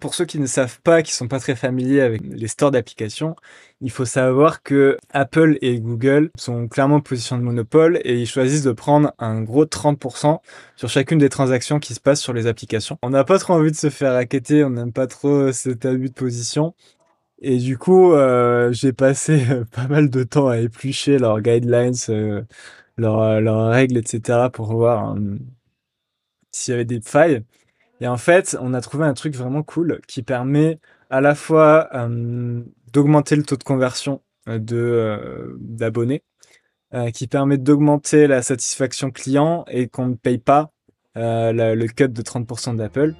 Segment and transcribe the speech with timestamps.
[0.00, 3.36] Pour ceux qui ne savent pas, qui sont pas très familiers avec les stores d'applications,
[3.80, 8.26] il faut savoir que Apple et Google sont clairement en position de monopole et ils
[8.26, 10.40] choisissent de prendre un gros 30%
[10.76, 12.98] sur chacune des transactions qui se passent sur les applications.
[13.02, 16.08] On n'a pas trop envie de se faire raqueter, on n'aime pas trop cet abus
[16.08, 16.74] de position.
[17.42, 22.42] Et du coup, euh, j'ai passé pas mal de temps à éplucher leurs guidelines, euh,
[22.98, 24.48] leurs, règles, etc.
[24.52, 25.38] pour voir euh,
[26.52, 27.42] s'il y avait des failles.
[28.00, 30.80] Et en fait, on a trouvé un truc vraiment cool qui permet
[31.10, 36.22] à la fois euh, d'augmenter le taux de conversion euh, de euh, d'abonnés,
[37.14, 40.72] qui permet d'augmenter la satisfaction client et qu'on ne paye pas
[41.14, 43.14] le cut de 30% d'Apple.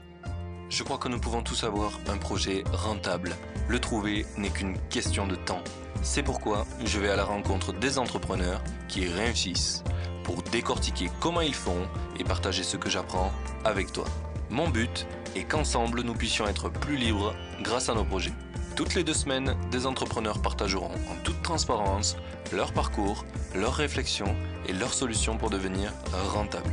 [0.70, 3.30] Je crois que nous pouvons tous avoir un projet rentable.
[3.68, 5.62] Le trouver n'est qu'une question de temps.
[6.02, 9.84] C'est pourquoi je vais à la rencontre des entrepreneurs qui réussissent
[10.24, 11.86] pour décortiquer comment ils font
[12.18, 13.30] et partager ce que j'apprends
[13.64, 14.04] avec toi.
[14.50, 18.32] Mon but est qu'ensemble nous puissions être plus libres grâce à nos projets.
[18.74, 22.16] Toutes les deux semaines, des entrepreneurs partageront en toute transparence
[22.52, 24.34] leur parcours, leurs réflexions
[24.66, 25.92] et leurs solutions pour devenir
[26.32, 26.72] rentables.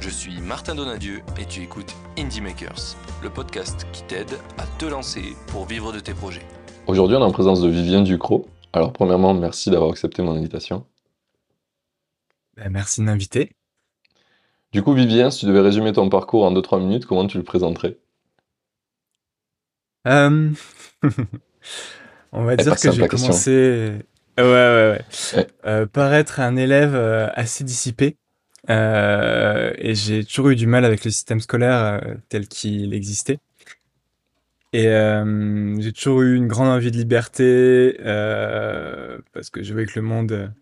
[0.00, 4.86] Je suis Martin Donadieu et tu écoutes Indie Makers, le podcast qui t'aide à te
[4.86, 6.46] lancer pour vivre de tes projets.
[6.86, 8.48] Aujourd'hui, on est en présence de Vivien Ducrot.
[8.72, 10.86] Alors, premièrement, merci d'avoir accepté mon invitation.
[12.56, 13.52] Ben, merci de m'inviter.
[14.72, 17.44] Du coup, Vivien, si tu devais résumer ton parcours en 2-3 minutes, comment tu le
[17.44, 17.98] présenterais?
[20.06, 20.50] Euh...
[22.32, 23.92] On va dire que j'ai commencé
[24.38, 24.98] ouais, ouais,
[25.36, 25.46] ouais.
[25.66, 28.16] Euh, par être un élève euh, assez dissipé.
[28.70, 33.38] Euh, et j'ai toujours eu du mal avec le système scolaire euh, tel qu'il existait.
[34.72, 37.94] Et euh, j'ai toujours eu une grande envie de liberté
[39.32, 40.52] parce que je voyais que le monde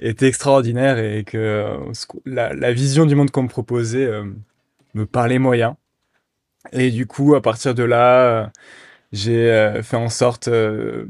[0.00, 1.92] était extraordinaire et que euh,
[2.24, 4.24] la, vision du monde qu'on me proposait euh,
[4.94, 5.76] me parlait moyen.
[6.72, 8.46] Et du coup, à partir de là, euh,
[9.12, 11.06] j'ai fait en sorte de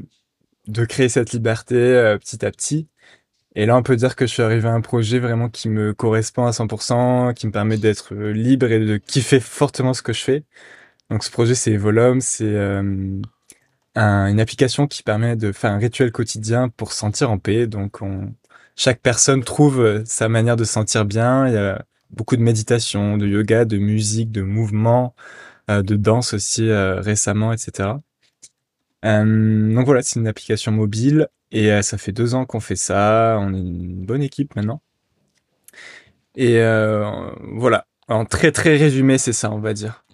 [0.87, 2.87] créer cette liberté petit à petit.
[3.55, 5.93] Et là, on peut dire que je suis arrivé à un projet vraiment qui me
[5.93, 10.23] correspond à 100%, qui me permet d'être libre et de kiffer fortement ce que je
[10.23, 10.43] fais.
[11.09, 12.57] Donc, ce projet, c'est Volum, c'est
[13.95, 17.67] un, une application qui permet de faire un rituel quotidien pour sentir en paix.
[17.67, 18.33] Donc, on,
[18.81, 21.47] chaque personne trouve euh, sa manière de se sentir bien.
[21.47, 25.13] Il y a beaucoup de méditation, de yoga, de musique, de mouvement,
[25.69, 27.89] euh, de danse aussi euh, récemment, etc.
[29.03, 33.37] donc voilà, c'est une application mobile et ça fait deux ans qu'on fait ça.
[33.39, 34.81] On est une bonne équipe maintenant.
[36.35, 36.59] Et
[37.53, 40.05] voilà, en très très résumé, c'est ça, on va dire.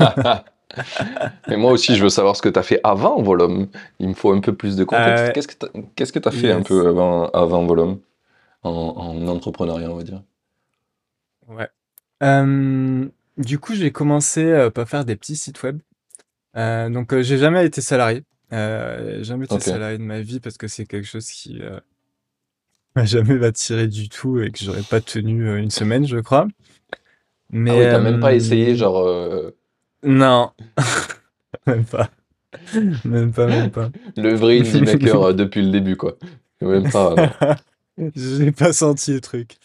[1.48, 3.68] Mais moi aussi, je veux savoir ce que tu as fait avant Volum.
[3.98, 5.64] Il me faut un peu plus de contexte.
[5.64, 8.00] Euh, qu'est-ce que tu as, fait un peu avant, avant Volum?
[8.62, 10.22] En, en, entrepreneuriat, on va dire
[11.48, 11.68] Ouais.
[12.22, 13.08] Euh,
[13.38, 15.80] du coup, j'ai commencé euh, par faire des petits sites web.
[16.54, 18.24] donc, j'ai jamais été salarié.
[18.50, 21.60] jamais été salarié de ma vie parce que c'est quelque chose qui
[22.94, 26.46] m'a jamais attiré du tout et que j'aurais pas tenu une semaine, je crois.
[27.52, 29.52] Mais, ah oui, t'as même pas essayé, genre
[30.02, 30.52] non,
[31.66, 32.10] même pas.
[33.04, 33.90] Même pas, même pas.
[34.16, 36.16] Le vrai indie maker euh, depuis le début, quoi.
[36.60, 37.14] Même pas.
[38.14, 39.56] J'ai pas senti le truc.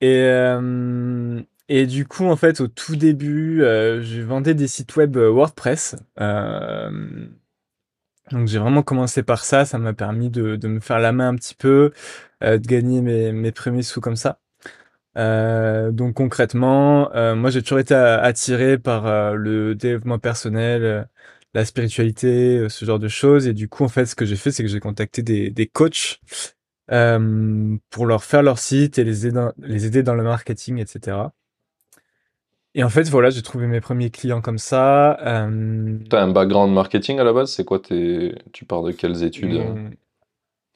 [0.00, 4.96] Et, euh, et du coup, en fait, au tout début, euh, je vendais des sites
[4.96, 5.96] web WordPress.
[6.18, 7.28] donc
[8.46, 9.64] j'ai vraiment commencé par ça.
[9.64, 11.92] Ça m'a permis de, de, me faire la main un petit peu,
[12.40, 14.40] de gagner mes, mes premiers sous comme ça.
[15.16, 21.08] Euh, donc concrètement, euh, moi j'ai toujours été attiré par euh, le développement personnel,
[21.54, 23.46] la spiritualité, ce genre de choses.
[23.46, 25.66] Et du coup, en fait, ce que j'ai fait, c'est que j'ai contacté des, des
[25.66, 26.20] coachs
[26.88, 31.16] pour leur faire leur site et les aider dans, les aider dans le marketing, etc.
[32.74, 35.18] Et en fait, voilà, j'ai trouvé mes premiers clients comme ça.
[35.20, 37.52] T'as un background marketing à la base?
[37.52, 38.34] C'est quoi tes...
[38.52, 39.62] Tu pars de quelles études?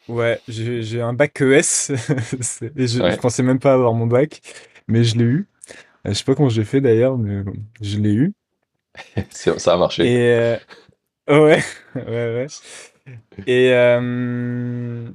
[0.08, 1.90] Ouais, j'ai un bac ES.
[1.90, 4.40] et je, je, pensais même pas avoir mon bac,
[4.88, 5.48] mais je l'ai eu.
[6.06, 7.42] Euh, je sais pas comment j'ai fait d'ailleurs, mais
[7.80, 8.32] je l'ai eu.
[9.30, 10.04] ça a marché.
[10.06, 10.56] Et euh...
[11.28, 11.62] ouais,
[11.96, 12.46] ouais, ouais.
[13.46, 15.08] Et euh...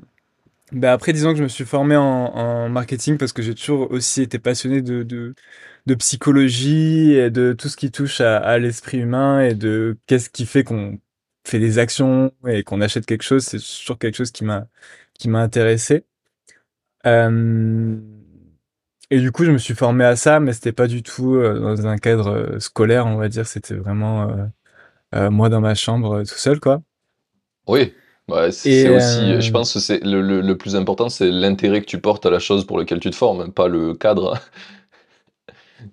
[0.71, 3.91] bah après, disons que je me suis formé en, en marketing parce que j'ai toujours
[3.91, 5.35] aussi été passionné de, de,
[5.85, 10.29] de, psychologie et de tout ce qui touche à, à l'esprit humain et de qu'est-ce
[10.29, 10.99] qui fait qu'on
[11.43, 14.67] fait des actions et qu'on achète quelque chose, c'est toujours quelque chose qui m'a
[15.13, 16.03] qui m'a intéressé.
[17.05, 17.97] Euh,
[19.09, 21.59] et du coup, je me suis formé à ça, mais c'était pas du tout euh,
[21.59, 23.45] dans un cadre euh, scolaire, on va dire.
[23.45, 24.49] C'était vraiment
[25.13, 26.81] moi dans ma chambre tout seul, quoi.
[27.67, 27.93] Oui,
[28.27, 29.41] bah, c'est aussi.
[29.41, 32.29] Je pense que c'est le, le, le, plus important, c'est l'intérêt que tu portes à
[32.29, 34.39] la chose pour laquelle tu te formes, pas le cadre.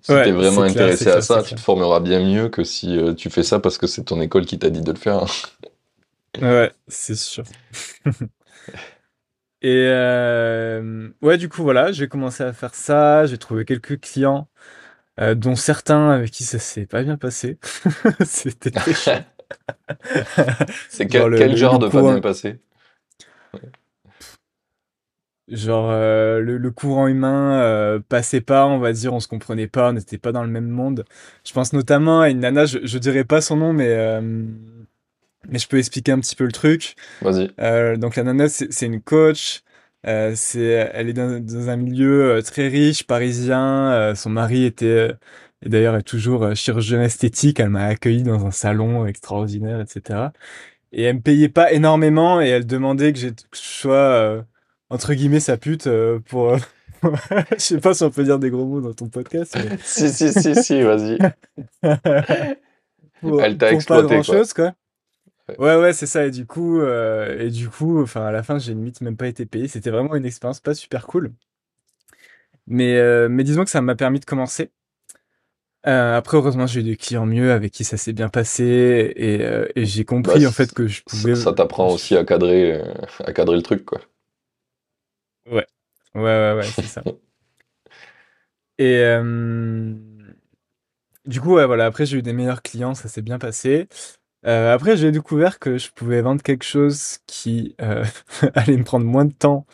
[0.01, 3.29] Si tu es vraiment intéressé à ça, tu te formeras bien mieux que si tu
[3.29, 5.25] fais ça parce que c'est ton école qui t'a dit de le faire.
[6.41, 7.43] Ouais, c'est sûr.
[9.61, 9.89] Et
[11.21, 13.25] ouais, du coup, voilà, j'ai commencé à faire ça.
[13.25, 14.47] J'ai trouvé quelques clients,
[15.35, 17.57] dont certains avec qui ça s'est pas bien passé.
[18.25, 18.93] C'était très.
[20.89, 22.59] C'est quel, genre de pas bien passé?
[25.49, 30.17] Genre, le, courant humain passait pas, on va dire, on se comprenait pas, on n'était
[30.17, 31.05] pas dans le même monde.
[31.45, 34.21] Je pense notamment à une nana, je, je dirais pas son nom, mais
[35.47, 36.95] mais je peux expliquer un petit peu le truc.
[37.21, 37.51] Vas-y.
[37.59, 39.63] Euh, donc la nana, c'est une coach.
[40.07, 43.91] Euh, c'est, elle est dans, un milieu euh, très riche, parisien.
[43.91, 45.11] Euh, son mari était,
[45.65, 47.59] et d'ailleurs est toujours chirurgien esthétique.
[47.59, 50.29] Elle m'a accueilli dans un salon extraordinaire, etc.
[50.91, 54.45] Et elle me payait pas énormément et elle demandait que, je sois
[54.89, 55.89] entre guillemets sa pute
[56.27, 56.57] pour.
[57.51, 59.57] je sais pas si on peut dire des gros mots dans ton podcast.
[59.83, 61.17] si si si si, vas-y.
[61.83, 64.73] elle t'a exploité pas grand chose quoi.
[65.57, 66.25] Ouais, ouais, c'est ça.
[66.25, 69.27] Et du coup, euh, et du coup, enfin, à la fin, j'ai limite même pas
[69.27, 69.67] été payé.
[69.67, 71.31] C'était vraiment une expérience pas super cool.
[72.67, 74.69] Mais, euh, mais disons que ça m'a permis de commencer.
[75.87, 78.63] Euh, après, heureusement, j'ai eu des clients mieux avec qui ça s'est bien passé
[79.15, 79.41] et,
[79.75, 81.35] et j'ai compris bah, en fait que je pouvais.
[81.35, 82.79] Ça t'apprend aussi à cadrer,
[83.23, 84.01] à cadrer le truc, quoi.
[85.51, 85.65] Ouais,
[86.15, 87.03] ouais, ouais, ouais, c'est ça.
[88.77, 89.03] Et
[91.29, 91.85] du coup, ouais, voilà.
[91.85, 93.87] Après, j'ai eu des meilleurs clients, ça s'est bien passé.
[94.47, 98.03] Euh, après, j'ai découvert que je pouvais vendre quelque chose qui euh,
[98.55, 99.65] allait me prendre moins de temps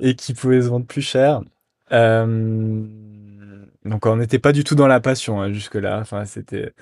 [0.00, 1.40] et qui pouvait se vendre plus cher.
[1.92, 2.84] Euh,
[3.84, 5.98] donc, on n'était pas du tout dans la passion hein, jusque-là.
[6.00, 6.72] Enfin, c'était,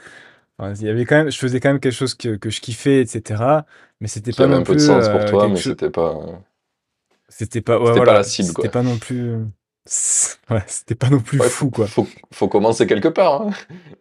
[0.59, 2.61] enfin, il y avait quand même, je faisais quand même quelque chose que, que je
[2.61, 3.65] kiffais, etc.
[4.00, 6.19] Mais c'était pas non un peu de sens pour toi, mais c'était pas.
[7.31, 8.62] C'était pas, ouais, pas la cible, quoi.
[8.65, 9.37] C'était pas non plus.
[10.50, 11.87] Ouais, c'était pas non plus fou, quoi.
[11.87, 13.43] Faut, faut commencer quelque part.
[13.43, 13.50] Hein.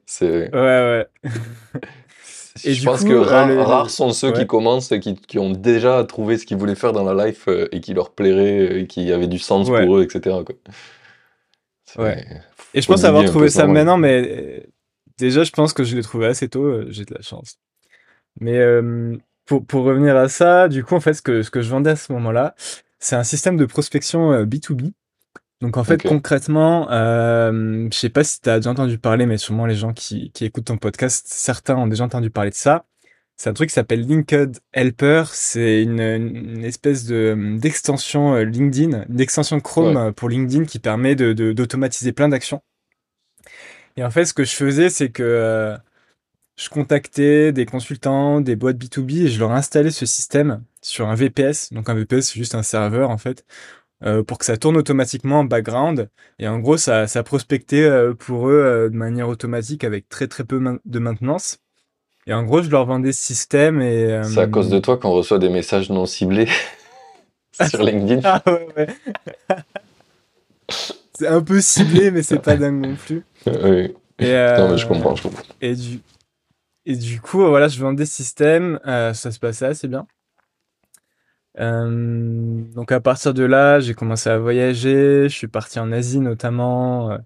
[0.05, 0.53] C'est.
[0.53, 1.07] Ouais, ouais.
[2.65, 6.03] Et je pense que euh, rares, sont ceux qui commencent et qui, qui, ont déjà
[6.03, 8.87] trouvé ce qu'ils voulaient faire dans la life euh, et qui leur plairait euh, et
[8.87, 10.35] qui avait du sens pour eux, etc.
[11.97, 12.25] Ouais.
[12.73, 14.67] Et je pense avoir trouvé ça, maintenant, mais
[15.17, 16.89] déjà, je pense que je l'ai trouvé assez tôt.
[16.89, 17.59] J'ai de la chance.
[18.39, 18.59] Mais
[19.45, 21.91] pour, pour, revenir à ça, du coup, en fait, ce que, ce que je vendais
[21.91, 22.55] à ce moment-là,
[22.99, 24.91] c'est un système de prospection B2B
[25.61, 29.37] donc en fait concrètement, euh, je sais pas si tu as déjà entendu parler, mais
[29.37, 32.85] sûrement les gens qui, qui écoutent ton podcast, certains ont déjà entendu parler de ça.
[33.35, 35.23] C'est un truc qui s'appelle Linked Helper.
[35.31, 41.15] C'est une, une, espèce de d'extension euh, LinkedIn, une extension Chrome pour LinkedIn qui permet
[41.15, 42.61] de d'automatiser plein d'actions.
[43.97, 45.77] Et en fait, ce que je faisais, c'est que euh,
[46.57, 51.15] je contactais des consultants, des boîtes B2B et je leur installais ce système sur un
[51.15, 51.73] VPS.
[51.73, 53.45] Donc un VPS, c'est juste un serveur en fait,
[54.03, 56.09] euh, pour que ça tourne automatiquement en background.
[56.39, 60.27] Et en gros, ça, ça prospectait euh, pour eux euh, de manière automatique avec très
[60.27, 61.57] très peu de maintenance.
[62.27, 64.21] Et en gros, je leur vendais ce système et...
[64.23, 66.47] C'est à cause de toi qu'on reçoit des messages non ciblés
[67.69, 68.21] sur LinkedIn.
[68.23, 68.87] Ah ouais, ouais.
[71.13, 73.25] c'est un peu ciblé, mais c'est pas dingue non plus.
[73.47, 73.95] Oui.
[74.19, 75.43] Et, non, mais je comprends, je comprends.
[75.61, 76.01] Et du,
[76.85, 80.05] et du coup, voilà, je vendais ce système, ça se passait assez bien.
[81.59, 85.23] Euh, donc à partir de là, j'ai commencé à voyager.
[85.23, 87.11] Je suis parti en Asie notamment.
[87.11, 87.17] Euh,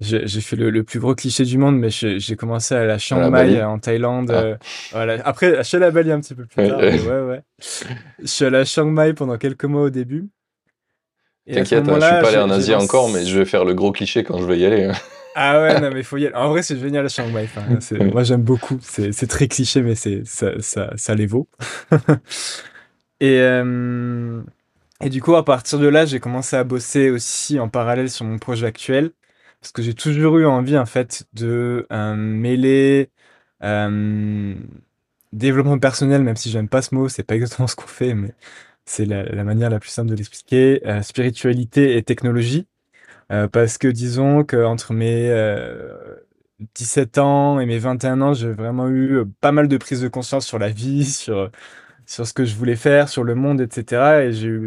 [0.00, 3.62] j'ai fait le, plus gros cliché du monde, mais j'ai commencé à la Chiang Mai
[3.62, 4.30] en Thaïlande.
[4.30, 4.42] Ah.
[4.42, 4.56] Euh,
[4.92, 5.16] voilà.
[5.24, 6.78] Après, je suis allé à Bali un petit peu plus tard.
[6.78, 7.40] ouais, ouais.
[8.20, 10.28] Je suis à Chiang Mai pendant quelques mois au début.
[11.46, 13.92] T'inquiète, hein, je suis pas allé en Asie encore, mais je vais faire le gros
[13.92, 14.84] cliché quand je vais y aller.
[14.84, 14.94] Hein.
[15.36, 16.34] Ah ouais, non, mais faut y aller.
[16.34, 17.48] En vrai, c'est génial à Chiang Mai.
[18.12, 18.78] moi, j'aime beaucoup.
[18.80, 21.48] C'est très cliché, mais ça, ça, ça les vaut.
[23.20, 24.42] Et, euh,
[25.00, 28.24] et du coup, à partir de là, j'ai commencé à bosser aussi en parallèle sur
[28.24, 29.12] mon projet actuel.
[29.60, 33.10] Parce que j'ai toujours eu envie, en fait, de euh, mêler
[33.62, 34.54] euh,
[35.32, 38.34] développement personnel, même si j'aime pas ce mot, c'est pas exactement ce qu'on fait, mais
[38.86, 42.66] c'est la, la, manière la plus simple de l'expliquer, spiritualité et technologie.
[43.52, 45.30] parce que disons qu'entre mes
[46.74, 50.46] 17 ans et mes 21 ans, j'ai vraiment eu pas mal de prise de conscience
[50.46, 51.50] sur la vie, sur
[52.06, 54.26] sur ce que je voulais faire, sur le monde, etc.
[54.26, 54.58] Et j'ai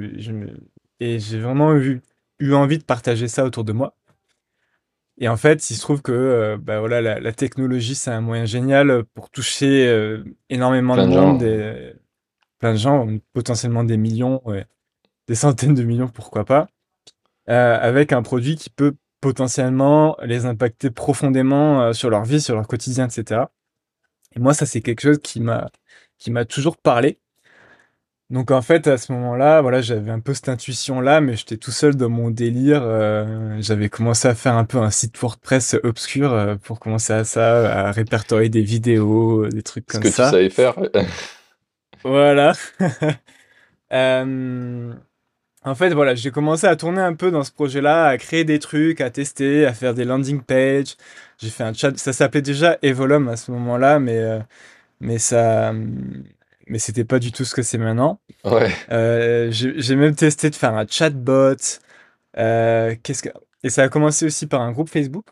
[0.99, 2.01] et j'ai vraiment eu,
[2.39, 3.95] eu envie de partager ça autour de moi.
[5.19, 8.45] Et en fait, il se trouve que euh, bah voilà, la, technologie, c'est un moyen
[8.45, 11.93] génial pour toucher euh, énormément de monde, et,
[12.59, 14.41] plein de gens, potentiellement des millions,
[15.27, 16.67] des centaines de millions, pourquoi pas,
[17.49, 22.67] euh, avec un produit qui peut potentiellement les impacter profondément sur leur vie, sur leur
[22.67, 23.41] quotidien, etc.
[24.35, 25.69] Et moi, ça, c'est quelque chose qui m'a
[26.19, 27.19] qui m'a toujours parlé.
[28.29, 31.71] Donc en fait, à ce moment-là, voilà, j'avais un peu cette intuition-là, mais j'étais tout
[31.71, 32.81] seul dans mon délire.
[32.83, 37.23] Euh, j'avais commencé à faire un peu un site WordPress obscur euh, pour commencer à
[37.23, 40.09] ça, à répertorier des vidéos, des trucs comme ça.
[40.09, 40.75] Ce que tu savais faire.
[42.03, 42.51] voilà.
[43.93, 44.93] euh,
[45.63, 48.59] en fait, voilà, j'ai commencé à tourner un peu dans ce projet-là, à créer des
[48.59, 50.97] trucs, à tester, à faire des landing pages.
[51.37, 54.39] J'ai fait un chat, ça s'appelait déjà Evolum à ce moment-là, mais, euh,
[54.99, 55.73] mais ça
[56.69, 58.19] mais c'était pas du tout ce que c'est maintenant.
[58.43, 58.71] Ouais.
[58.91, 61.55] Euh, j'ai même testé de faire un chatbot.
[62.37, 63.29] Euh, qu'est-ce que...
[63.63, 65.25] Et ça a commencé aussi par un groupe Facebook.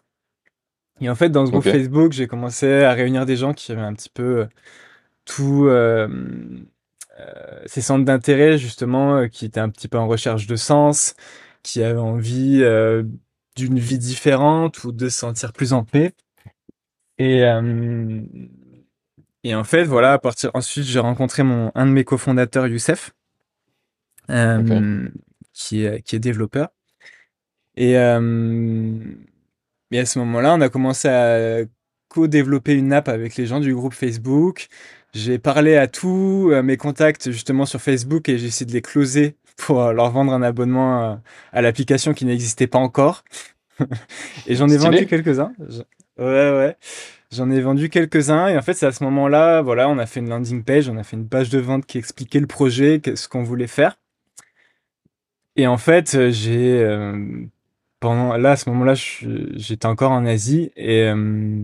[1.02, 3.82] Et en fait, dans ce groupe Facebook, j'ai commencé à réunir des gens qui avaient
[3.82, 4.48] un petit peu euh,
[5.26, 5.70] tout
[7.66, 11.16] ces centres d'intérêt, justement, qui étaient un petit peu en recherche de sens,
[11.64, 12.64] qui avaient envie
[13.56, 16.14] d'une vie différente ou de se sentir plus en paix.
[17.18, 17.44] Et,
[19.46, 23.12] et en fait, voilà, à partir ensuite, j'ai rencontré mon un de mes cofondateurs, Youssef,
[24.32, 25.08] euh,
[25.54, 26.70] qui est qui est développeur.
[27.76, 28.98] Et, euh,
[29.92, 31.60] et à ce moment-là, on a commencé à
[32.08, 34.66] co-développer une app avec les gens du groupe Facebook.
[35.14, 39.36] J'ai parlé à tous mes contacts justement sur Facebook et j'ai essayé de les closer
[39.58, 41.22] pour leur vendre un abonnement
[41.54, 43.24] à l'application qui n'existait pas encore.
[44.48, 45.54] et j'en ai vendu quelques-uns.
[46.18, 46.78] Ouais, ouais.
[47.36, 50.22] J'en ai vendu quelques-uns et en fait, c'est à ce moment-là, voilà, on a fait
[50.22, 53.28] une landing page, on a fait une page de vente qui expliquait le projet, ce
[53.28, 53.98] qu'on voulait faire.
[55.58, 57.46] Et en fait, j'ai euh,
[58.00, 61.60] pendant là à ce moment-là, j'étais encore en Asie et euh,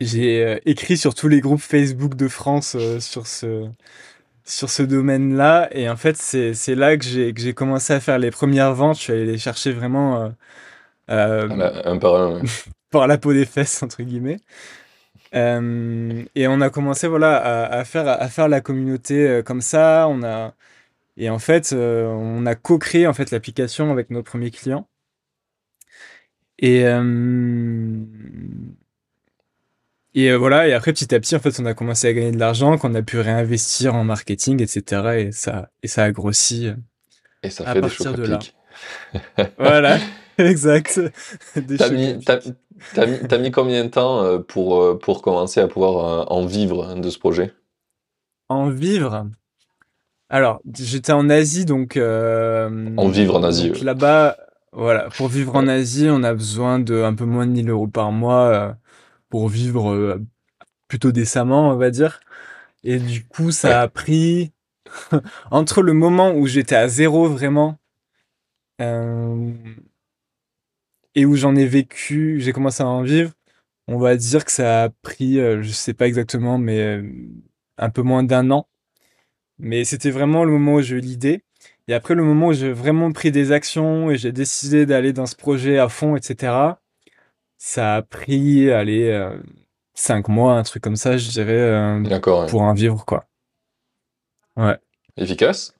[0.00, 3.68] j'ai euh, écrit sur tous les groupes Facebook de France sur ce
[4.44, 8.18] sur ce domaine-là et en fait, c'est là que j'ai que j'ai commencé à faire
[8.18, 8.96] les premières ventes.
[8.98, 10.32] Je suis allé les chercher vraiment
[11.08, 12.42] un par un.
[12.94, 14.38] par la peau des fesses, entre guillemets.
[15.34, 20.06] Euh, et on a commencé voilà, à, faire, à faire la communauté euh, comme ça.
[20.08, 20.54] On a,
[21.16, 24.88] et en fait, euh, on a co-créé en fait, l'application avec nos premiers clients.
[26.60, 26.84] Et,
[30.14, 32.38] et voilà, et après petit à petit, en fait, on a commencé à gagner de
[32.38, 35.02] l'argent, qu'on a pu réinvestir en marketing, etc.
[35.18, 36.70] Et ça, et ça a grossi.
[37.42, 38.38] Et ça fait des choses de là.
[39.58, 39.98] voilà,
[40.38, 41.00] exact.
[41.54, 42.18] T'as mis,
[42.94, 46.88] T'as mis, combien de temps euh, pour, euh, pour commencer à pouvoir euh, en vivre
[46.88, 47.52] hein, de ce projet?
[48.48, 49.28] En vivre?
[50.28, 51.96] Alors, j'étais en Asie, donc...
[51.96, 54.36] en vivre en Asie, Là-bas,
[54.72, 57.86] voilà, pour vivre en Asie, on a besoin de un peu moins de 1000 euros
[57.86, 58.76] par mois
[59.28, 60.18] pour vivre
[60.88, 62.20] plutôt décemment, on va dire.
[62.82, 64.52] Et du coup, ça a pris...
[65.50, 67.78] entre le moment où j'étais à zéro vraiment
[71.14, 73.32] et où j'en ai vécu, j'ai commencé à en vivre,
[73.88, 77.02] on va dire que ça a pris, euh, je sais pas exactement, mais euh,
[77.78, 78.66] un peu moins d'un an.
[79.58, 81.44] Mais c'était vraiment le moment où j'ai eu l'idée.
[81.86, 85.26] Et après, le moment où j'ai vraiment pris des actions et j'ai décidé d'aller dans
[85.26, 86.52] ce projet à fond, etc.,
[87.58, 89.36] ça a pris, allez, euh,
[89.94, 92.00] cinq mois, un truc comme ça, je dirais,
[92.48, 93.26] pour en vivre, quoi.
[94.56, 94.78] Ouais.
[95.16, 95.74] Efficace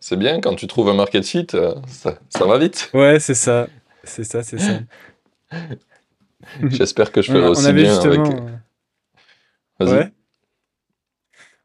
[0.00, 2.90] c'est bien, quand tu trouves un market fit, ça, ça va vite.
[2.94, 3.66] Ouais, c'est ça.
[4.06, 4.80] C'est ça, c'est ça.
[6.62, 8.20] J'espère que je ferai aussi bien avec.
[9.78, 9.90] Vas-y.
[9.90, 10.12] Ouais.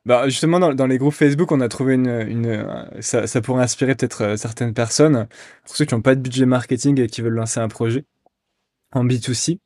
[0.06, 2.10] Bah, justement, dans, les groupes Facebook, on a trouvé une.
[2.10, 5.28] une ça, ça, pourrait inspirer peut-être euh, certaines personnes,
[5.66, 8.06] pour ceux qui n'ont pas de budget marketing et qui veulent lancer un projet
[8.94, 9.60] en B2C.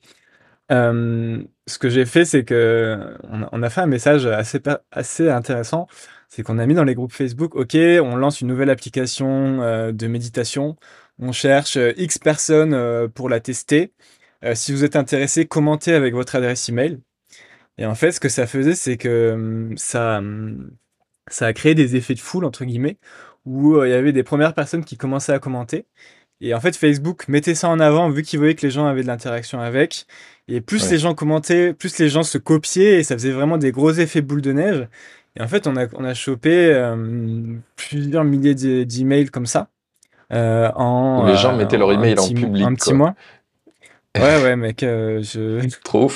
[0.72, 3.18] Euh, ce que j'ai fait, c'est que
[3.52, 5.88] on a, fait un message assez, assez intéressant.
[6.28, 9.92] C'est qu'on a mis dans les groupes Facebook, OK, on lance une nouvelle application euh,
[9.92, 10.76] de méditation
[11.20, 13.94] on cherche euh, X personnes euh, pour la tester.
[14.44, 17.00] Euh, si vous êtes intéressé, commentez avec votre adresse email.
[17.78, 20.72] Et en fait, ce que ça faisait, c'est que hum, ça, hum,
[21.28, 22.98] ça a créé des effets de foule, entre guillemets,
[23.46, 25.86] où il y avait des premières personnes qui commençaient à commenter.
[26.42, 29.04] Et en fait, Facebook mettait ça en avant vu qu'il voyait que les gens avaient
[29.04, 30.06] de l'interaction avec.
[30.48, 33.72] Et plus les gens commentaient, plus les gens se copiaient et ça faisait vraiment des
[33.72, 34.88] gros effets boule de neige.
[35.38, 36.94] Et en fait, on a, on a chopé
[37.76, 38.56] plusieurs milliers
[38.86, 39.70] d'emails comme ça.
[40.34, 42.64] Euh, en, les gens mettaient leur email en public.
[42.64, 43.16] Un petit mois.
[44.16, 45.68] Ouais, ouais, mec, euh, je.
[45.84, 46.12] Trop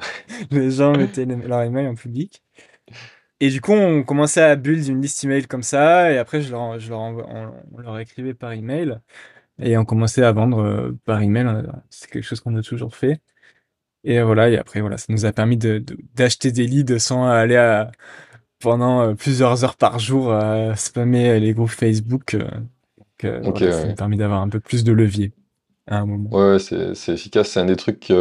[0.50, 2.42] les gens mettaient leur email en public.
[3.40, 6.52] Et du coup, on commençait à build une liste email comme ça, et après, je
[6.52, 8.98] leur, je leur on, leur écrivait par email,
[9.60, 11.46] et on commençait à vendre euh, par email.
[11.90, 13.20] C'est quelque chose qu'on a toujours fait.
[14.04, 17.56] Et voilà, et après, voilà, ça nous a permis d'acheter de, des leads sans aller
[17.56, 17.92] à,
[18.60, 22.36] pendant plusieurs heures par jour à spammer les groupes Facebook
[23.22, 25.32] ça m'a permis d'avoir un peu plus de levier
[25.86, 26.30] à un moment.
[26.30, 27.48] Ouais, c'est efficace.
[27.48, 28.12] C'est un des trucs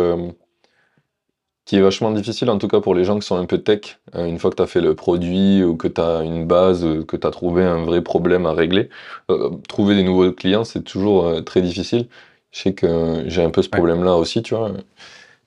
[1.65, 3.99] qui est vachement difficile, en tout cas pour les gens qui sont un peu tech,
[4.15, 6.83] euh, une fois que tu as fait le produit ou que tu as une base,
[6.83, 8.89] euh, que tu as trouvé un vrai problème à régler,
[9.29, 12.07] euh, trouver des nouveaux clients, c'est toujours très difficile.
[12.51, 14.71] Je sais que j'ai un peu ce problème-là aussi, tu vois.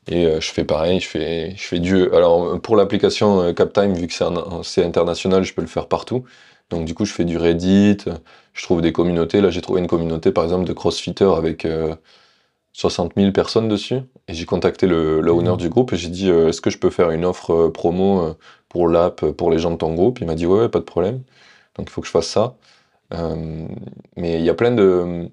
[0.06, 2.10] Et je fais pareil, je fais, je fais du.
[2.12, 4.14] Alors, pour l'application CapTime, vu que
[4.62, 6.24] c'est international, je peux le faire partout.
[6.74, 7.98] Donc, du coup, je fais du Reddit,
[8.52, 9.40] je trouve des communautés.
[9.40, 11.66] Là, j'ai trouvé une communauté, par exemple, de crossfitters avec
[12.74, 14.00] 60 000 personnes dessus.
[14.28, 15.56] Et j'ai contacté le, owner mmh.
[15.56, 18.20] du groupe et j'ai dit euh, est-ce que je peux faire une offre euh, promo
[18.20, 18.34] euh,
[18.68, 20.18] pour l'app, pour les gens de ton groupe?
[20.20, 21.22] Il m'a dit ouais, ouais, pas de problème.
[21.76, 22.56] Donc il faut que je fasse ça.
[24.16, 25.30] mais il y a plein de.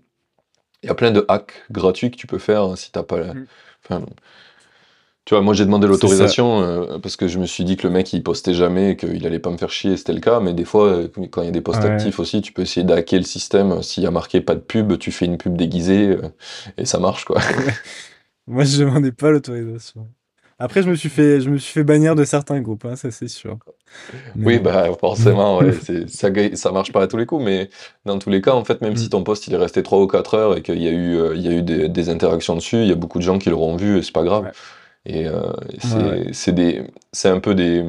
[0.84, 3.34] Il y a plein de hacks gratuits que tu peux faire hein, si t'as pas.
[3.90, 4.06] Mmh.
[5.26, 7.94] Tu vois, moi j'ai demandé l'autorisation euh, parce que je me suis dit que le
[7.94, 10.54] mec il postait jamais et qu'il allait pas me faire chier, c'était le cas, mais
[10.54, 13.18] des fois, euh, quand il y a des posts actifs aussi, tu peux essayer d'hacker
[13.20, 13.84] le système.
[13.84, 16.22] S'il y a marqué pas de pub, tu fais une pub déguisée euh,
[16.78, 17.40] et ça marche quoi.
[18.48, 20.08] moi je demandais pas l'autorisation.
[20.58, 23.10] Après, je me suis fait, je me suis fait bannir de certains groupes, hein, ça
[23.10, 23.58] c'est sûr.
[24.36, 25.74] Oui, bah forcément, ouais,
[26.08, 27.70] ça, ça marche pas à tous les coups, mais
[28.06, 29.10] dans tous les cas, en fait, même si mm.
[29.10, 31.42] ton post il est resté 3 ou 4 heures et qu'il y a eu, il
[31.42, 33.76] y a eu des, des, interactions dessus, il y a beaucoup de gens qui l'auront
[33.76, 34.52] vu et c'est pas grave.
[35.06, 35.54] Et euh,
[36.32, 37.84] c'est un peu des,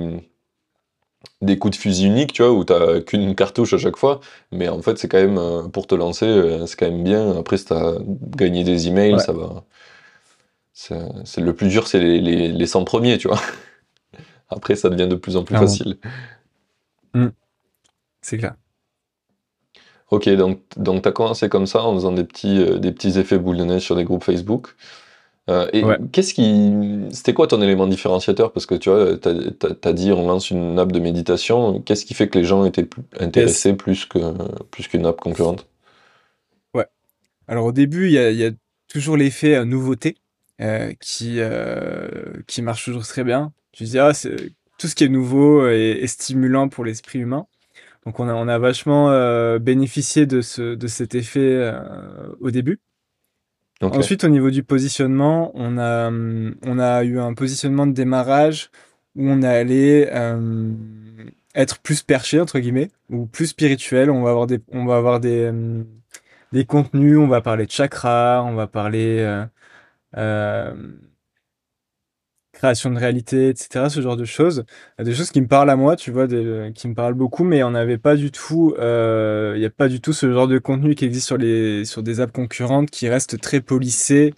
[1.42, 4.69] des coups de fusil uniques, tu vois, où t'as qu'une cartouche à chaque fois, mais
[4.69, 7.37] en fait, c'est quand même, euh, pour te lancer, euh, c'est quand même bien.
[7.37, 7.95] Après, si t'as
[8.37, 9.64] gagné des emails, ça va.
[10.73, 13.40] C'est le plus dur, c'est les, les, les 100 premiers, tu vois.
[14.49, 15.99] Après, ça devient de plus en plus facile.
[17.14, 17.28] Mmh.
[18.23, 18.54] C'est clair.
[20.11, 23.38] Ok, donc, donc tu as commencé comme ça en faisant des petits, des petits effets
[23.38, 24.75] boule de neige sur des groupes Facebook.
[25.50, 25.82] Euh, et
[26.12, 26.72] qu'est-ce qui.
[27.11, 28.52] C'était quoi ton élément différenciateur?
[28.52, 31.80] Parce que tu vois, tu as, dit on lance une app de méditation.
[31.80, 34.37] Qu'est-ce qui fait que les gens étaient intéressés plus qu'une
[34.70, 35.66] plus qu'une app concurrente?
[36.75, 36.87] Ouais.
[37.49, 38.50] Alors au début, il y a,
[38.88, 40.16] toujours l'effet euh, nouveauté
[40.61, 41.40] euh, qui,
[42.46, 43.52] qui marche toujours très bien.
[43.72, 44.12] Tu dis, ah,
[44.78, 47.46] tout ce qui est nouveau est, stimulant pour l'esprit humain.
[48.06, 49.08] Donc on a, on a vachement
[49.58, 51.72] bénéficié de, ce, de cet effet
[52.40, 52.80] au début.
[53.82, 58.70] Ensuite, au niveau du positionnement, on a, on a eu un positionnement de démarrage
[59.16, 60.72] où on est allé euh,
[61.54, 64.10] être plus perché, entre guillemets, ou plus spirituel.
[64.10, 65.82] On va avoir des, on va avoir des, euh,
[66.52, 69.45] des contenus, on va parler de chakra, on va parler euh,
[70.16, 70.75] euh
[72.62, 74.64] création de réalité, etc., ce genre de choses.
[74.98, 77.72] Des choses qui me parlent à moi, tu vois, qui me parlent beaucoup, mais on
[77.72, 81.04] n'avait pas du tout, il n'y a pas du tout ce genre de contenu qui
[81.04, 84.32] existe sur, les, sur des apps concurrentes qui restent très polissées.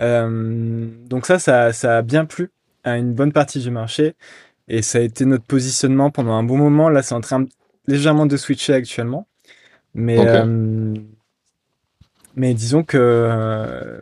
[0.00, 2.50] Euh, donc ça, ça, ça a bien plu
[2.84, 4.14] à une bonne partie du marché
[4.68, 6.88] et ça a été notre positionnement pendant un bon moment.
[6.88, 7.46] Là, c'est en train
[7.86, 9.26] légèrement de switcher actuellement.
[9.94, 10.94] Mais, euh,
[12.34, 14.00] mais disons que euh,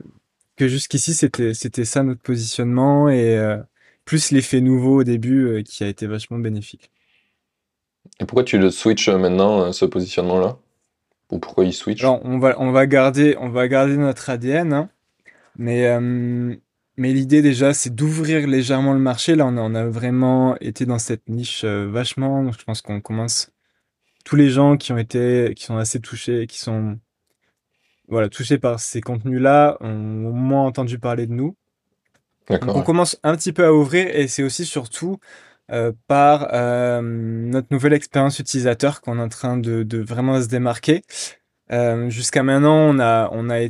[0.57, 3.59] que jusqu'ici, c'était, c'était ça notre positionnement et euh,
[4.05, 6.91] plus l'effet nouveau au début euh, qui a été vachement bénéfique.
[8.21, 10.59] Et pourquoi tu le switches maintenant, euh, ce positionnement-là?
[11.31, 12.05] Ou pourquoi il switch?
[12.05, 14.91] On va, on, va garder, on va garder notre ADN, hein.
[15.57, 15.99] mais,
[16.99, 19.35] mais l'idée déjà, c'est d'ouvrir légèrement le marché.
[19.35, 22.53] Là, on a, on a vraiment été dans cette niche vachement.
[22.53, 23.51] je pense qu'on commence.
[24.27, 26.99] Tous les gens qui ont été, qui sont assez touchés, qui sont
[28.09, 31.57] voilà, touchés par ces contenus-là ont au moins entendu parler de nous.
[32.49, 35.19] on commence un petit peu à ouvrir et c'est aussi surtout
[35.71, 41.03] euh, par euh, notre nouvelle expérience utilisateur qu'on est en train de, vraiment se démarquer.
[41.73, 43.69] Euh, jusqu'à maintenant, on a, on a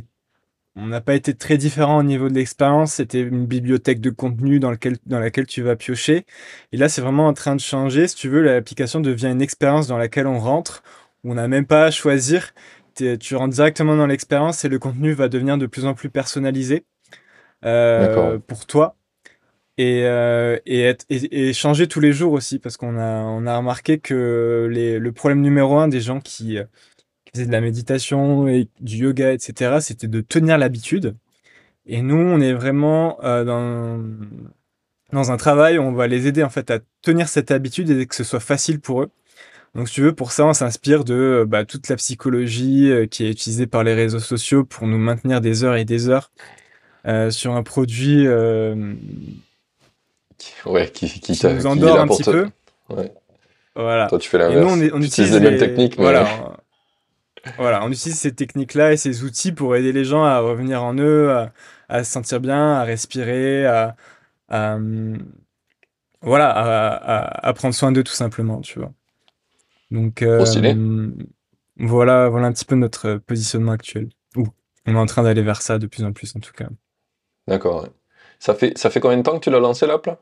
[0.77, 2.95] on n'a pas été très différent au niveau de l'expérience.
[2.95, 6.25] C'était une bibliothèque de contenu dans, lequel, dans laquelle tu vas piocher.
[6.73, 8.09] Et là, c'est vraiment en train de changer.
[8.09, 10.83] Si tu veux, l'application devient une expérience dans laquelle on rentre.
[11.23, 12.53] Où on n'a même pas à choisir
[13.19, 16.85] tu rentres directement dans l'expérience et le contenu va devenir de plus en plus personnalisé
[17.65, 18.95] euh, pour toi.
[19.77, 23.99] Et, euh, et, et, changer tous les jours aussi, parce qu'on a, on a remarqué
[23.99, 26.57] que les, le problème numéro un des gens qui,
[27.33, 31.15] faisaient de la méditation et du yoga, etc., c'était de tenir l'habitude.
[31.85, 34.01] Et nous, on est vraiment euh, dans,
[35.11, 38.05] dans un travail où on va les aider en fait à tenir cette habitude et
[38.05, 39.11] que ce soit facile pour eux.
[39.75, 43.07] Donc, si tu veux, pour ça, on s'inspire de euh, bah, toute la psychologie euh,
[43.07, 46.31] qui est utilisée par les réseaux sociaux pour nous maintenir des heures et des heures
[47.05, 48.25] euh, sur un produit
[50.65, 52.47] ouais, qui, qui, nous endort un petit peu.
[52.89, 53.11] Ouais.
[53.75, 54.07] Voilà.
[54.07, 54.77] Toi, tu fais l'inverse.
[54.77, 55.97] Et nous, on, utilise les mêmes techniques.
[55.97, 56.25] Voilà.
[57.57, 60.95] voilà, on utilise ces techniques-là et ces outils pour aider les gens à revenir en
[60.97, 61.35] eux,
[61.89, 63.97] à, se sentir bien, à respirer, à,
[66.21, 68.93] voilà, à, à prendre soin d'eux tout simplement, tu vois.
[69.91, 70.43] Donc euh,
[71.77, 74.09] voilà, voilà un petit peu notre euh, positionnement actuel.
[74.35, 76.67] on est en train d'aller vers ça de plus en plus en tout cas.
[77.47, 77.87] D'accord.
[78.39, 80.19] Ça fait, ça fait combien de temps que tu l'as lancé l'app là?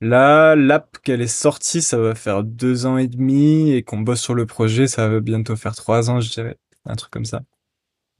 [0.00, 4.20] Là, l'app qu'elle est sortie, ça va faire deux ans et demi, et qu'on bosse
[4.20, 6.58] sur le projet, ça va bientôt faire trois ans, je dirais.
[6.84, 7.42] Un truc comme ça.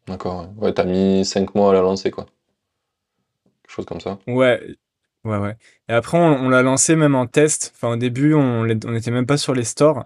[0.07, 0.73] D'accord, ouais.
[0.73, 2.25] t'as mis cinq mois à la lancer, quoi.
[3.63, 4.19] Quelque chose comme ça.
[4.27, 4.77] Ouais,
[5.25, 5.57] ouais, ouais.
[5.89, 7.73] Et après, on, l'a lancé même en test.
[7.75, 10.05] Enfin, au début, on n'était même pas sur les stores.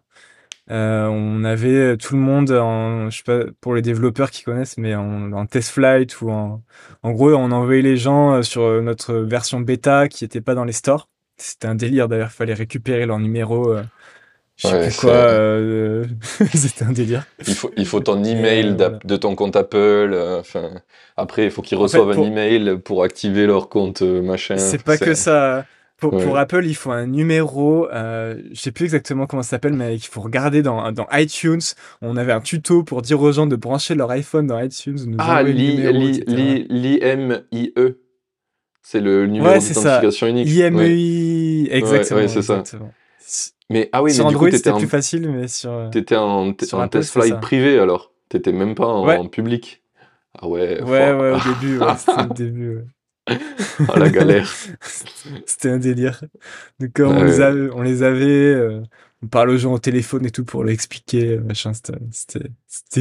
[0.71, 4.77] Euh, on avait tout le monde en, je sais pas pour les développeurs qui connaissent,
[4.77, 6.63] mais en, test flight ou en,
[7.03, 10.65] en gros, on envoyait les gens euh, sur notre version bêta qui n'était pas dans
[10.65, 11.09] les stores.
[11.39, 13.73] C'était un délire d'ailleurs, il fallait récupérer leur numéro.
[13.73, 13.83] Euh,
[14.59, 16.05] je sais plus quoi, euh,
[16.55, 17.25] c'était un délire.
[17.47, 20.17] Il faut, il faut ton email de ton compte Apple.
[20.41, 20.71] Enfin,
[21.17, 24.57] après, il faut qu'ils reçoivent un email pour activer leur compte machin.
[24.59, 25.65] C'est pas que ça.
[25.99, 29.73] Pour, pour, Apple, il faut un numéro, euh, je sais plus exactement comment ça s'appelle,
[29.73, 31.61] mais il faut regarder dans, dans iTunes.
[32.03, 34.99] On avait un tuto pour dire aux gens de brancher leur iPhone dans iTunes.
[35.07, 36.23] Nous ah, l'IMIE.
[38.81, 40.49] C'est le numéro d'identification unique.
[40.49, 42.21] IMEI, exactement.
[42.21, 42.63] Ouais, c'est ça.
[43.71, 45.91] Mais ah oui, sur mais Android, c'était plus facile, mais sur.
[45.91, 48.13] T'étais en, en test flight privé alors.
[48.29, 49.83] T'étais même pas en, public.
[50.39, 50.83] Ah ouais.
[50.83, 52.77] Ouais, ouais, au début, c'était le début.
[52.77, 53.39] Ouais.
[53.89, 54.51] oh, la galère.
[55.47, 56.23] C'était un délire.
[56.81, 58.81] Donc, on, les avait, on, les avait, euh,
[59.23, 61.73] on parle aux gens au téléphone et tout pour leur expliquer, euh, machin.
[61.75, 62.51] C'était.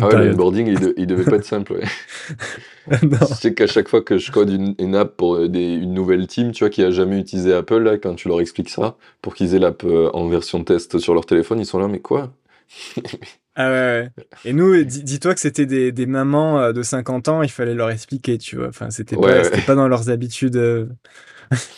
[0.02, 1.74] Ah ouais, le boarding, il, il, devait pas être simple.
[1.74, 2.98] Ouais.
[3.40, 6.64] Sais qu'à chaque fois que je code une, app pour des, une nouvelle team, tu
[6.64, 9.60] vois, qui a jamais utilisé Apple, là, quand tu leur expliques ça, pour qu'ils aient
[9.60, 12.34] l'app euh, en version test sur leur téléphone, ils sont là, mais quoi?
[13.60, 14.10] Ah ouais,
[14.46, 17.90] Et nous, dis-toi que c'était des, des, mamans euh, de 50 ans, il fallait leur
[17.90, 18.68] expliquer, tu vois.
[18.68, 20.58] Enfin, c'était pas, pas, dans leurs habitudes.
[20.58, 20.86] Euh.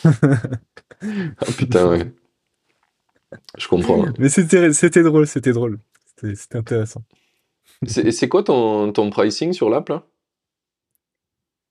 [0.04, 2.12] ah putain, ouais.
[3.58, 4.06] Je comprends.
[4.18, 5.80] Mais c'était drôle, c'était drôle.
[6.18, 7.04] C'était intéressant.
[7.86, 10.04] C'est quoi ton, ton pricing sur l'app là?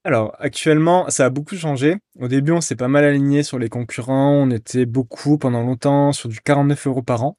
[0.05, 1.97] Alors, actuellement, ça a beaucoup changé.
[2.19, 4.33] Au début, on s'est pas mal aligné sur les concurrents.
[4.33, 7.37] On était beaucoup pendant longtemps sur du 49 euros par an.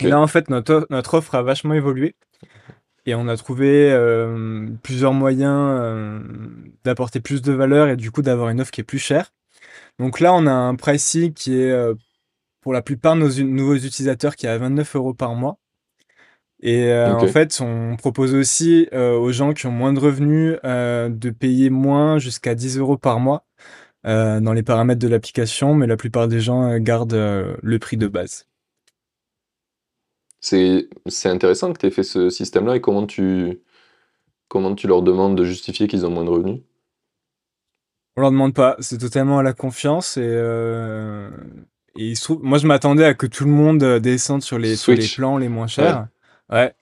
[0.00, 2.14] Et là, en fait, notre, notre offre a vachement évolué.
[3.06, 6.20] Et on a trouvé euh, plusieurs moyens euh,
[6.84, 9.32] d'apporter plus de valeur et du coup d'avoir une offre qui est plus chère.
[9.98, 11.94] Donc là, on a un pricing qui est euh,
[12.62, 15.58] pour la plupart de nos nouveaux utilisateurs qui est à 29 euros par mois.
[16.64, 21.70] Et en fait, on propose aussi aux gens qui ont moins de revenus de payer
[21.70, 23.44] moins jusqu'à 10 euros par mois
[24.04, 28.46] dans les paramètres de l'application, mais la plupart des gens gardent le prix de base.
[30.40, 30.88] C'est
[31.28, 33.60] intéressant que tu aies fait ce système-là et comment tu,
[34.48, 36.62] comment tu leur demandes de justifier qu'ils ont moins de revenus?
[38.16, 41.30] On leur demande pas, c'est totalement à la confiance et, euh,
[41.96, 44.74] et il se trouve, moi je m'attendais à que tout le monde descende sur les,
[44.88, 46.08] les plans les moins chers.
[46.50, 46.74] Ouais.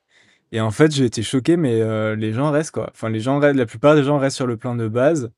[0.53, 2.91] Et en fait, j'ai été choqué, mais euh, les gens restent quoi.
[2.93, 5.31] Enfin, les gens la plupart des gens restent sur le plan de base.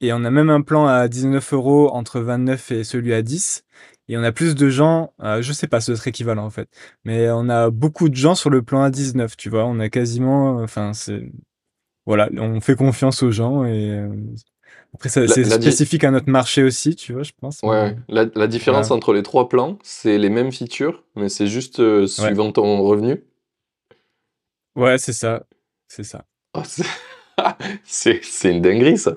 [0.00, 3.64] Et on a même un plan à 19 euros entre 29 et celui à 10.
[4.08, 6.68] Et on a plus de gens, euh, je sais pas, ce serait équivalent en fait,
[7.04, 9.64] mais on a beaucoup de gens sur le plan A19, tu vois.
[9.64, 11.32] On a quasiment, enfin, c'est.
[12.06, 14.06] Voilà, on fait confiance aux gens et.
[14.94, 17.60] Euh, après, c'est spécifique à notre marché aussi, tu vois, je pense.
[17.62, 21.80] Ouais, la, la différence entre les trois plans, c'est les mêmes features, mais c'est juste
[21.80, 23.24] euh, suivant ton revenu.
[24.76, 25.46] Ouais, c'est ça.
[25.88, 26.24] C'est ça.
[26.56, 26.62] Oh,
[27.84, 29.16] c'est une dinguerie, ça.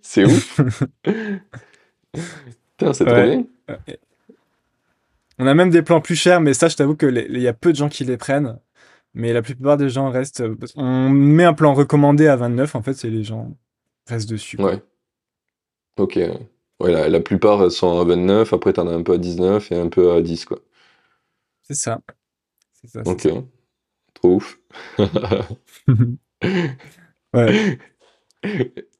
[0.00, 0.60] C'est ouf.
[2.76, 3.44] Putain, c'est trop bien.
[5.38, 7.72] On a même des plans plus chers, mais ça, je t'avoue qu'il y a peu
[7.72, 8.58] de gens qui les prennent.
[9.14, 10.42] Mais la plupart des gens restent.
[10.76, 13.56] On met un plan recommandé à 29, en fait, c'est les gens
[14.06, 14.60] restent dessus.
[14.60, 14.82] Ouais.
[15.98, 16.18] Ok.
[16.80, 19.88] Ouais, la, plupart sont à 29, après t'en as un peu à 19 et un
[19.88, 20.58] peu à 10, quoi.
[21.62, 22.00] C'est ça.
[22.84, 23.02] ça.
[23.06, 23.28] Ok.
[24.14, 24.60] Trop ouf.
[27.34, 27.78] ouais.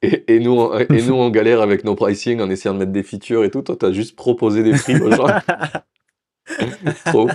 [0.01, 3.03] Et, nous, on, et nous, on galère avec nos pricing en essayant de mettre des
[3.03, 3.61] features et tout.
[3.61, 5.27] Toi, t'as juste proposé des prix aux gens.
[7.05, 7.29] Trop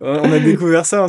[0.00, 1.06] On a découvert ça,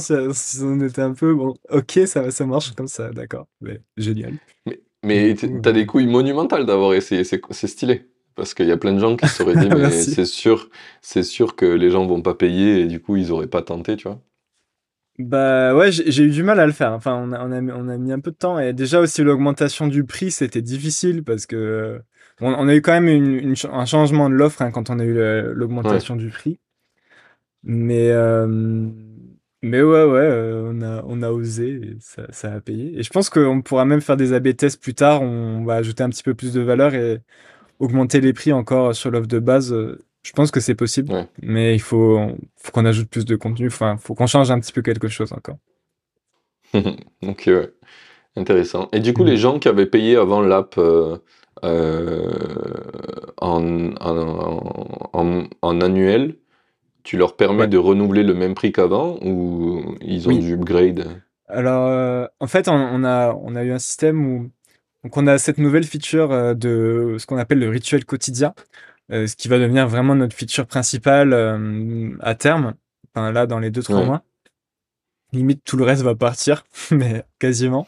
[0.61, 4.35] on était un peu bon, ok, ça, ça marche comme ça, d'accord, mais génial.
[4.65, 8.07] Mais, mais t'as des couilles monumentales d'avoir essayé, c'est stylé.
[8.35, 10.69] Parce qu'il y a plein de gens qui se seraient dit, mais c'est sûr,
[11.01, 13.97] c'est sûr que les gens vont pas payer et du coup, ils auraient pas tenté,
[13.97, 14.21] tu vois.
[15.19, 16.93] Bah ouais, j'ai eu du mal à le faire.
[16.93, 18.57] Enfin, on a, on a, on a mis un peu de temps.
[18.57, 22.01] Et déjà aussi, l'augmentation du prix, c'était difficile parce que
[22.39, 25.13] on, a eu quand même une, un changement de l'offre hein, quand on a eu
[25.53, 26.59] l'augmentation du prix.
[27.63, 28.89] Mais, euh,
[29.61, 32.97] mais ouais, ouais, euh, on, a, on a osé et ça, ça a payé.
[32.99, 35.21] Et je pense qu'on pourra même faire des AB tests plus tard.
[35.21, 37.19] On va ajouter un petit peu plus de valeur et
[37.79, 41.73] augmenter les prix encore sur l'offre de base euh, je pense que c'est possible, mais
[41.73, 42.19] il faut,
[42.55, 43.67] faut qu'on ajoute plus de contenu.
[43.67, 45.57] Enfin, faut qu'on change un petit peu quelque chose encore.
[46.73, 47.73] ok, ouais.
[48.35, 48.87] Intéressant.
[48.93, 49.37] Et du coup, les mm.
[49.37, 51.17] gens qui avaient payé avant l'app euh,
[53.41, 53.93] en,
[55.61, 56.35] en, annuel,
[57.03, 61.21] tu leur permets de renouveler le même prix qu'avant ou ils ont du upgrade?
[61.47, 64.49] Alors, en fait, on, a, on a eu un système où
[65.03, 68.53] donc on a cette nouvelle feature de ce qu'on appelle le rituel quotidien,
[69.09, 71.33] ce qui va devenir vraiment notre feature principale
[72.21, 72.75] à terme,
[73.13, 74.23] enfin, là dans les 2-3 mois.
[75.33, 77.87] Limite, tout le reste va partir, mais quasiment.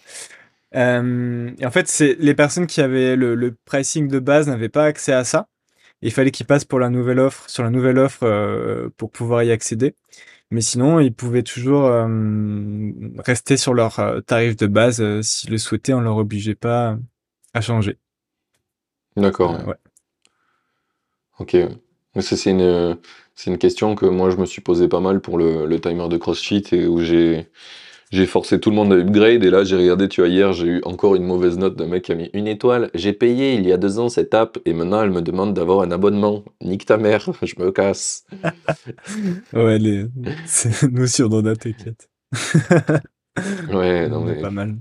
[0.75, 4.85] Euh, et en fait, c'est les personnes qui avaient le, pricing de base n'avaient pas
[4.85, 5.47] accès à ça.
[6.07, 9.43] Il fallait qu'ils passent pour la nouvelle offre, sur la nouvelle offre euh, pour pouvoir
[9.43, 9.95] y accéder.
[10.51, 12.07] Mais sinon, ils pouvaient toujours euh,
[13.19, 15.93] rester sur leur tarif de base s'ils le souhaitaient.
[15.93, 16.97] On leur obligeait pas
[17.53, 17.97] à changer.
[19.15, 19.57] D'accord.
[19.67, 19.75] ouais.
[21.39, 21.57] Ok.
[22.19, 26.07] C'est une, question que moi je me suis posé pas mal pour le, le timer
[26.07, 27.49] de CrossFit et où j'ai
[28.13, 30.67] j'ai forcé tout le monde à upgrade et là j'ai regardé, tu vois, hier j'ai
[30.67, 32.91] eu encore une mauvaise note d'un mec qui a mis une étoile.
[32.93, 35.81] J'ai payé il y a deux ans cette app et maintenant elle me demande d'avoir
[35.81, 36.43] un abonnement.
[36.61, 38.25] Nique ta mère, je me casse.
[39.53, 40.05] ouais, les...
[40.45, 42.07] c'est nous sur nos t'inquiète.
[43.73, 44.39] ouais, non mais...
[44.39, 44.75] Pas mal.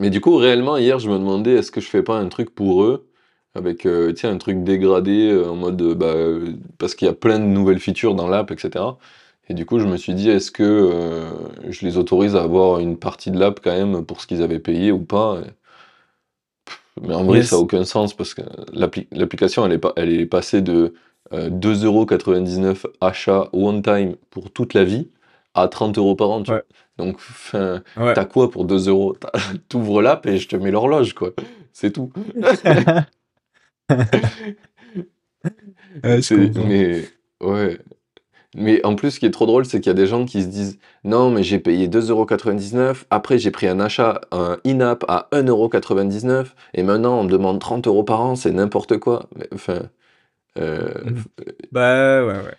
[0.00, 2.52] Mais du coup, réellement, hier, je me demandais est-ce que je fais pas un truc
[2.54, 3.10] pour eux
[3.54, 7.38] avec euh, un truc dégradé euh, en mode bah, euh, parce qu'il y a plein
[7.38, 8.84] de nouvelles features dans l'app, etc.
[9.50, 11.28] Et du coup, je me suis dit, est-ce que euh,
[11.68, 14.60] je les autorise à avoir une partie de l'app quand même pour ce qu'ils avaient
[14.60, 15.40] payé ou pas
[17.02, 20.62] Mais en vrai, ça n'a aucun sens parce que l'application, elle, est elle est passée
[20.62, 20.94] de
[21.32, 25.08] 2,99€ euh, achat one time pour toute la vie
[25.54, 26.44] à 30 euros par an.
[26.44, 26.52] Tu
[26.96, 27.18] Donc,
[27.50, 29.16] t'as quoi pour 2 euros?
[29.68, 31.30] T'ouvres l'app et je te mets l'horloge, quoi.
[31.72, 32.12] C'est tout.
[36.68, 37.02] mais
[37.40, 37.78] ouais,
[38.56, 40.42] mais en plus, ce qui est trop drôle, c'est qu'il y a des gens qui
[40.42, 45.28] se disent non, mais j'ai payé 2,99€, après j'ai pris un achat, un in-app à
[45.32, 49.28] 1,99€, et maintenant on me demande 30 euros par an, c'est n'importe quoi.
[49.54, 49.82] enfin.
[50.58, 51.14] Euh, mmh.
[51.70, 52.56] Bah ouais, ouais.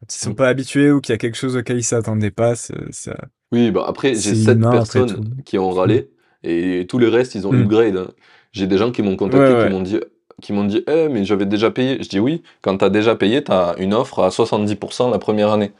[0.00, 2.54] Quand ils sont pas habitués ou qu'il y a quelque chose auquel ils s'attendaient pas,
[2.54, 3.16] ça.
[3.50, 6.10] Oui, bah après, j'ai 7 personnes qui ont râlé,
[6.44, 7.62] et tous les restes, ils ont mmh.
[7.62, 7.96] upgrade.
[7.96, 8.10] Hein.
[8.52, 9.98] J'ai des gens qui m'ont contacté, qui m'ont dit
[10.44, 12.02] qui m'ont dit Eh, mais j'avais déjà payé.
[12.02, 15.18] Je dis Oui, quand tu as déjà payé, tu as une offre à 70% la
[15.18, 15.72] première année.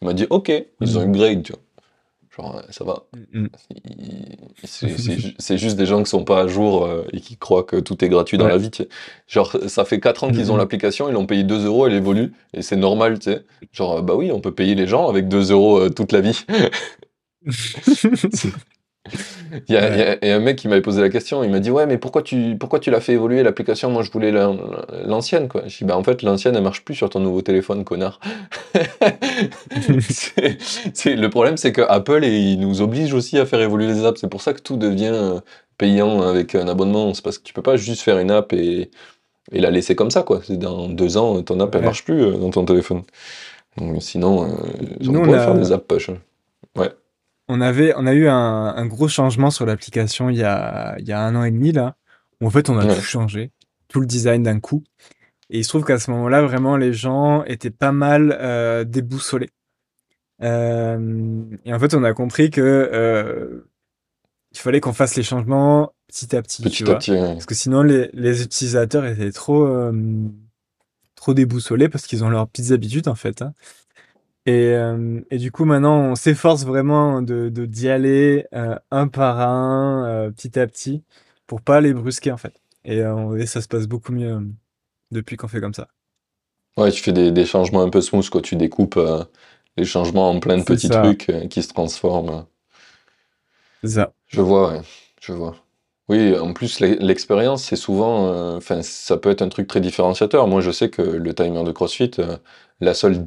[0.00, 1.08] Il m'a dit Ok, ils ont mm.
[1.08, 1.60] upgrade, tu vois.
[2.36, 3.04] Genre, ça va.
[3.32, 3.48] Mm, mm.
[5.38, 8.04] C'est juste des gens qui sont pas à jour euh, et qui croient que tout
[8.04, 8.70] est gratuit dans la vie.
[9.26, 12.32] Genre, ça fait 4 ans qu'ils ont l'application, ils l'ont payé 2 euros, elle évolue,
[12.52, 13.44] et c'est normal, tu sais.
[13.72, 16.44] Genre, bah oui, on peut payer les gens avec 2 euros euh, toute la vie.
[19.68, 21.98] Il y, a, un mec qui m'avait posé la question, il m'a dit ouais mais
[21.98, 23.90] pourquoi tu pourquoi tu l'as fait évoluer l'application?
[23.90, 24.32] Moi je voulais
[25.06, 25.62] l'ancienne quoi.
[25.66, 28.20] Je dis bah en fait l'ancienne elle marche plus sur ton nouveau téléphone connard.
[30.94, 34.20] c'est, le problème c'est que Apple il nous oblige aussi à faire évoluer les apps.
[34.20, 35.40] C'est pour ça que tout devient euh,
[35.78, 37.14] payant avec un abonnement.
[37.14, 38.90] C'est parce que tu peux pas juste faire une app et,
[39.52, 40.40] et la laisser comme ça quoi.
[40.42, 43.02] C'est dans deux ans ton app elle marche plus euh, dans ton téléphone.
[43.76, 46.08] Donc, sinon euh, on pourrait faire des apps push.
[46.08, 46.18] Hein.
[46.76, 46.90] Ouais.
[47.48, 51.12] On avait, on a eu un, gros changement sur l'application il y a, il y
[51.12, 51.96] a un an et demi là,
[52.40, 53.50] où en fait on a tout changé,
[53.88, 54.82] tout le design d'un coup.
[55.50, 59.50] Et il se trouve qu'à ce moment-là, vraiment, les gens étaient pas mal euh, déboussolés.
[60.42, 63.68] Euh, et en fait, on a compris que euh,
[64.52, 66.62] il fallait qu'on fasse les changements petit à petit.
[66.62, 67.12] Petit à petit.
[67.12, 69.68] Parce que sinon, les, les, utilisateurs étaient trop,
[71.14, 73.42] trop déboussolés parce qu'ils ont leurs petites habitudes en fait.
[73.42, 73.52] Hein.
[74.46, 79.40] Et, euh, et, du coup, maintenant, on s'efforce vraiment de d'y aller euh, un par
[79.40, 81.02] un, euh, petit à petit,
[81.46, 82.60] pour pas les brusquer en fait.
[82.84, 84.46] Et, et ça se passe beaucoup mieux
[85.10, 85.88] depuis qu'on fait comme ça.
[86.76, 88.42] Ouais, tu fais des, des, changements un peu smooth, quoi.
[88.42, 89.00] Tu découpes
[89.78, 92.44] les changements en plein de petits trucs qui se transforment.
[93.82, 94.12] C'est ça.
[94.26, 94.80] Je vois, ouais.
[95.22, 95.56] Je vois.
[96.10, 98.56] Oui, en plus, l'expérience, c'est souvent.
[98.56, 100.46] Enfin, ça peut être un truc très différenciateur.
[100.46, 102.10] Moi, je sais que le timer de CrossFit,
[102.80, 103.26] la seule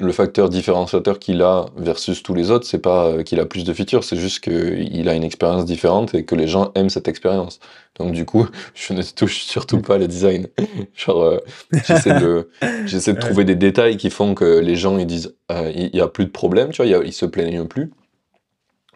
[0.00, 3.64] le facteur différenciateur qu'il a versus tous les autres, c'est pas euh, qu'il a plus
[3.64, 7.08] de features, c'est juste qu'il a une expérience différente et que les gens aiment cette
[7.08, 7.60] expérience.
[7.98, 10.48] Donc du coup, je ne touche surtout pas le design.
[10.94, 11.38] Genre, euh,
[11.86, 12.50] j'essaie de,
[12.86, 16.00] j'essaie de trouver des détails qui font que les gens ils disent, euh, il n'y
[16.00, 17.92] a plus de problème, tu vois, ils se plaignent plus.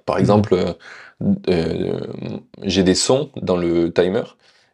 [0.06, 0.20] Par mhm.
[0.20, 0.74] exemple,
[2.62, 4.22] j'ai des sons dans le timer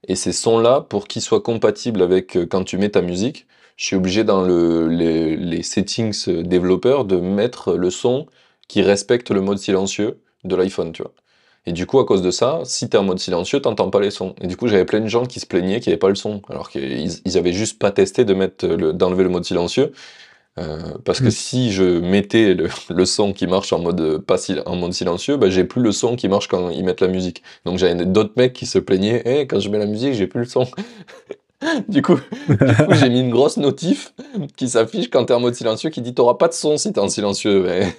[0.07, 3.96] et ces sons-là, pour qu'ils soient compatibles avec quand tu mets ta musique, je suis
[3.96, 8.26] obligé dans le, les, settings développeurs de mettre le son
[8.68, 11.12] qui respecte le mode silencieux de l'iPhone, tu vois.
[11.66, 14.00] Et du coup, à cause de ça, si tu es en mode silencieux, t'entends pas
[14.00, 14.34] les sons.
[14.42, 16.14] Et du coup, j'avais plein de gens qui se plaignaient qu'il n'y avait pas le
[16.14, 19.92] son, alors qu'ils ils avaient juste pas testé de mettre d'enlever le mode silencieux.
[21.04, 21.30] parce que mmh.
[21.30, 22.54] si je mettais
[22.90, 26.16] le, son qui marche en mode pas en mode silencieux, bah, j'ai plus le son
[26.16, 27.42] qui marche quand ils mettent la musique.
[27.64, 30.40] Donc j'avais d'autres mecs qui se plaignaient, «Eh, quand je mets la musique, j'ai plus
[30.40, 30.66] le son.
[31.88, 32.18] du coup,
[32.90, 34.14] j'ai mis une grosse notif
[34.57, 37.00] qui s'affiche quand t'es en mode silencieux qui dit t'auras pas de son si t'es
[37.00, 37.64] en silencieux.
[37.64, 37.96] Mais...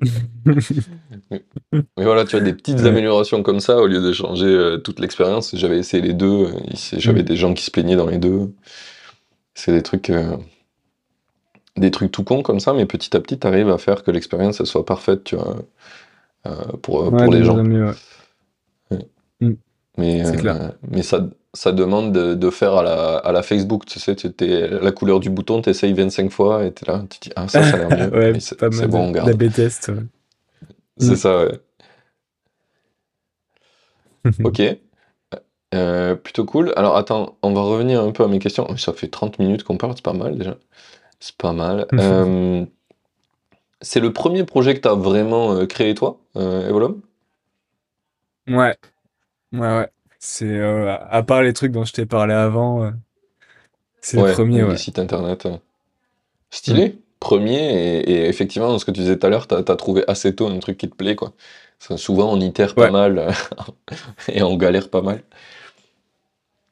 [1.96, 5.56] voilà, tu as des petites améliorations comme ça au lieu de changer euh, toute l'expérience.
[5.56, 6.48] J'avais essayé les deux,
[6.92, 7.26] j'avais mmh.
[7.26, 8.52] des gens qui se plaignaient dans les deux.
[9.54, 10.10] C'est des trucs.
[10.10, 10.36] Euh,
[11.76, 14.10] des trucs tout cons comme ça, mais petit à petit, tu arrives à faire que
[14.10, 15.56] l'expérience soit parfaite, tu vois,
[16.46, 17.62] euh, pour, pour les gens.
[17.62, 17.94] Mieux,
[19.40, 19.52] mm.
[19.98, 24.14] Mais, euh, mais ça, ça demande de, faire à la, à la, Facebook, tu sais,
[24.14, 27.18] tu es, la couleur du bouton, tu essayes 25 fois et tu es là, tu
[27.20, 28.18] dis, ah, ça, ça a l'air mieux.
[28.32, 29.40] ouais, c'est bon, on garde.
[29.40, 29.90] La test
[30.98, 31.16] C'est mm.
[31.16, 31.60] ça, ouais.
[34.44, 34.62] ok.
[35.74, 36.72] Euh, plutôt cool.
[36.76, 38.76] Alors attends, on va revenir un peu à mes questions.
[38.76, 40.56] Ça fait 30 minutes qu'on parle, c'est pas mal déjà.
[41.20, 41.86] C'est pas mal.
[41.94, 42.64] Euh,
[43.80, 47.00] c'est le premier projet que tu as vraiment euh, créé toi, euh, Evolum?
[48.48, 48.76] Ouais.
[49.52, 49.88] Ouais, ouais.
[50.28, 52.92] C'est à part les trucs dont je t'ai parlé avant,
[54.00, 54.76] c'est le premier, ouais.
[54.76, 55.48] sites internet.
[56.50, 56.88] Stylé.
[56.88, 56.92] Mm.
[57.18, 60.34] Premier, et, effectivement, dans ce que tu disais tout à l'heure, tu as, trouvé assez
[60.34, 61.32] tôt un truc qui te plaît, quoi.
[61.96, 63.32] souvent, on itère pas mal
[64.28, 65.22] et on galère pas mal.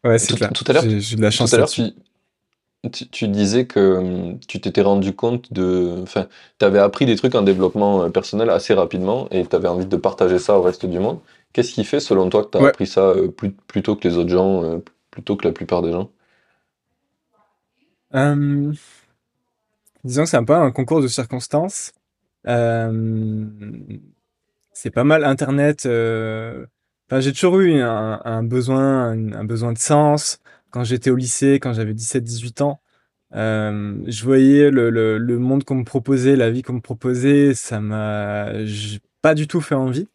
[0.02, 0.52] Ouais, c'est clair.
[0.52, 1.50] Tout à l'heure, j'ai de la chance.
[1.50, 6.02] Tout à l'heure, tu, tu, disais que hum, tu t'étais rendu compte de.
[6.02, 6.26] Enfin,
[6.58, 9.86] tu avais appris des trucs en développement euh, personnel assez rapidement et tu avais envie
[9.86, 11.20] de partager ça au reste du monde.
[11.54, 14.28] Qu'est-ce qui fait, selon toi, que tu as appris ça euh, plus, que les autres
[14.28, 14.78] gens, euh,
[15.10, 16.10] plutôt que la plupart des gens?
[18.12, 18.74] Hum,
[20.04, 21.92] Disons que c'est un peu un concours de circonstances.
[22.44, 22.50] c'est
[24.90, 25.86] pas mal Internet.
[25.86, 30.40] Enfin, j'ai toujours eu un, besoin, un besoin de sens
[30.74, 32.80] quand j'étais au lycée, quand j'avais 17-18 ans,
[33.36, 37.80] euh, je voyais le, le, monde qu'on me proposait, la vie qu'on me proposait, ça
[37.80, 38.50] m'a
[39.22, 40.08] pas du tout fait envie.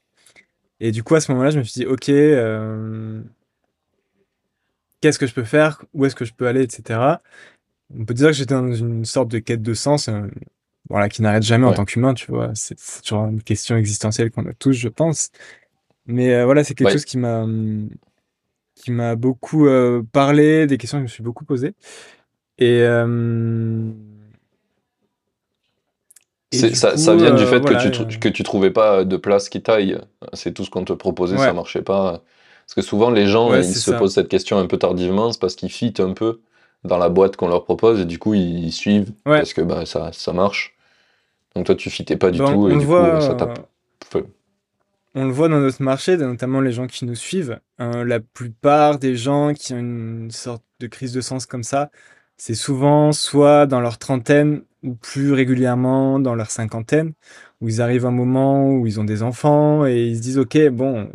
[0.79, 3.21] Et du coup, à ce moment-là, je me suis dit, ok, euh,
[5.01, 5.83] qu'est-ce que je peux faire?
[5.93, 6.99] Où est-ce que je peux aller, etc.
[7.93, 10.21] On peut dire que j'étais dans une sorte de quête de sens, euh,
[10.89, 12.51] voilà, qui n'arrête jamais en tant qu'humain, tu vois.
[12.55, 15.29] C'est toujours une question existentielle qu'on a tous, je pense.
[16.05, 17.45] Mais voilà, c'est quelque chose qui m'a
[18.79, 21.73] qui m'a beaucoup euh, parlé, des questions que je me suis beaucoup posées.
[22.57, 22.81] Et,
[26.55, 29.49] euh, ça, ça, vient du euh, fait que, tu, que tu trouvais pas de place
[29.49, 29.99] qui taille.
[30.33, 32.21] C'est tout ce qu'on te proposait, ça marchait pas.
[32.65, 35.55] Parce que souvent, les gens, ils se posent cette question un peu tardivement, c'est parce
[35.55, 36.41] qu'ils fit un peu
[36.85, 40.11] dans la boîte qu'on leur propose et du coup, ils suivent parce que bah, ça,
[40.13, 40.75] ça marche.
[41.55, 43.53] Donc toi, tu fitais pas du tout et du coup, ça t'a
[45.15, 47.59] on le voit dans notre marché, notamment les gens qui nous suivent.
[47.79, 51.89] Hein, la plupart des gens qui ont une sorte de crise de sens comme ça,
[52.37, 57.13] c'est souvent soit dans leur trentaine ou plus régulièrement dans leur cinquantaine,
[57.61, 60.37] où ils arrivent à un moment où ils ont des enfants et ils se disent
[60.39, 61.11] ok bon,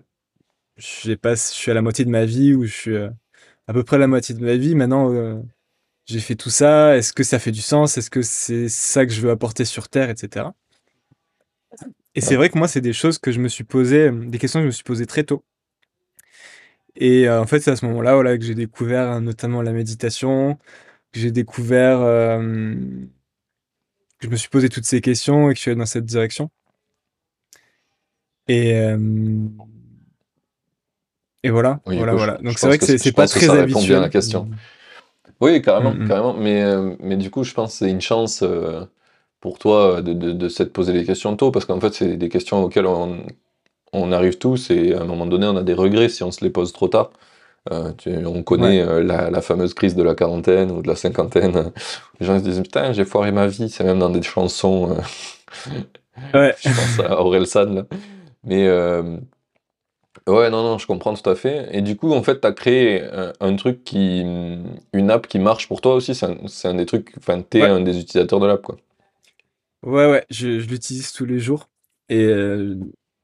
[0.76, 3.10] je suis à la moitié de ma vie ou je suis euh,
[3.68, 4.74] à peu près à la moitié de ma vie.
[4.74, 5.40] Maintenant, euh,
[6.06, 6.96] j'ai fait tout ça.
[6.96, 7.98] Est-ce que ça fait du sens?
[7.98, 10.46] Est-ce que c'est ça que je veux apporter sur Terre, etc.
[12.14, 14.60] Et c'est vrai que moi, c'est des choses que je me suis posé, des questions
[14.60, 15.44] que je me suis posées très tôt.
[16.96, 19.72] Et euh, en fait, c'est à ce moment-là voilà, que j'ai découvert euh, notamment la
[19.72, 20.58] méditation,
[21.12, 22.00] que j'ai découvert,
[24.18, 26.06] que je me suis posé toutes ces questions et que je suis allé dans cette
[26.06, 26.50] direction.
[28.48, 28.70] Et,
[31.42, 32.38] et voilà, voilà, voilà.
[32.42, 33.96] Donc c'est vrai que c'est pas très habituel.
[33.96, 34.48] à la question.
[35.40, 36.08] Oui, carrément, mm, mm.
[36.08, 36.34] carrément.
[36.34, 36.64] Mais,
[37.00, 38.44] mais du coup, je pense que c'est une chance
[39.44, 42.30] pour toi de, de, de s'être posé des questions tôt, parce qu'en fait, c'est des
[42.30, 43.26] questions auxquelles on,
[43.92, 46.42] on, arrive tous, et à un moment donné, on a des regrets si on se
[46.42, 47.10] les pose trop tard.
[47.72, 47.92] Euh,
[48.26, 51.72] on connaît euh, la, la, fameuse crise de la quarantaine ou de la cinquantaine.
[52.20, 54.90] Les gens se disent Putain, j'ai foiré ma vie, c'est même dans des chansons.
[54.90, 56.54] Euh, ouais.
[56.62, 57.74] je pense à Aurel San.
[57.74, 57.86] Là.
[58.44, 58.68] Mais
[60.26, 61.68] ouais, non, non, je comprends tout à fait.
[61.72, 63.02] Et du coup, en fait, tu as créé
[63.40, 64.20] un, truc qui.
[64.92, 66.14] Une app qui marche pour toi aussi.
[66.14, 67.14] C'est un, un, des trucs.
[67.16, 68.76] Enfin, tu es un des utilisateurs de l'app, quoi.
[69.84, 71.68] Ouais, ouais, je, l'utilise tous les jours.
[72.08, 72.76] Et euh,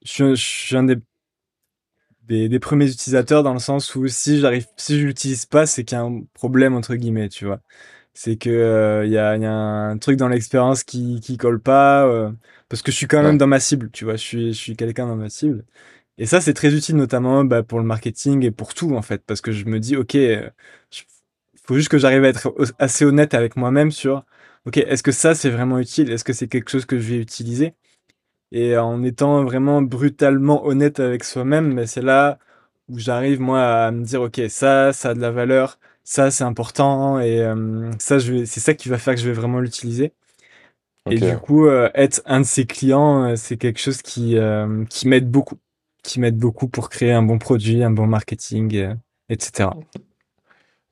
[0.04, 0.96] je, suis un des,
[2.30, 5.96] des, premiers utilisateurs dans le sens où si j'arrive, si je l'utilise pas, c'est qu'il
[5.96, 7.60] y a un problème, entre guillemets, tu vois.
[8.14, 11.60] C'est que euh, il y, a, y, a, un truc dans l'expérience qui, qui colle
[11.60, 12.30] pas, euh,
[12.68, 14.14] parce que je suis quand même dans ma cible, tu vois.
[14.14, 15.64] Je suis, je suis quelqu'un dans ma cible.
[16.18, 19.22] Et ça, c'est très utile, notamment bah, pour le marketing et pour tout, en fait,
[19.26, 20.50] parce que je me dis, ok, il
[21.64, 24.24] faut juste que j'arrive à être assez honnête avec moi-même sur
[24.66, 26.10] ok, est-ce que ça c'est vraiment utile?
[26.10, 27.74] Est-ce que c'est quelque chose que je vais utiliser?
[28.52, 32.38] Et en étant vraiment brutalement honnête avec soi-même, mais c'est là
[32.88, 36.44] où j'arrive moi à me dire, ok, ça, ça a de la valeur, ça c'est
[36.44, 37.44] important et
[38.00, 40.12] ça je c'est ça qui va faire que je vais vraiment l'utiliser.
[41.08, 44.36] Et du coup, être un de ses clients, c'est quelque chose qui,
[44.88, 45.56] qui m'aide beaucoup,
[46.02, 48.96] qui m'aide beaucoup pour créer un bon produit, un bon marketing,
[49.28, 49.70] etc.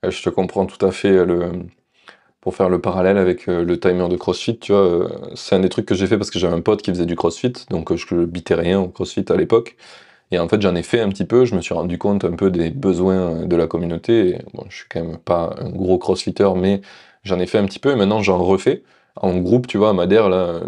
[0.09, 1.67] Je te comprends tout à fait le
[2.41, 5.86] pour faire le parallèle avec le timer de CrossFit, tu vois, c'est un des trucs
[5.86, 8.55] que j'ai fait parce que j'avais un pote qui faisait du CrossFit, donc je bitais
[8.55, 9.76] rien au CrossFit à l'époque.
[10.30, 12.32] Et en fait, j'en ai fait un petit peu, je me suis rendu compte un
[12.32, 14.39] peu des besoins de la communauté.
[14.53, 16.82] bon, je suis quand même pas un gros crossfitter, mais
[17.24, 18.82] j'en ai fait un petit peu et maintenant j'en refais.
[19.16, 20.61] En groupe, tu vois, Madère, là,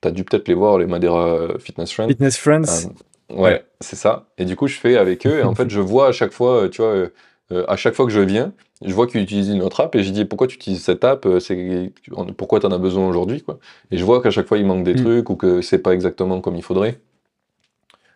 [0.00, 2.08] t'as dû peut-être les voir, les Madeira Fitness Friends.
[2.08, 2.88] Fitness Friends.
[3.30, 4.26] Euh, ouais, c'est ça.
[4.38, 6.68] Et du coup, je fais avec eux et en fait, je vois à chaque fois,
[6.68, 7.08] tu vois,
[7.52, 10.02] euh, à chaque fois que je viens, je vois qu'ils utilisent une autre app et
[10.02, 11.92] je dis pourquoi tu utilises cette app, euh, c'est
[12.36, 13.58] pourquoi tu en as besoin aujourd'hui quoi.
[13.90, 15.02] Et je vois qu'à chaque fois il manque des mm.
[15.04, 17.00] trucs ou que c'est pas exactement comme il faudrait.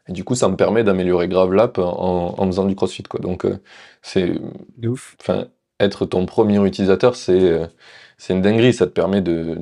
[0.09, 3.20] Et du coup, ça me permet d'améliorer grave l'app en, faisant du CrossFit, quoi.
[3.20, 3.59] Donc, euh,
[4.03, 4.32] c'est,
[5.20, 5.47] enfin,
[5.80, 7.66] être ton premier utilisateur, c'est, euh,
[8.18, 8.74] c'est une dinguerie.
[8.74, 9.59] Ça te permet de,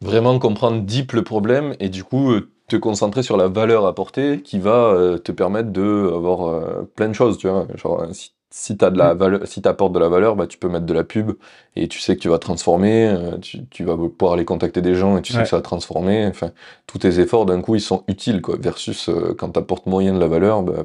[0.00, 2.32] vraiment comprendre deep le problème et du coup
[2.70, 7.38] te concentrer sur la valeur apportée qui va te permettre de avoir plein de choses,
[7.38, 7.66] tu vois.
[7.76, 9.18] Genre, si si tu de la mm.
[9.18, 11.32] valeur, si apportes de la valeur, bah, tu peux mettre de la pub
[11.76, 15.16] et tu sais que tu vas transformer, euh, tu, vas pouvoir aller contacter des gens
[15.16, 16.26] et tu sais que ça va transformer.
[16.26, 16.50] Enfin,
[16.86, 18.56] tous tes efforts d'un coup ils sont utiles quoi.
[18.58, 20.84] Versus euh, quand tu apportes moyen de la valeur, bah,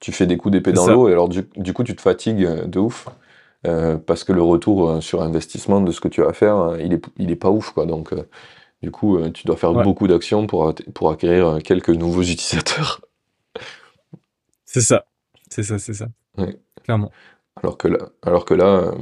[0.00, 2.64] tu fais des coups d'épée dans l'eau et alors du, coup tu te fatigues euh,
[2.66, 3.08] de ouf
[4.06, 7.30] parce que le retour sur investissement de ce que tu vas faire, il est il
[7.30, 7.84] est pas ouf quoi.
[7.84, 8.14] Donc
[8.82, 13.00] du coup tu dois faire beaucoup d'actions pour pour acquérir quelques nouveaux utilisateurs.
[14.64, 15.04] C'est ça,
[15.48, 16.06] c'est ça, c'est ça.
[16.84, 17.10] Clairement.
[17.56, 18.92] Alors que là, alors que là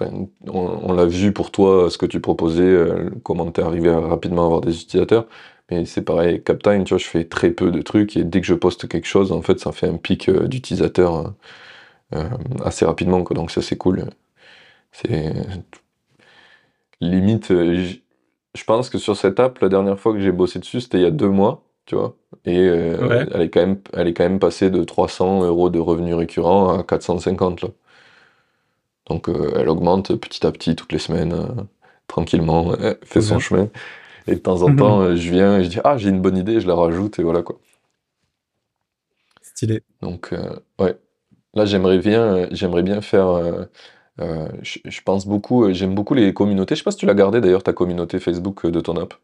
[0.00, 4.00] on, l'a vu pour toi, ce que tu proposais, euh, comment tu es arrivé à
[4.00, 5.26] rapidement avoir des utilisateurs.
[5.70, 8.46] Mais c'est pareil, Captime, tu vois, je fais très peu de trucs et dès que
[8.46, 11.34] je poste quelque chose, en fait, ça fait un pic euh, d'utilisateurs
[12.14, 12.28] euh,
[12.64, 13.34] assez rapidement, quoi.
[13.34, 14.06] Donc ça, c'est cool.
[14.92, 15.34] C'est
[17.00, 17.52] limite,
[18.58, 21.04] je pense que sur cette app, la dernière fois que j'ai bossé dessus, c'était il
[21.04, 22.14] y a deux mois tu vois.
[22.44, 25.78] Et euh, elle, est quand même, elle est quand même passée de 300 euros de
[25.78, 27.68] revenus récurrents à 450 là.
[29.08, 31.62] Donc euh, elle augmente petit à petit toutes les semaines, euh,
[32.06, 33.70] tranquillement, fait son chemin.
[34.26, 36.60] Et de temps en temps, je viens et je dis ah j'ai une bonne idée,
[36.60, 37.58] je la rajoute et voilà quoi.
[39.40, 39.82] Stylé.
[40.02, 40.34] Donc
[40.78, 40.94] ouais,
[41.54, 43.66] là j'aimerais bien, j'aimerais bien faire.
[44.18, 46.74] Je, je pense beaucoup, j'aime beaucoup les communautés.
[46.74, 49.14] Je sais pas si tu l'as gardé d'ailleurs ta communauté Facebook de ton app.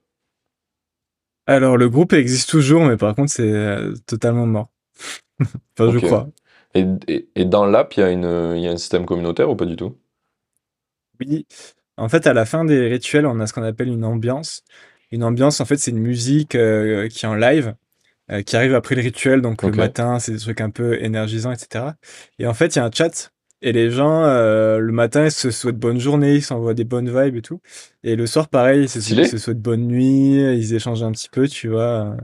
[1.47, 4.71] Alors, le groupe existe toujours, mais par contre, c'est euh, totalement mort.
[5.41, 6.29] enfin, je crois.
[6.75, 9.97] Et, dans l'app, il y, a un système communautaire ou pas du tout?
[11.21, 11.47] Oui.
[11.97, 14.65] En fait, à la fin des rituels, on a ce qu'on appelle une ambiance.
[15.13, 17.77] Une ambiance, en fait, c'est une musique euh, qui est en live,
[18.33, 19.41] euh, qui arrive après le rituel.
[19.41, 21.91] Donc, le matin, c'est des trucs un peu énergisants, etc.
[22.41, 23.33] Et en fait, il y a un chat
[23.65, 27.09] et les gens, euh, le matin, ils se souhaitent bonne journée, ils s'envoient des bonnes
[27.09, 27.61] vibes et tout.
[28.03, 29.01] Et le soir, pareil, ils se,
[29.39, 32.15] souhaitent bonne nuit, ils échangent un petit peu, tu vois.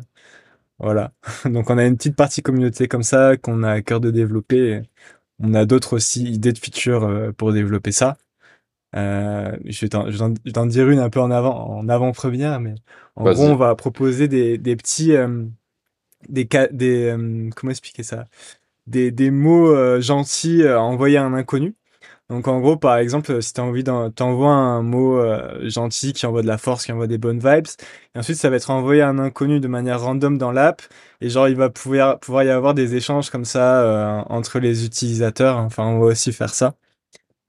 [0.78, 1.12] Voilà.
[1.46, 4.82] Donc, on a une petite partie communauté comme ça qu'on a à cœur de développer.
[5.38, 8.18] On a d'autres aussi idées de features euh, pour développer ça.
[8.96, 12.74] Euh, je vais t'en dire une un peu en avant, en avant-première, mais
[13.16, 15.44] en gros, on va proposer des, des petits, euh,
[16.28, 18.26] des, des, comment expliquer ça?
[18.86, 21.74] Des, mots euh, gentils euh, à envoyer à un inconnu.
[22.28, 26.42] Donc en gros, par exemple, si tu envie d'envoyer un mot euh, gentil qui envoie
[26.42, 27.66] de la force, qui envoie des bonnes vibes,
[28.14, 30.80] et ensuite ça va être envoyé à un inconnu de manière random dans l'app,
[31.20, 35.56] et genre il va pouvoir, pouvoir y avoir des échanges comme ça entre les utilisateurs.
[35.56, 36.74] Enfin, on va aussi faire ça.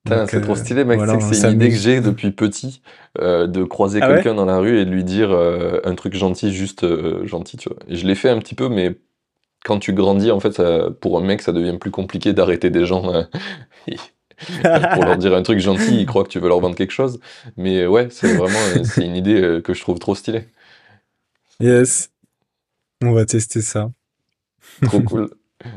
[0.08, 1.00] C'est trop stylé, mec.
[1.32, 2.82] c'est une idée que j'ai depuis petit,
[3.20, 6.88] de croiser ah quelqu'un dans la rue et de lui dire un truc gentil, juste
[7.28, 7.78] gentil, tu vois.
[7.88, 8.98] Et je l'ai fait un petit peu, mais
[9.64, 12.86] quand tu grandis, en fait, ça, pour un mec, ça devient plus compliqué d'arrêter des
[12.86, 13.14] gens.
[13.14, 13.24] Euh,
[14.94, 17.20] pour leur dire un truc gentil, ils croient que tu veux leur vendre quelque chose.
[17.58, 20.46] Mais ouais, c'est vraiment euh, c'est une idée euh, que je trouve trop stylée.
[21.60, 22.10] Yes.
[23.04, 23.92] On va tester ça.
[24.84, 25.30] Trop cool.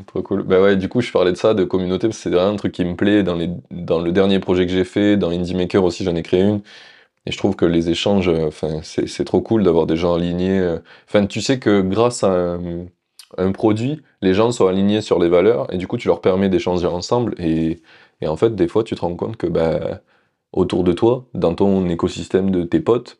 [0.07, 0.41] Trop cool.
[0.41, 2.55] Bah ouais, du coup, je parlais de ça, de communauté, parce que c'est vraiment un
[2.55, 3.21] truc qui me plaît.
[3.21, 6.23] Dans, les, dans le dernier projet que j'ai fait, dans Indie Maker aussi, j'en ai
[6.23, 6.61] créé une.
[7.27, 10.77] Et je trouve que les échanges, enfin, c'est trop cool d'avoir des gens alignés.
[11.07, 12.85] Enfin, tu sais que grâce à un,
[13.37, 16.49] un produit, les gens sont alignés sur les valeurs et du coup tu leur permets
[16.49, 17.81] d'échanger ensemble et,
[18.25, 20.01] en fait des fois tu te rends compte que bah,
[20.53, 23.19] autour de toi, dans ton écosystème de tes potes,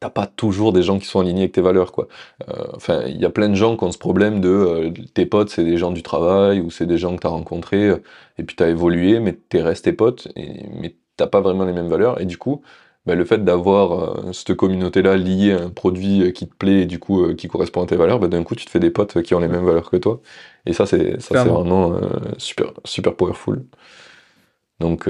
[0.00, 2.08] t'as pas toujours des gens qui sont alignés avec tes valeurs quoi.
[2.48, 5.26] Euh, enfin, il y a plein de gens qui ont ce problème de euh, tes
[5.26, 7.90] potes c'est des gens du travail ou c'est des gens que tu as rencontrés
[8.38, 11.72] et puis tu as évolué mais t'es resté pote et, mais t'as pas vraiment les
[11.72, 12.62] mêmes valeurs et du coup
[13.06, 16.98] bah, le fait d'avoir cette communauté-là liée à un produit qui te plaît et du
[16.98, 19.34] coup qui correspond à tes valeurs, bah, d'un coup tu te fais des potes qui
[19.34, 20.20] ont les mêmes valeurs que toi.
[20.66, 21.98] Et ça, c'est ça, c'est vraiment
[22.38, 23.64] super, super powerful.
[24.80, 25.08] Donc,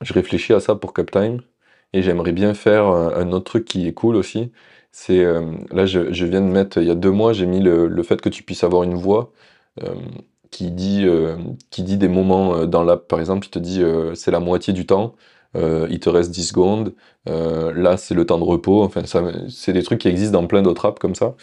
[0.00, 1.40] je réfléchis à ça pour Captime
[1.92, 4.52] et j'aimerais bien faire un, autre truc qui est cool aussi.
[4.92, 5.24] C'est
[5.70, 8.02] là, je, je, viens de mettre il y a deux mois, j'ai mis le, le,
[8.02, 9.32] fait que tu puisses avoir une voix
[10.50, 11.06] qui dit
[11.70, 13.08] qui dit des moments dans l'app.
[13.08, 13.82] Par exemple, il te dit
[14.14, 15.14] c'est la moitié du temps.
[15.56, 16.94] Euh, il te reste 10 secondes,
[17.28, 19.02] euh, là c'est le temps de repos, enfin
[19.48, 21.36] c'est des trucs qui existent dans plein d'autres apps comme ça.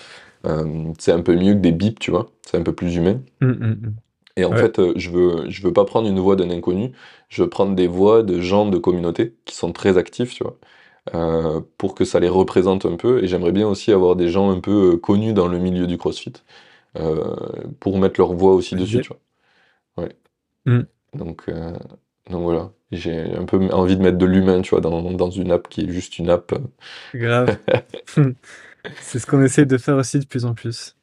[0.46, 3.22] Euh, c'est un peu mieux que des bips, tu vois, c'est un peu plus humain.
[3.40, 3.94] Mmh, mmh, mmh.
[4.38, 6.92] Et en fait, je veux, je veux pas prendre une voix d'un inconnu,
[7.30, 11.62] je veux prendre des voix de gens de communauté qui sont très actifs, tu vois,
[11.78, 13.24] pour que ça les représente un peu.
[13.24, 16.34] Et j'aimerais bien aussi avoir des gens un peu connus dans le milieu du CrossFit,
[17.80, 20.06] pour mettre leur voix aussi dessus, tu vois.
[20.06, 20.86] Ouais.
[21.14, 21.46] Donc,
[22.30, 22.72] donc voilà.
[22.92, 25.82] J'ai un peu envie de mettre de l'humain, tu vois, dans, dans, une app qui
[25.82, 26.54] est juste une app.
[27.14, 27.58] Grave.
[29.02, 30.96] c'est ce qu'on essaie de faire aussi de plus en plus.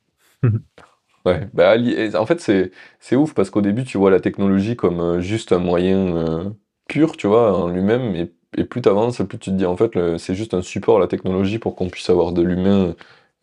[1.24, 1.76] ouais, bah,
[2.14, 2.70] en fait, c'est,
[3.00, 6.50] c'est ouf parce qu'au début, tu vois la technologie comme euh, juste un moyen euh,
[6.88, 9.76] pur, tu vois, en lui-même, et, et plus tu avances, plus tu te dis, en
[9.76, 12.94] fait, c'est juste un support, la technologie, pour qu'on puisse avoir de l'humain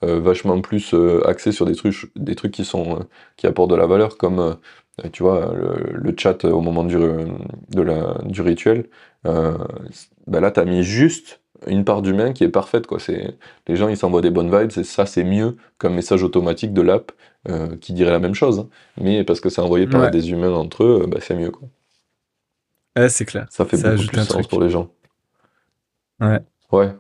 [0.04, 0.94] euh, vachement plus
[1.26, 4.58] axé sur des trucs, des trucs qui, sont, qui apportent de la valeur, comme
[5.12, 8.86] tu vois, le, chat au moment du, de la, du rituel,
[9.26, 9.58] euh,
[10.28, 12.88] bah là, tu as mis juste une part d'humain qui est parfaite.
[12.88, 13.00] Quoi.
[13.00, 13.36] C'est,
[13.68, 16.82] les gens, ils s'envoient des bonnes vibes, et ça, c'est mieux qu'un message automatique de
[16.82, 17.12] l'app
[17.50, 18.60] euh, qui dirait la même chose.
[18.60, 18.70] Hein.
[19.00, 21.52] Mais parce que c'est envoyé par des humains entre eux, bah, c'est mieux.
[21.52, 21.68] Quoi.
[22.98, 23.48] Ouais, c'est clair.
[23.50, 24.90] Ça fait beaucoup plus sens pour les gens.
[26.22, 26.40] Ouais.
[26.72, 26.92] Ouais,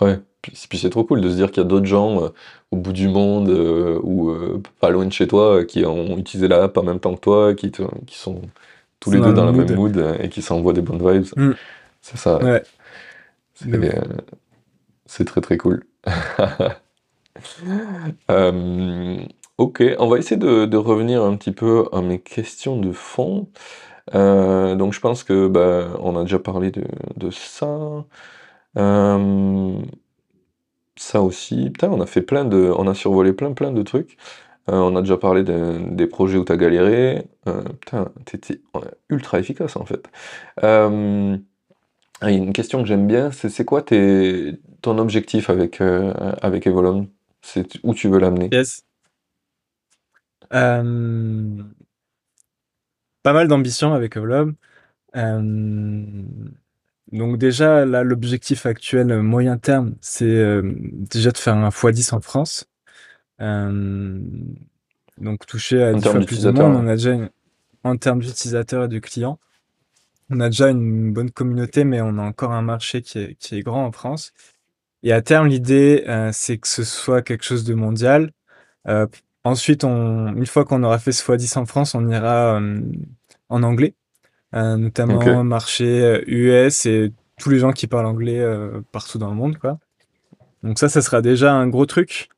[0.00, 0.20] ouais.
[0.68, 2.28] Puis, c'est trop cool de se dire qu'il y a d'autres gens euh,
[2.70, 6.48] au bout du monde euh, ou euh, pas loin de chez toi qui ont utilisé
[6.48, 8.42] la app en même temps que toi, qui, qui sont
[9.00, 11.26] tous les deux dans, la même mood et qui s'envoient des bonnes vibes.
[11.36, 11.52] Mm.
[12.00, 12.38] C'est ça.
[12.42, 12.62] Ouais.
[15.06, 15.84] C'est très très cool.
[19.58, 23.48] ok, on va essayer de, de, revenir un petit peu à mes questions de fond.
[24.12, 26.84] donc je pense que bah, on a déjà parlé de,
[27.16, 28.04] de ça.
[30.98, 34.16] Ça aussi, putain, on a fait plein de, on a survolé plein plein de trucs.
[34.68, 37.24] Euh, on a déjà parlé des projets où tu as galéré.
[37.46, 38.60] Euh, putain, t'étais
[39.08, 40.08] ultra efficace en fait.
[40.64, 41.36] Euh,
[42.22, 47.06] une question que j'aime bien, c'est c'est quoi ton objectif avec, avec Evolum
[47.42, 48.48] C'est où tu veux l'amener?
[48.52, 48.84] Yes.
[50.50, 50.82] pas
[53.32, 54.56] mal d'ambition avec Evolum.
[57.12, 62.14] Donc déjà, là, l'objectif actuel euh, moyen terme, c'est euh, déjà de faire un x10
[62.14, 62.68] en France.
[63.40, 64.20] Euh,
[65.16, 66.76] donc toucher à 10 fois plus de monde.
[66.76, 67.16] On a déjà
[67.84, 69.38] en termes d'utilisateurs et de clients,
[70.30, 73.56] on a déjà une bonne communauté, mais on a encore un marché qui est, qui
[73.56, 74.32] est grand en France.
[75.02, 78.32] Et à terme, l'idée, c'est que ce soit quelque chose de mondial.
[79.44, 82.60] ensuite, on, une fois qu'on aura fait ce x10 en France, on ira
[83.48, 83.94] en anglais.
[84.54, 89.28] Euh, notamment marché US euh, et tous les gens qui parlent anglais euh, partout dans
[89.28, 89.78] le monde, quoi.
[90.62, 92.30] Donc ça, ça sera déjà un gros truc.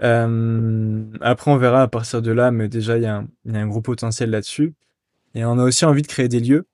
[0.00, 4.30] après, on verra à partir de là, mais déjà, il y, a un gros potentiel
[4.30, 4.74] là-dessus.
[5.34, 6.66] Et on a aussi envie de créer des lieux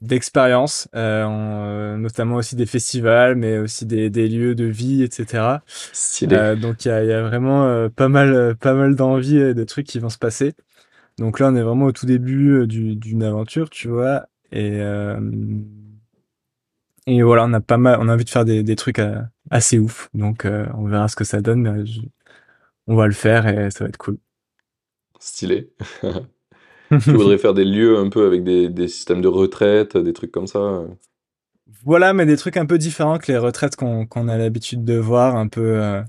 [0.00, 5.58] d'expérience, notamment aussi des festivals, mais aussi des, lieux de vie, etc.
[6.56, 9.86] donc il y a, y a, vraiment pas mal, pas mal d'envie et de trucs
[9.86, 10.54] qui vont se passer.
[11.18, 14.26] Donc là, on est vraiment au tout début euh, d'une aventure, tu vois.
[14.52, 15.20] Et, euh,
[17.06, 19.78] et voilà, on a pas mal, on a envie de faire des, trucs euh, assez
[19.78, 20.08] ouf.
[20.14, 21.62] Donc on verra ce que ça donne.
[21.62, 21.84] Mais
[22.86, 24.18] on va le faire et ça va être cool.
[25.18, 25.72] Stylé.
[26.90, 30.46] tu voudrais faire des lieux un peu avec des, systèmes de retraite, des trucs comme
[30.46, 30.84] ça?
[31.84, 35.36] Voilà, mais des trucs un peu différents que les retraites qu'on a l'habitude de voir,
[35.36, 36.02] un peu euh,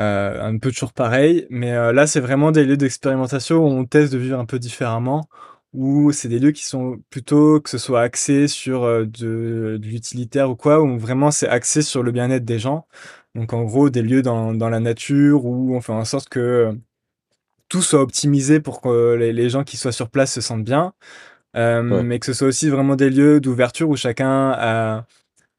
[0.00, 4.12] un peu toujours pareil, mais euh, là, c'est vraiment des lieux d'expérimentation où on teste
[4.12, 5.28] de vivre un peu différemment,
[5.72, 10.50] où c'est des lieux qui sont plutôt que ce soit axé sur euh, de, l'utilitaire
[10.50, 12.86] ou quoi, où vraiment c'est axé sur le bien-être des gens.
[13.34, 16.72] Donc en gros, des lieux dans, dans, la nature où on fait en sorte que
[17.68, 20.94] tout soit optimisé pour que les, gens qui soient sur place se sentent bien,
[21.54, 25.06] mais que ce soit aussi vraiment des lieux d'ouverture où chacun a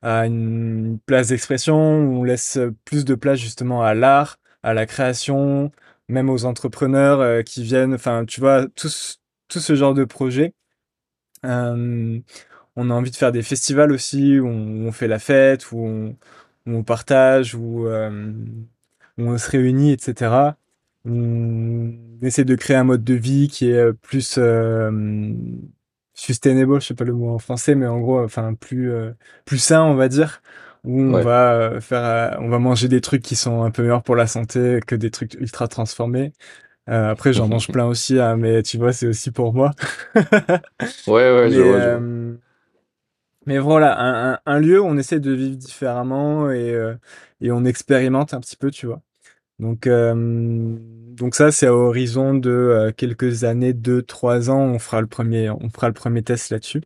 [0.02, 4.86] à une place d'expression, où on laisse plus de place justement à l'art, à la
[4.86, 5.72] création,
[6.08, 8.90] même aux entrepreneurs euh, qui viennent, enfin, tu vois, tout,
[9.48, 10.54] tout ce genre de projet.
[11.46, 12.20] Euh,
[12.76, 16.16] on a envie de faire des festivals aussi, où on, fait la fête, où
[16.66, 18.34] on, partage, où, euh,
[19.18, 20.56] où, on se réunit, etc.
[21.06, 24.38] On essaie de créer un mode de vie qui est plus
[26.22, 28.92] sustainable, je sais pas le mot en français, mais en gros, enfin plus
[29.46, 30.42] plus sain, on va dire,
[30.84, 34.16] où on va faire, on va manger des trucs qui sont un peu meilleurs pour
[34.16, 36.34] la santé que des trucs ultra transformés.
[36.88, 39.72] après, j'en mange plein aussi, hein, mais tu vois, c'est aussi pour moi.
[40.16, 40.24] ouais,
[41.08, 42.38] ouais, je vois.
[43.48, 46.96] Mais voilà, un, un, lieu où on essaie de vivre différemment et,
[47.42, 49.02] et on expérimente un petit peu, tu vois.
[49.62, 55.08] Donc, donc ça, c'est à horizon de quelques années, deux, trois ans, on fera le
[55.08, 56.82] premier, on fera le premier test là-dessus.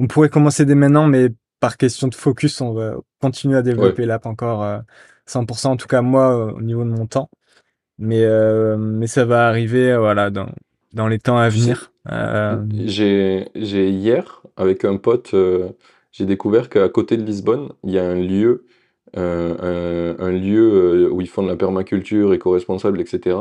[0.00, 1.28] On pourrait commencer dès maintenant, mais
[1.60, 4.82] par question de focus, on va continuer à développer l'app encore
[5.28, 7.30] 100%, en tout cas moi, au niveau de mon temps.
[7.98, 8.26] Mais,
[8.76, 10.50] mais ça va arriver voilà, dans,
[10.92, 11.92] dans les temps à venir.
[12.74, 15.34] J'ai hier, avec un pote,
[16.10, 18.66] j'ai découvert qu'à côté de Lisbonne, il y a un lieu
[19.16, 23.38] euh, un, lieu euh, où ils font de la permaculture éco-responsable, etc.,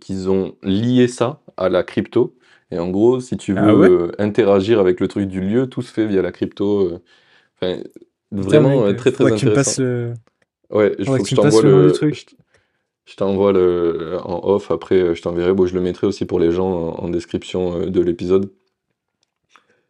[0.00, 2.34] qu'ils ont lié ça à la crypto.
[2.70, 5.82] Et en gros, si tu ah veux euh, interagir avec le truc du lieu, tout
[5.82, 7.00] se fait via la crypto.
[8.30, 9.82] vraiment très très intéressant.
[10.70, 12.36] Ouais, il faut que, je t'envoie le, truc.
[13.04, 14.70] Je, t'envoie le en off.
[14.70, 15.52] Après, je t'enverrai.
[15.52, 18.50] Bon, je le mettrai aussi pour les gens en, description de l'épisode.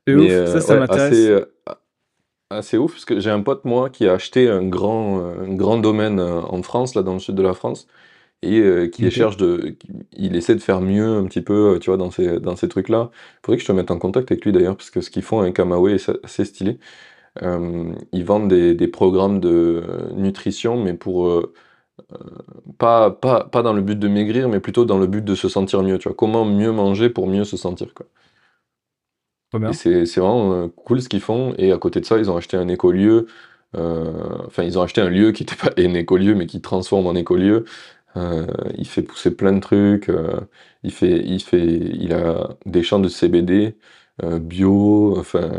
[0.07, 1.45] C'est ouf, ça, ça m'intéresse
[2.63, 5.79] c'est ouf, parce que j'ai un pote, moi, qui a acheté un grand, un grand
[5.79, 7.87] domaine euh, en France, là, dans le sud de la France,
[8.43, 9.77] et euh, qui cherche de.
[10.15, 12.69] Il essaie de faire mieux un petit peu, euh, tu vois, dans ces, dans ces
[12.69, 13.11] trucs-là.
[13.13, 15.23] Il faudrait que je te mette en contact avec lui d'ailleurs, parce que ce qu'ils
[15.23, 16.79] font avec Kamaway est assez stylé.
[18.13, 19.83] ils vendent des, des, programmes de
[20.15, 21.43] nutrition, mais pour.
[22.79, 25.49] pas, pas, pas dans le but de maigrir, mais plutôt dans le but de se
[25.49, 26.17] sentir mieux, tu vois.
[26.17, 28.07] Comment mieux manger pour mieux se sentir, quoi
[29.73, 31.55] c'est vraiment euh, cool ce qu'ils font.
[31.59, 33.27] Et à côté de ça, ils ont acheté un écolieu.
[33.77, 34.13] Euh,
[34.47, 37.15] enfin, ils ont acheté un lieu qui n'était pas un écolieu, mais qui transforme en
[37.15, 37.65] écolieu.
[38.17, 38.47] Euh,
[38.77, 40.11] il fait pousser plein de trucs.
[40.83, 43.77] il fait, il fait, il a des champs de CBD
[44.23, 45.17] bio.
[45.19, 45.51] Enfin,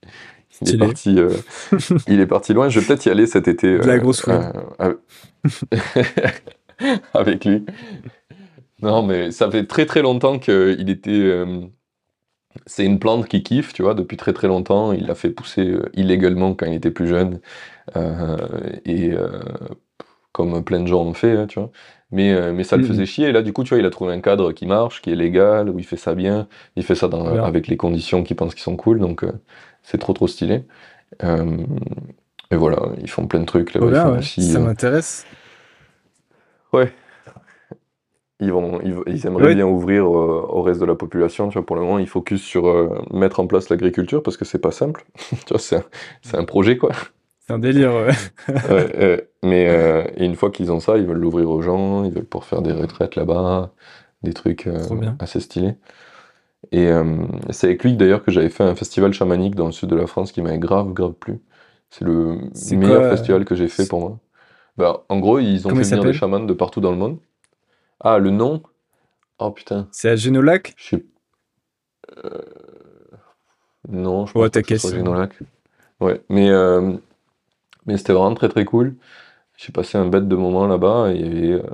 [0.62, 1.18] il est parti.
[2.08, 2.68] il est parti loin.
[2.68, 3.78] Je vais peut-être y aller cet été.
[3.78, 4.26] De la grosse
[7.14, 7.64] avec lui.
[8.80, 11.44] Non, mais ça fait très très longtemps qu'il était
[12.66, 14.92] c'est une plante qui kiffe, tu vois, depuis très très longtemps.
[14.92, 17.40] Il l'a fait pousser euh, illégalement quand il était plus jeune.
[17.96, 18.36] Euh,
[18.84, 19.40] et euh,
[20.32, 21.70] comme plein de gens ont fait, hein, tu vois.
[22.10, 23.28] Mais, mais ça le faisait chier.
[23.28, 25.14] Et là, du coup, tu vois, il a trouvé un cadre qui marche, qui est
[25.14, 26.48] légal, où il fait ça bien.
[26.74, 27.06] Il fait ça
[27.42, 28.98] avec les conditions qu'il pense qui sont cool.
[28.98, 29.26] Donc,
[29.82, 30.64] c'est trop trop stylé.
[31.22, 33.74] et voilà, ils font plein de trucs.
[33.74, 35.26] Là, ça m'intéresse.
[36.72, 36.94] Ouais,
[38.40, 41.48] ils, vont, ils, aimeraient bien ouvrir euh, au reste de la population.
[41.48, 44.44] Tu vois, pour le moment, ils focus sur euh, mettre en place l'agriculture parce que
[44.44, 45.04] c'est pas simple.
[45.30, 45.84] tu vois, c'est un,
[46.34, 46.92] un, projet, quoi.
[47.40, 47.92] C'est un délire,
[48.48, 49.28] ouais.
[49.42, 52.44] mais euh, une fois qu'ils ont ça, ils veulent l'ouvrir aux gens, ils veulent pour
[52.44, 53.72] faire des retraites là-bas,
[54.22, 54.68] des trucs
[55.18, 55.74] assez stylés.
[56.72, 56.90] Et
[57.50, 60.06] c'est avec lui d'ailleurs que j'avais fait un festival chamanique dans le sud de la
[60.06, 61.40] France qui m'avait grave, grave plu.
[61.88, 62.38] C'est le
[62.72, 64.18] meilleur festival que j'ai fait pour moi.
[64.76, 67.18] Bah, en gros, ils ont fait venir des chamans de partout dans le monde.
[68.00, 68.62] Ah, le nom?
[69.38, 69.88] Oh putain.
[69.92, 71.04] C'est à Génolac Je sais.
[72.24, 72.40] Euh...
[73.88, 75.32] Non, je pense ouais, pas que c'est Génolac.
[76.00, 76.92] Ouais, mais, euh...
[77.86, 78.94] mais c'était vraiment très très cool.
[79.56, 81.70] J'ai passé un bête de moment là-bas et il y avait euh,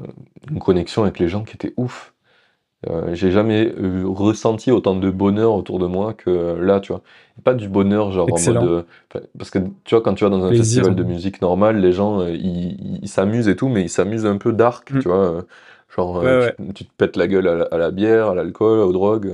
[0.51, 2.15] une connexion avec les gens qui était ouf.
[2.89, 3.73] Euh, j'ai jamais
[4.05, 7.03] ressenti autant de bonheur autour de moi que là, tu vois.
[7.43, 8.87] Pas du bonheur, genre en mode.
[9.39, 12.27] parce que tu vois, quand tu vas dans un festival de musique normal, les gens,
[12.27, 14.99] ils s'amusent et tout, mais ils s'amusent un peu dark, mm.
[15.01, 15.45] tu vois.
[15.95, 19.33] Genre, euh, Tu, te pètes la gueule à la, bière, à l'alcool, aux drogues.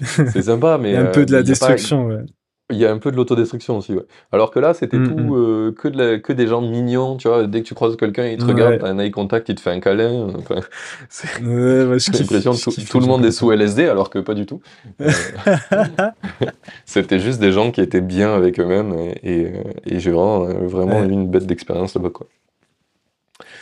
[0.00, 0.90] c'est sympa, mais.
[0.92, 2.24] Il y a un peu de la destruction, ouais.
[2.70, 4.04] Il y a un peu de l'autodestruction aussi, ouais.
[4.32, 5.34] Alors que là, c'était mm, tout mm.
[5.34, 7.46] Euh, que, de que des gens mignons, tu vois.
[7.46, 9.70] Dès que tu croises quelqu'un, il te regarde, t'as un eye contact, il te fait
[9.70, 10.28] un câlin.
[10.38, 10.60] Enfin,
[11.08, 14.60] c'est l'impression que tout, le monde est sous LSD, alors que pas du tout.
[15.00, 16.46] Euh,
[16.84, 19.52] c'était juste des gens qui étaient bien avec eux-mêmes et,
[19.86, 22.26] et, j'ai vraiment, vraiment eu une bête d'expérience là-bas, quoi.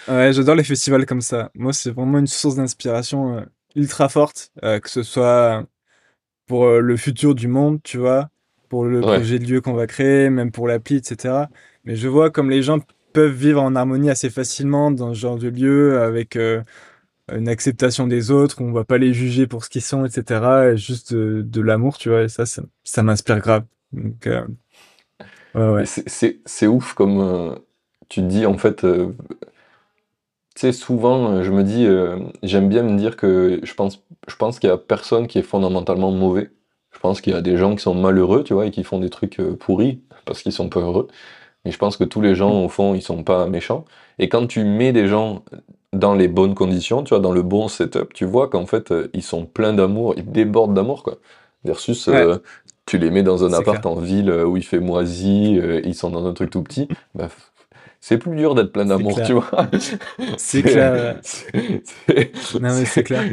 [0.09, 1.51] Ouais, j'adore les festivals comme ça.
[1.55, 3.41] Moi, c'est vraiment une source d'inspiration euh,
[3.77, 5.67] ultra forte, euh, que ce soit
[6.47, 8.31] pour euh, le futur du monde, tu vois,
[8.71, 11.45] pour le projet de lieu qu'on va créer, même pour l'appli, etc.
[11.85, 12.79] Mais je vois comme les gens
[13.13, 18.31] peuvent vivre en harmonie assez facilement dans ce genre de lieu, avec une acceptation des
[18.31, 20.73] autres, on va pas les juger pour ce qu'ils sont, etc.
[20.73, 23.65] Et juste de, l'amour, tu vois, et ça, ça, m'inspire grave.
[23.93, 24.27] Donc,
[25.55, 25.85] ouais, ouais.
[25.87, 27.59] C'est ouf comme
[28.09, 28.87] tu te dis, en fait
[30.59, 34.37] sais, souvent, euh, je me dis, euh, j'aime bien me dire que je pense, je
[34.37, 36.51] pense qu'il y a personne qui est fondamentalement mauvais.
[36.93, 38.99] Je pense qu'il y a des gens qui sont malheureux, tu vois, et qui font
[38.99, 41.09] des trucs euh, pourris parce qu'ils sont pas heureux.
[41.65, 43.85] Mais je pense que tous les gens, au fond, ils sont pas méchants.
[44.19, 45.43] Et quand tu mets des gens
[45.93, 49.23] dans les bonnes conditions, tu vois, dans le bon setup, tu vois qu'en fait, ils
[49.23, 51.17] sont pleins d'amour, ils débordent d'amour, quoi.
[51.65, 52.09] Versus,
[52.87, 56.27] tu les mets dans un appart en ville où il fait moisi, ils sont dans
[56.27, 57.29] un truc tout petit, bah,
[58.01, 59.51] c'est plus dur d'être plein d'amour, tu vois.
[60.37, 61.21] C'est clair.
[62.61, 63.25] Non, mais c'est clair.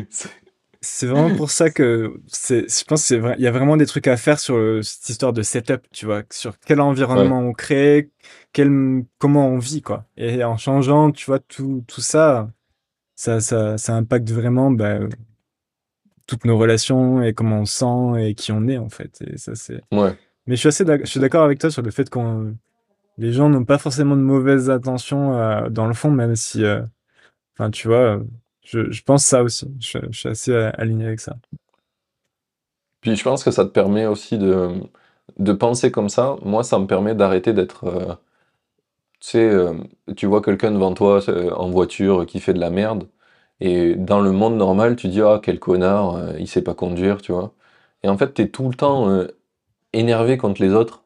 [0.81, 4.39] C'est vraiment pour ça que je pense qu'il y a vraiment des trucs à faire
[4.39, 8.11] sur cette histoire de setup, tu vois, sur quel environnement on crée,
[8.53, 10.05] quel, comment on vit, quoi.
[10.17, 12.49] Et en changeant, tu vois, tout, tout ça,
[13.15, 14.99] ça, ça, ça impacte vraiment bah,
[16.27, 19.23] toutes nos relations et comment on sent et qui on est, en fait.
[19.25, 19.81] Et ça, c'est.
[19.91, 20.15] Ouais.
[20.45, 22.55] Mais je suis assez je suis d'accord avec toi sur le fait qu'on
[23.17, 26.81] les gens n'ont pas forcément de mauvaises intentions euh, dans le fond, même si, euh,
[27.53, 28.19] enfin, tu vois,
[28.63, 29.67] je, pense ça aussi.
[29.79, 31.35] Je, suis assez aligné avec ça.
[33.01, 34.71] Puis je pense que ça te permet aussi de,
[35.39, 36.35] de penser comme ça.
[36.43, 37.85] Moi, ça me permet d'arrêter d'être.
[37.85, 38.15] Euh,
[39.19, 39.51] tu sais,
[40.15, 41.19] tu vois quelqu'un devant toi
[41.55, 43.07] en voiture qui fait de la merde.
[43.61, 47.31] Et dans le monde normal, tu dis, ah, quel connard, il sait pas conduire, tu
[47.31, 47.53] vois.
[48.03, 49.25] Et en fait, tu es tout le temps
[49.93, 51.04] énervé contre les autres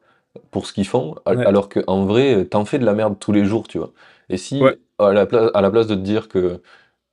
[0.50, 3.68] pour ce qu'ils font, alors qu'en vrai, t'en fais de la merde tous les jours,
[3.68, 3.92] tu vois.
[4.28, 4.62] Et si,
[4.98, 6.60] à, la place, à la place de te dire que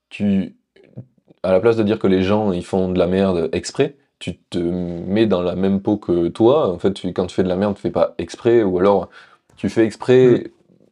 [0.09, 0.55] tu.
[1.43, 4.38] À la place de dire que les gens ils font de la merde exprès, tu
[4.38, 6.72] te mets dans la même peau que toi.
[6.72, 9.09] En fait, tu, quand tu fais de la merde, tu fais pas exprès, ou alors
[9.55, 10.28] tu fais exprès.
[10.28, 10.43] Mm.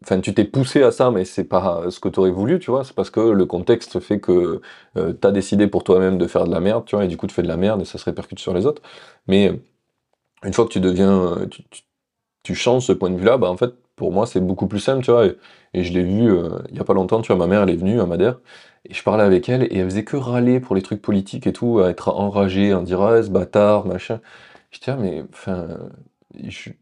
[0.04, 2.70] Enfin, tu t'es poussé à ça, mais c'est pas ce que tu aurais voulu, tu
[2.70, 2.84] vois.
[2.84, 4.62] C'est parce que le contexte fait que
[4.98, 7.18] euh, tu as décidé pour toi-même de faire de la merde, tu vois, et du
[7.18, 8.84] coup, tu fais de la merde et ça se répercute sur les autres.
[9.28, 9.60] Mais
[10.44, 11.48] une fois que tu deviens.
[11.50, 11.82] Tu, tu
[12.54, 15.12] changes ce point de vue-là, bah en fait, pour moi, c'est beaucoup plus simple, tu
[15.12, 15.26] vois.
[15.74, 17.70] Et, je l'ai vu euh, il y a pas longtemps, tu vois, ma mère, elle
[17.70, 18.40] est venue à Madère,
[18.88, 21.54] et je parlais avec elle, et elle faisait que râler pour les trucs politiques et
[21.54, 24.22] tout, à être enragée, en dire, ah, ce bâtard, machin.
[24.72, 25.68] Je dis, ah, mais, enfin,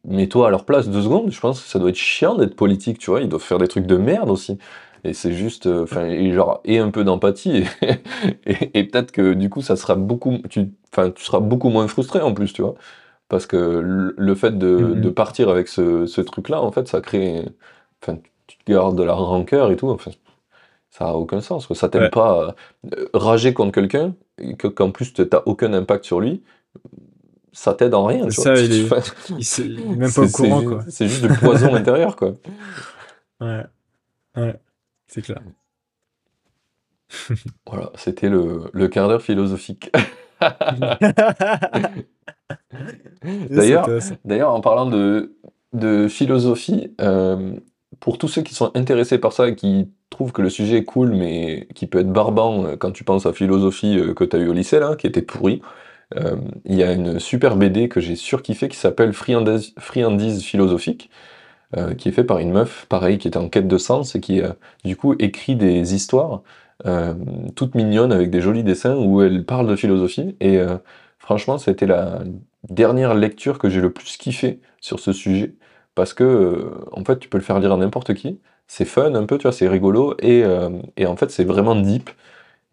[0.05, 2.99] mets-toi à leur place deux secondes, je pense que ça doit être chiant d'être politique,
[2.99, 4.57] tu vois, ils doivent faire des trucs de merde aussi.
[5.03, 7.65] Et c'est juste, euh, enfin, genre, et un peu d'empathie,
[8.45, 12.33] et, peut-être que du coup, ça sera beaucoup, tu, tu seras beaucoup moins frustré en
[12.33, 12.75] plus, tu vois.
[13.33, 17.43] Parce que le fait de, mmh partir avec ce, truc-là, en fait, ça crée.
[17.99, 19.89] Enfin, tu te gardes de la rancœur et tout.
[19.89, 20.11] Enfin,
[20.91, 21.73] ça n'a aucun sens.
[21.73, 22.55] Ça t'aime pas
[22.95, 24.13] euh, rager contre quelqu'un,
[24.75, 26.43] qu'en plus tu n'as aucun impact sur lui,
[27.53, 28.29] ça t'aide en rien.
[28.29, 30.81] ça, il, est, même pas au courant.
[30.87, 32.15] C'est juste du poison intérieur.
[32.15, 32.33] Quoi.
[33.41, 33.63] Ouais,
[34.37, 34.59] ouais,
[35.07, 35.41] c'est clair.
[37.65, 39.91] voilà, c'était le, le quart d'heure philosophique.
[43.49, 43.89] D'ailleurs,
[44.25, 45.35] d'ailleurs, en parlant de,
[45.73, 47.55] de philosophie, euh,
[47.99, 50.83] pour tous ceux qui sont intéressés par ça et qui trouvent que le sujet est
[50.83, 54.35] cool, mais qui peut être barbant euh, quand tu penses à philosophie euh, que tu
[54.35, 55.61] as eu au lycée, là, qui était pourri,
[56.65, 61.09] il y a une super BD que j'ai surkiffé qui s'appelle Friandise, Friandise philosophique,
[61.97, 64.39] qui est fait par une meuf, pareil, qui était en quête de sens et qui,
[64.85, 66.43] du coup, écrit des histoires
[67.55, 70.35] toutes mignonnes avec des jolis dessins où elle parle de philosophie.
[70.39, 70.59] Et
[71.23, 72.19] franchement, c'était la
[72.69, 75.53] dernière lecture que j'ai le plus kiffé sur ce sujet,
[75.95, 79.15] parce que euh, en fait tu peux le faire lire à n'importe qui, c'est fun
[79.15, 82.09] un peu, tu vois, c'est rigolo, et, euh, et, en fait c'est vraiment deep,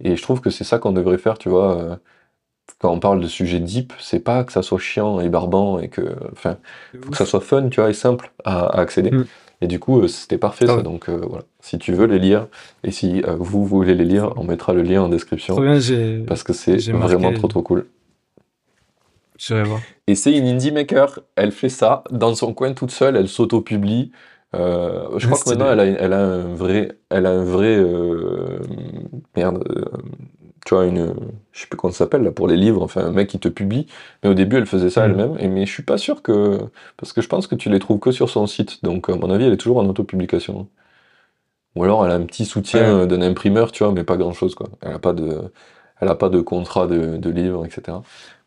[0.03, 1.97] et je trouve que c'est ça qu'on devrait faire, tu vois, euh,
[2.81, 5.89] quand on parle de sujet deep, c'est pas que ça soit chiant et barbant, et
[5.89, 6.57] que, enfin,
[7.01, 9.13] faut que ça soit fun, tu vois, et simple à, accéder.
[9.13, 9.27] Mm.
[9.63, 10.81] Et du coup, c'était parfait ça.
[10.81, 12.47] Donc voilà, si tu veux les lire
[12.83, 15.55] et si vous voulez les lire, on mettra le lien en description.
[16.27, 17.85] parce que c'est vraiment trop trop cool.
[20.07, 21.21] Et c'est une indie maker.
[21.37, 23.17] Elle fait ça dans son coin toute seule.
[23.17, 24.13] Elle s'auto-publie.
[24.55, 27.77] Euh, je crois que maintenant elle a, elle a, un vrai, elle a un vrai,
[27.77, 28.59] euh,
[29.37, 29.85] merde, euh,
[30.67, 31.15] tu vois une,
[31.53, 33.49] je sais plus comment ça s'appelle là pour les livres, enfin un mec qui te
[33.49, 33.87] publie.
[34.23, 35.11] Mais au début elle faisait ça mm.
[35.11, 35.37] elle-même.
[35.39, 36.59] Et mais je suis pas sûr que,
[36.97, 38.83] parce que je pense que tu les trouves que sur son site.
[38.83, 40.69] Donc à mon avis elle est toujours en auto-publication.
[41.77, 44.57] Ou alors elle a un petit soutien d'un imprimeur, tu vois, mais pas grand chose
[44.57, 44.69] quoi.
[44.83, 45.53] Elle a pas de,
[46.01, 47.99] elle a pas de contrat de, de livre, etc.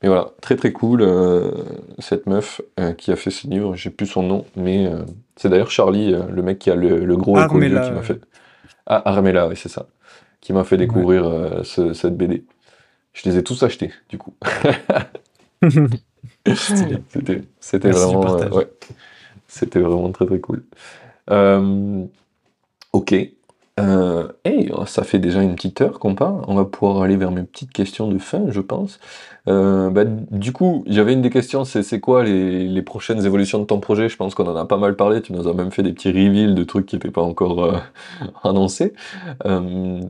[0.03, 1.51] Mais voilà, très très cool, euh,
[1.99, 5.03] cette meuf euh, qui a fait ce livre, j'ai plus son nom, mais euh,
[5.37, 8.19] c'est d'ailleurs Charlie, le mec qui a le, gros écolieu qui m'a fait...
[8.85, 9.87] Ah, Armella, oui, c'est ça.
[10.41, 12.43] Qui m'a fait découvrir cette BD.
[13.13, 14.33] Je les ai tous achetés, du coup.
[17.61, 18.37] c'était vraiment...
[18.51, 18.67] ouais.
[19.47, 20.63] C'était vraiment très très cool.
[22.91, 23.15] ok,
[23.79, 26.43] euh, hey, ça fait déjà une petite heure qu'on parle.
[26.47, 28.99] On va pouvoir aller vers mes petites questions de fin, je pense.
[29.47, 33.59] Euh, bah, du coup, j'avais une des questions, c'est c'est quoi les, les prochaines évolutions
[33.59, 34.09] de ton projet?
[34.09, 35.21] Je pense qu'on en a pas mal parlé.
[35.21, 37.79] Tu nous as même fait des petits reveals de trucs qui n'étaient pas encore euh,
[38.43, 38.93] annoncés.
[39.45, 40.01] Euh,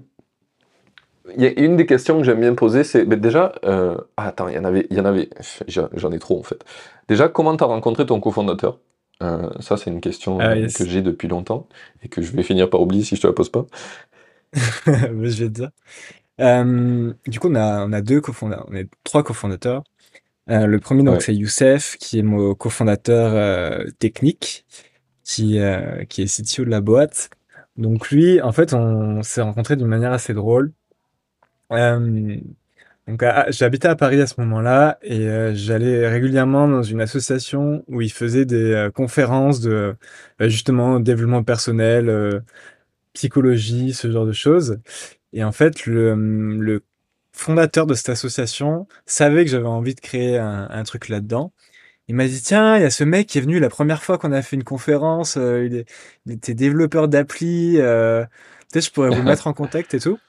[1.35, 4.47] il y a une des questions que j'aime bien poser, c'est déjà, euh, ah, attends,
[4.49, 5.29] il y en avait, y en avait,
[5.67, 6.63] j'en ai trop en fait.
[7.07, 8.79] Déjà, comment t'as rencontré ton cofondateur?
[9.21, 11.67] Euh, ça, c'est une question ah, que j'ai depuis longtemps
[12.01, 13.65] et que je vais finir par oublier si je te la pose pas.
[14.53, 15.69] je vais te dire.
[16.41, 19.83] Euh, du coup, on a, on a deux cofondateurs, on est trois cofondateurs.
[20.47, 24.65] le premier, donc, c'est Youssef, qui est mon cofondateur technique,
[25.23, 25.59] qui,
[26.09, 27.29] qui est CTO de la boîte.
[27.77, 30.73] Donc lui, en fait, on s'est rencontrés d'une manière assez drôle.
[33.07, 38.01] Donc, j'habitais à Paris à ce moment-là et euh, j'allais régulièrement dans une association où
[38.01, 39.95] ils faisaient des euh, conférences de
[40.39, 42.39] bah, justement développement personnel, euh,
[43.13, 44.79] psychologie, ce genre de choses.
[45.33, 46.83] Et en fait, le, le
[47.33, 51.53] fondateur de cette association savait que j'avais envie de créer un, un truc là-dedans.
[52.07, 54.17] Il m'a dit tiens, il y a ce mec qui est venu la première fois
[54.17, 55.35] qu'on a fait une conférence.
[55.37, 55.85] il,
[56.25, 57.77] il, était développeur d'appli.
[57.77, 60.19] Peut-être je pourrais vous mettre en contact et tout.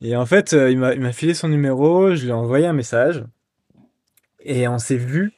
[0.00, 3.24] Et en fait, euh, il m'a filé son numéro, je lui ai envoyé un message.
[4.40, 5.32] Et on s'est vu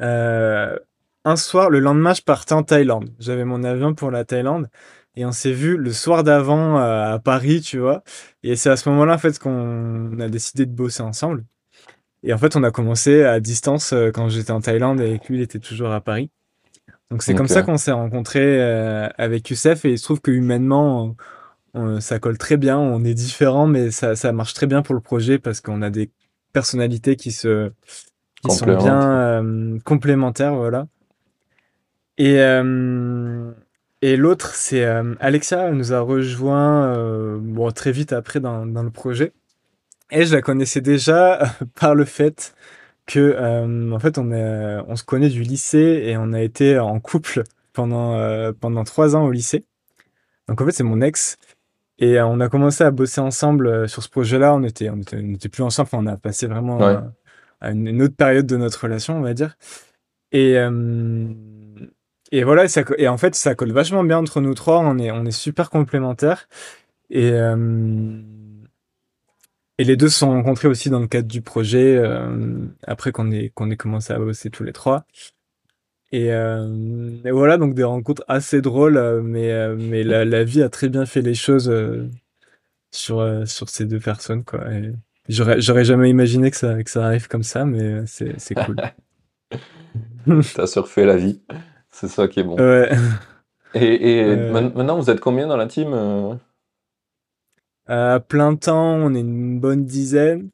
[0.00, 0.76] euh,
[1.24, 1.68] un soir.
[1.70, 3.10] Le lendemain, je partais en Thaïlande.
[3.18, 4.68] J'avais mon avion pour la Thaïlande.
[5.16, 8.02] Et on s'est vu le soir d'avant euh, à Paris, tu vois.
[8.42, 11.44] Et c'est à ce moment-là, en fait, qu'on a décidé de bosser ensemble.
[12.22, 15.38] Et en fait, on a commencé à distance quand j'étais en Thaïlande et que lui,
[15.38, 16.30] il était toujours à Paris.
[17.10, 18.62] Donc c'est comme ça qu'on s'est rencontrés
[19.18, 19.84] avec Youssef.
[19.84, 21.16] Et il se trouve que humainement,
[22.00, 25.00] ça colle très bien, on est différents, mais ça, ça, marche très bien pour le
[25.00, 26.10] projet parce qu'on a des
[26.52, 27.70] personnalités qui, se,
[28.42, 30.54] qui sont bien euh, complémentaires.
[30.54, 30.86] Voilà.
[32.16, 33.50] Et, euh,
[34.00, 36.96] et l'autre, c'est euh, Alexia, elle nous a rejoint
[37.38, 39.32] bon, très vite après dans, dans, le projet.
[40.10, 41.42] Et je la connaissais déjà
[41.74, 42.54] par le fait
[43.06, 47.00] que, en fait, on, est, on se connaît du lycée et on a été en
[47.00, 49.64] couple pendant, pendant trois ans au lycée.
[50.48, 51.36] Donc en fait, c'est mon ex.
[51.98, 54.54] Et euh, on a commencé à bosser ensemble euh, sur ce projet-là.
[54.54, 55.90] On était, on était, plus ensemble.
[55.92, 56.80] on a passé vraiment
[57.60, 59.56] à, une, autre période de notre relation, on va dire.
[60.32, 61.28] Et, euh,
[62.32, 62.68] et voilà.
[62.68, 64.80] Ça, et en fait, ça colle vachement bien entre nous trois.
[64.80, 66.48] On est, on est super complémentaires.
[67.10, 67.28] Et,
[69.78, 72.02] et les deux se sont rencontrés aussi dans le cadre du projet
[72.86, 75.04] après qu'on ait, qu'on ait commencé à bosser tous les trois.
[76.14, 80.68] Euh, et, voilà, donc des rencontres assez drôles, euh, mais, euh, mais la, vie a
[80.68, 81.72] très bien fait les choses
[82.90, 84.44] sur, sur ces deux personnes.
[84.44, 84.64] Quoi.
[85.28, 88.76] j'aurais, j'aurais jamais imaginé que ça, que ça arrive comme ça, mais c'est, c'est cool.
[90.54, 91.42] T'as surfé la vie,
[91.90, 92.56] c'est ça qui est bon.
[92.56, 92.90] Ouais.
[93.74, 96.38] Et, et maintenant, vous êtes combien dans la team
[97.86, 100.50] À plein temps, on est une bonne dizaine.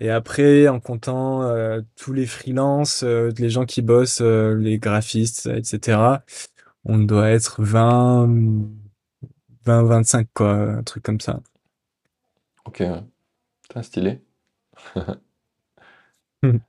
[0.00, 4.78] Et après, en comptant euh, tous les freelances, euh, les gens qui bossent, euh, les
[4.78, 5.98] graphistes, etc.,
[6.84, 8.28] on doit être 20,
[9.64, 11.40] 20, 25, quoi, un truc comme ça.
[12.64, 12.84] Ok,
[13.68, 14.20] t'as stylé.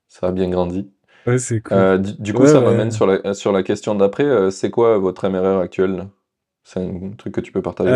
[0.08, 0.92] ça a bien grandi.
[1.28, 2.02] Ouais, c'est cool.
[2.02, 4.50] du, coup, ça m'amène sur la, sur la question d'après.
[4.50, 6.08] c'est quoi votre MRR actuel?
[6.64, 7.92] C'est un truc que tu peux partager?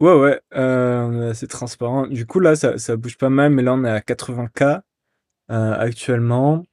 [0.00, 2.06] Ouais, ouais, euh, on est assez transparent.
[2.06, 4.80] Du coup, là, ça, ça bouge pas mal, mais là, on est à 80K
[5.50, 6.64] euh, actuellement.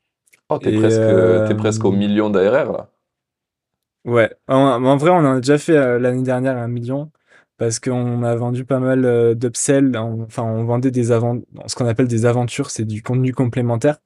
[0.50, 2.90] Oh, t'es presque, es presque au euh, million d'ARR, là.
[4.06, 7.12] Ouais, en, vrai, on en a déjà fait l'année dernière un million
[7.58, 9.98] parce qu'on a vendu pas mal d'upsell.
[9.98, 13.98] Enfin, on vendait des avant ce qu'on appelle des aventures, c'est du contenu complémentaire.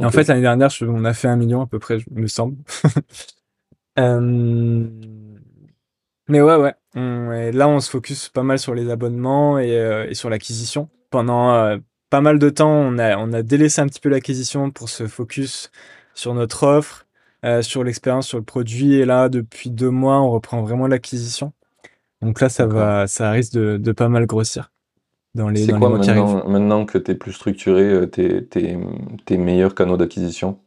[0.00, 2.26] Et en fait, l'année dernière, on a fait un million à peu près, il me
[2.26, 2.56] semble.
[6.28, 6.74] Mais ouais, ouais.
[6.94, 10.88] Là, on se focus pas mal sur les abonnements et, euh, sur l'acquisition.
[11.10, 11.78] Pendant euh,
[12.10, 15.06] pas mal de temps, on a, on a délaissé un petit peu l'acquisition pour se
[15.06, 15.70] focus
[16.14, 17.06] sur notre offre,
[17.44, 18.94] euh, sur l'expérience, sur le produit.
[18.94, 21.52] Et là, depuis deux mois, on reprend vraiment l'acquisition.
[22.20, 24.70] Donc là, ça va, ça risque de, pas mal grossir
[25.34, 29.74] dans les, dans quoi mois maintenant, maintenant que tu es plus structuré, tes, tes meilleurs
[29.74, 30.58] canaux d'acquisition?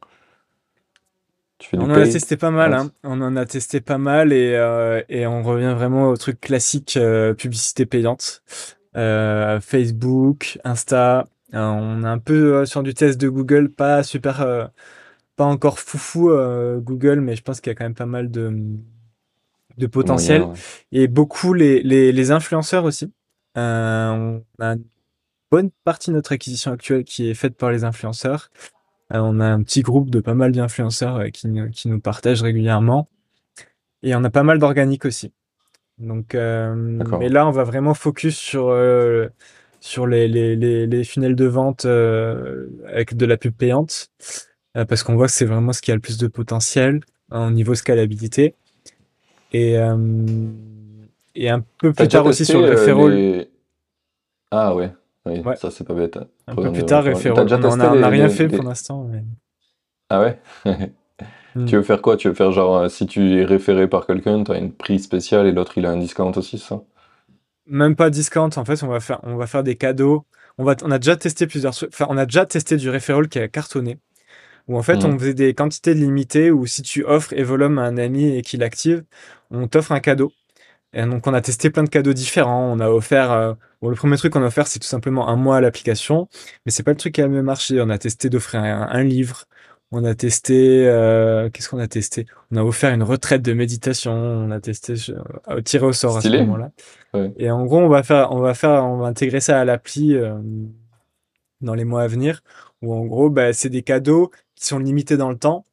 [1.73, 2.91] On en a testé pas mal, hein.
[3.03, 6.97] on en a testé pas mal et, euh, et on revient vraiment au truc classique
[6.97, 8.43] euh, publicité payante.
[8.97, 14.69] Euh, Facebook, Insta, on est un peu sur du test de Google, pas super,
[15.35, 16.29] pas encore foufou
[16.79, 18.53] Google, mais je pense qu'il y a quand même pas mal de,
[19.77, 20.45] de potentiel.
[20.91, 23.11] Et beaucoup les, les, les influenceurs aussi.
[23.55, 24.83] on a une
[25.51, 28.49] bonne partie de notre acquisition actuelle qui est faite par les influenceurs.
[29.13, 32.41] Euh, on a un petit groupe de pas mal d'influenceurs euh, qui, qui, nous partagent
[32.41, 33.07] régulièrement.
[34.03, 35.31] Et on a pas mal d'organiques aussi.
[35.97, 36.75] Donc, euh,
[37.19, 38.75] mais là, on va vraiment focus sur,
[39.79, 44.09] sur les, les, les, les, funnels de vente avec de la pub payante.
[44.73, 46.99] parce qu'on voit que c'est vraiment ce qui a le plus de potentiel
[47.31, 48.55] au niveau scalabilité.
[49.53, 49.77] Et,
[51.35, 53.47] et un peu plus tard aussi sur le referral.
[54.51, 54.91] Ah ouais.
[55.25, 56.19] Oui, ça c'est pas bête.
[56.47, 59.09] Un peu plus tard, on n'a rien fait pour l'instant.
[60.09, 60.39] Ah ouais?
[61.55, 61.65] Hmm.
[61.65, 62.17] Tu veux faire quoi?
[62.17, 64.99] Tu veux faire genre, euh, si tu es référé par quelqu'un, tu as une prix
[64.99, 66.81] spéciale et l'autre il a un discount aussi, ça?
[67.65, 70.25] Même pas discount, en fait, on va faire, on va faire des cadeaux.
[70.57, 73.39] On, va, on a déjà testé plusieurs Enfin, on a déjà testé du referral qui
[73.39, 73.97] a cartonné.
[74.67, 75.19] où en fait on mmh.
[75.19, 79.03] faisait des quantités limitées où si tu offres Evolum à un ami et qu'il active,
[79.49, 80.33] on t'offre un cadeau.
[80.95, 82.71] Et donc on a testé plein de cadeaux différents.
[82.71, 85.35] On a offert, euh, bon, le premier truc qu'on a offert c'est tout simplement un
[85.35, 86.27] mois à l'application,
[86.65, 87.79] mais c'est pas le truc qui a mieux marché.
[87.81, 89.43] On a testé d'offrir un, livre.
[89.91, 92.25] On a testé, euh, qu'est-ce qu'on a testé?
[92.51, 94.13] On a offert une retraite de méditation.
[94.13, 94.95] On a testé
[95.49, 96.71] euh, tirer au sort à ce moment-là.
[97.37, 100.17] Et en gros, on va faire, on va faire, on va intégrer ça à l'appli
[101.61, 102.41] dans les mois à venir,
[102.81, 105.65] où en gros, bah, c'est des cadeaux qui sont limités dans le temps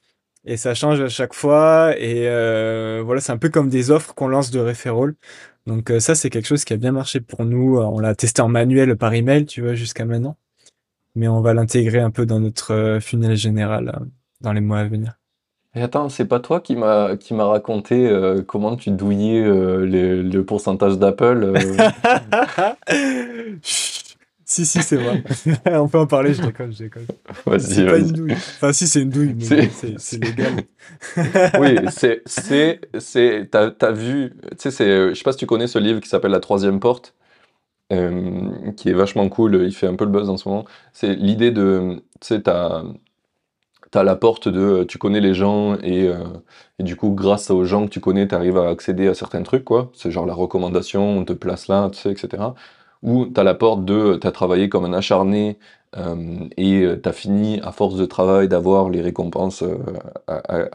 [0.44, 1.94] et ça change à chaque fois.
[1.98, 5.14] Et euh, voilà, c'est un peu comme des offres qu'on lance de referral.
[5.66, 7.78] Donc euh, ça, c'est quelque chose qui a bien marché pour nous.
[7.78, 10.36] On l'a testé en manuel par email, tu vois, jusqu'à maintenant.
[11.14, 14.00] Mais on va l'intégrer un peu dans notre euh, funnel général
[14.40, 15.18] dans les mois à venir.
[15.74, 18.14] Et attends, c'est pas toi qui m'a qui m'a raconté
[18.46, 21.50] comment tu douillais le pourcentage d'Apple
[24.52, 25.24] Si, si, c'est vrai.
[25.66, 27.06] On peut en parler, je déconne, je déconne.
[27.58, 28.32] C'est pas une douille.
[28.34, 30.64] Enfin, si, c'est une douille, mais c'est légal.
[31.58, 32.22] oui, c'est.
[32.26, 34.34] c'est T'as as vu.
[34.60, 37.14] Tu sais, je sais pas si tu connais ce livre qui s'appelle La troisième porte,
[37.94, 39.54] euh, qui est vachement cool.
[39.64, 40.66] Il fait un peu le buzz en ce moment.
[40.92, 42.02] C'est l'idée de.
[42.20, 42.82] Tu sais, t'as.
[43.90, 46.24] T'as la porte de tu connais les gens et, euh,
[46.78, 49.42] et, du coup grâce aux gens que tu connais tu arrives à accéder à certains
[49.42, 52.42] trucs quoi c'est genre la recommandation on te place là tu sais etc
[53.02, 55.58] où tu as la porte de tu as travaillé comme un acharné
[55.98, 60.68] euh, et tu as fini à force de travail d'avoir les récompenses euh,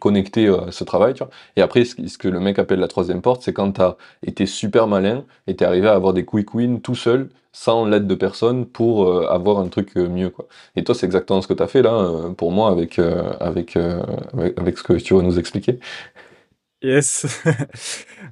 [0.00, 1.14] connectées à ce travail.
[1.14, 1.24] Tu.
[1.56, 4.46] Et après, ce, que le mec appelle la troisième porte, c'est quand tu as été
[4.46, 8.06] super malin et tu es arrivé à avoir des quick wins tout seul, sans l'aide
[8.06, 10.32] de personne, pour euh, avoir un truc mieux.
[10.76, 13.00] Et toi, c'est exactement ce que tu as fait là, pour moi, avec,
[13.40, 13.76] avec,
[14.56, 15.80] avec ce que tu vas nous expliquer.
[16.82, 17.26] Yes.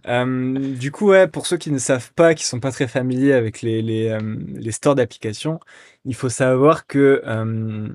[0.07, 3.33] Euh, du coup, ouais, pour ceux qui ne savent pas, qui sont pas très familiers
[3.33, 5.59] avec les, les, euh, les stores d'applications,
[6.05, 7.89] il faut savoir que euh,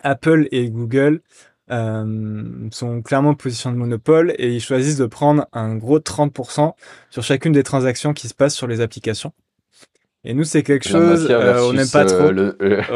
[0.00, 1.20] Apple et Google
[1.68, 6.72] sont clairement en position de monopole et ils choisissent de prendre un gros 30%
[7.10, 9.32] sur chacune des transactions qui se passent sur les applications.
[10.24, 12.32] Et nous, c'est quelque chose, on n'aime pas trop.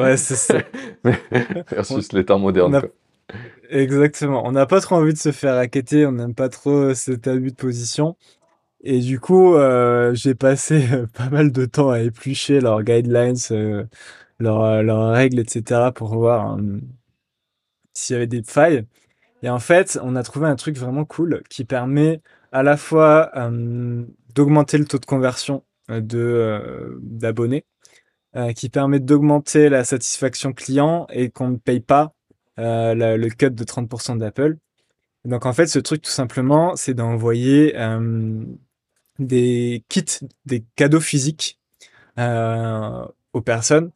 [0.01, 0.59] Ouais, c'est ça.
[1.71, 2.83] versus l'état moderne.
[3.71, 4.43] Exactement.
[4.47, 7.29] On n'a pas trop envie de se faire raqueter, on n'aime pas trop euh, cet
[7.29, 8.17] abus de position.
[8.83, 13.37] Et du coup, euh, j'ai passé euh, pas mal de temps à éplucher leurs guidelines,
[14.41, 15.93] leurs, règles, etc.
[15.95, 16.59] pour voir
[17.95, 18.87] s'il y avait des failles.
[19.43, 23.33] Et en fait, on a trouvé un truc vraiment cool qui permet à la fois
[24.35, 27.65] d'augmenter le taux de conversion de, d'abonnés,
[28.57, 32.15] qui permet d'augmenter la satisfaction client et qu'on ne paye pas
[32.61, 34.57] euh, le cut de 30% d'Apple.
[35.25, 38.45] Donc en fait, ce truc tout simplement, c'est d'envoyer euh,
[39.19, 40.05] des kits,
[40.47, 41.59] des cadeaux physiques
[42.19, 43.91] euh, aux personnes.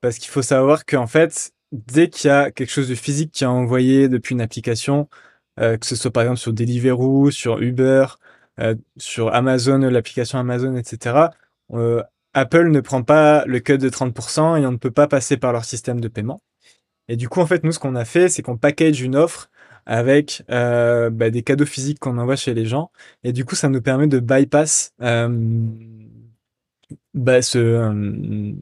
[0.00, 3.44] Parce qu'il faut savoir qu'en fait, dès qu'il y a quelque chose de physique qui
[3.44, 5.08] est envoyé depuis une application,
[5.58, 8.06] que ce soit par exemple sur Deliveroo, sur Uber,
[8.98, 11.28] sur Amazon, l'application Amazon, etc.,
[12.34, 15.52] Apple ne prend pas le cut de 30% et on ne peut pas passer par
[15.52, 16.40] leur système de paiement.
[17.08, 19.50] Et du coup, en fait, nous, ce qu'on a fait, c'est qu'on package une offre
[19.86, 22.90] avec euh, bah, des cadeaux physiques qu'on envoie chez les gens.
[23.22, 25.28] Et du coup, ça nous permet de bypass euh,
[27.14, 28.52] bah, ce, euh,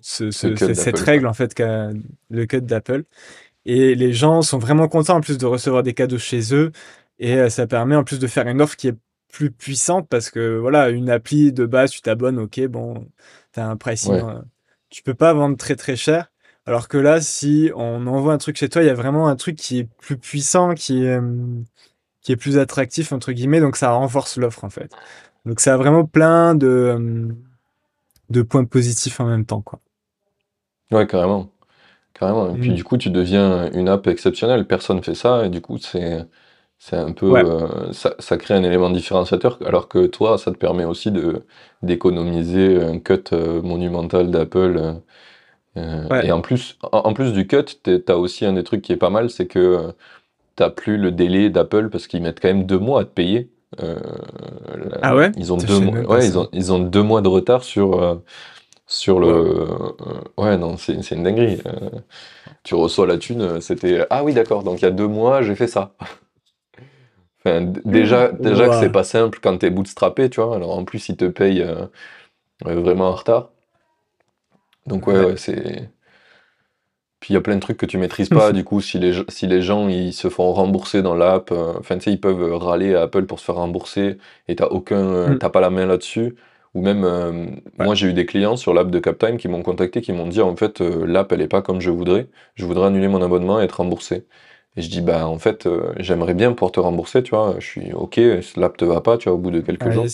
[0.00, 1.90] ce, cette règle, en fait, qu'a
[2.30, 3.04] le code d'Apple.
[3.64, 6.72] Et les gens sont vraiment contents, en plus, de recevoir des cadeaux chez eux.
[7.20, 8.96] Et ça permet, en plus, de faire une offre qui est
[9.32, 13.06] plus puissante parce que, voilà, une appli de base, tu t'abonnes, ok, bon,
[13.52, 14.20] tu as un pricing.
[14.90, 16.33] tu peux pas vendre très, très cher.
[16.66, 19.36] Alors que là, si on envoie un truc chez toi, il y a vraiment un
[19.36, 21.20] truc qui est plus puissant, qui est,
[22.22, 24.90] qui est plus attractif, entre guillemets, donc ça renforce l'offre en fait.
[25.44, 27.28] Donc ça a vraiment plein de,
[28.30, 29.60] de points positifs en même temps.
[29.60, 29.80] Quoi.
[30.90, 31.50] Ouais, carrément.
[32.14, 32.54] Carrément.
[32.54, 32.74] Et puis mmh.
[32.74, 34.66] du coup, tu deviens une app exceptionnelle.
[34.66, 36.26] Personne fait ça, et du coup, c'est.
[36.76, 40.58] C'est un peu, euh, ça, ça, crée un élément différenciateur, alors que toi, ça te
[40.58, 41.46] permet aussi de
[41.82, 45.00] d'économiser un cut euh, monumental d'Apple
[45.76, 48.92] euh, et en plus, en, plus du cut, tu as aussi un des trucs qui
[48.92, 49.92] est pas mal, c'est que euh,
[50.56, 53.50] t'as plus le délai d'Apple parce qu'ils mettent quand même deux mois à te payer.
[53.82, 53.98] Euh,
[55.02, 55.32] ah ouais?
[55.36, 58.20] ils ont, deux mois, ouais ils, ont, ils ont deux mois de retard sur,
[58.86, 59.66] sur le.
[60.38, 61.60] ouais, non, c'est une dinguerie.
[62.62, 64.06] tu reçois la thune, c'était.
[64.10, 65.94] Ah oui, d'accord, donc il y a deux mois, j'ai fait ça.
[67.44, 70.54] enfin, déjà, déjà que c'est pas simple quand t'es bootstrappé, tu vois.
[70.54, 71.66] Alors en plus, ils te payent
[72.64, 73.50] vraiment en retard.
[74.86, 75.88] Donc ouais, c'est.
[77.24, 78.52] Puis il y a plein de trucs que tu maîtrises pas.
[78.52, 81.96] du coup, si les, si les gens ils se font rembourser dans l'app, euh, enfin
[81.96, 85.28] tu sais, ils peuvent râler à Apple pour se faire rembourser et t'as aucun, euh,
[85.30, 85.38] mm.
[85.38, 86.36] t'as pas la main là-dessus.
[86.74, 87.46] Ou même, euh,
[87.78, 90.42] moi j'ai eu des clients sur l'app de Captime qui m'ont contacté, qui m'ont dit
[90.42, 92.26] en fait l'app elle est pas comme je voudrais,
[92.56, 94.26] je voudrais annuler mon abonnement et être remboursé.
[94.76, 95.66] Et je dis bah en fait
[95.98, 98.20] j'aimerais bien pouvoir te rembourser, tu vois, je suis ok,
[98.56, 100.04] l'app te va pas, tu vois, au bout de quelques jours.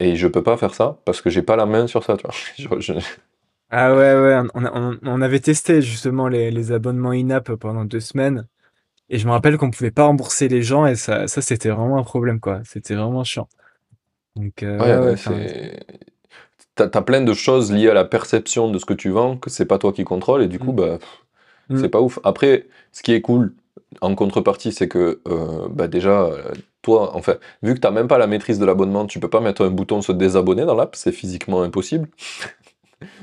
[0.00, 2.26] Et je peux pas faire ça parce que j'ai pas la main sur ça, tu
[2.66, 2.78] vois.
[3.70, 8.46] Ah ouais, ouais, on, avait testé justement les, abonnements in-app pendant deux semaines.
[9.08, 11.98] Et je me rappelle qu'on pouvait pas rembourser les gens et ça, ça c'était vraiment
[11.98, 12.60] un problème, quoi.
[12.64, 13.48] C'était vraiment chiant.
[14.36, 15.80] Donc, euh, ouais,
[16.76, 19.64] T'as, plein de choses liées à la perception de ce que tu vends que c'est
[19.64, 20.76] pas toi qui contrôle et du coup, mm.
[20.76, 20.98] bah,
[21.70, 21.80] mm.
[21.80, 22.18] c'est pas ouf.
[22.22, 23.54] Après, ce qui est cool
[24.02, 26.30] en contrepartie, c'est que euh, bah déjà,
[26.82, 29.40] toi, en fait, vu que t'as même pas la maîtrise de l'abonnement, tu peux pas
[29.40, 32.08] mettre un bouton se désabonner dans l'app, c'est physiquement impossible.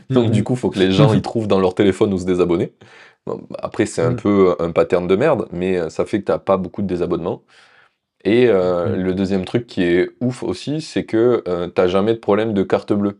[0.09, 2.25] Donc, du coup, il faut que les gens y trouvent dans leur téléphone où se
[2.25, 2.73] désabonner.
[3.59, 4.17] après, c'est un mm.
[4.17, 6.87] peu un pattern de merde, mais euh, ça fait que tu n'as pas beaucoup de
[6.87, 7.43] désabonnements.
[8.23, 9.01] Et euh, mm.
[9.01, 12.53] le deuxième truc qui est ouf aussi, c'est que euh, tu n'as jamais de problème
[12.53, 13.19] de carte bleue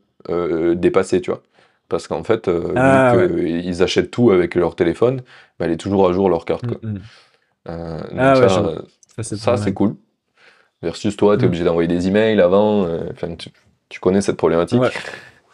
[0.76, 1.42] dépassée, tu vois.
[1.90, 5.18] Parce qu'en fait, ah, vu qu'ils achètent tout avec leur téléphone,
[5.60, 6.64] bah, elle est toujours à jour leur carte.
[7.66, 8.36] Ah,
[9.22, 9.96] ça, c'est cool.
[10.82, 12.88] Versus toi, tu es obligé d'envoyer des emails avant.
[13.38, 13.50] Tu,
[13.90, 14.80] tu, connais cette problématique.
[14.80, 14.92] Ouais,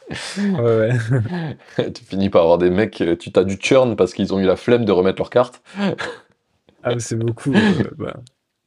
[1.93, 4.45] tu finis par avoir des mecs, euh, tu t'as du churn parce qu'ils ont eu
[4.45, 5.61] la flemme de remettre leur carte.
[6.83, 7.53] ah, c'est beaucoup.
[7.55, 8.19] Euh, bah.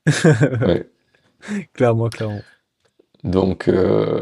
[0.66, 0.88] ouais.
[1.72, 2.42] Clairement, clairement.
[3.24, 4.20] Donc, euh,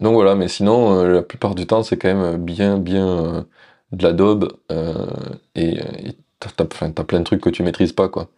[0.00, 3.46] donc voilà, mais sinon, la plupart du temps, c'est quand même bien, bien
[3.92, 4.52] de la daube
[5.54, 5.78] et
[6.40, 8.28] t'as as, plein de trucs que tu maîtrises pas, quoi.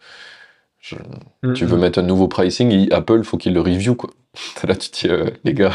[1.43, 4.11] Mm, tu veux mettre un nouveau pricing, Apple, faut qu'il le review, quoi.
[4.67, 5.73] Là, tu te dis, les gars,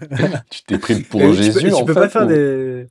[0.50, 2.86] tu t'es pris pour Jésus, tu peux, pas faire des...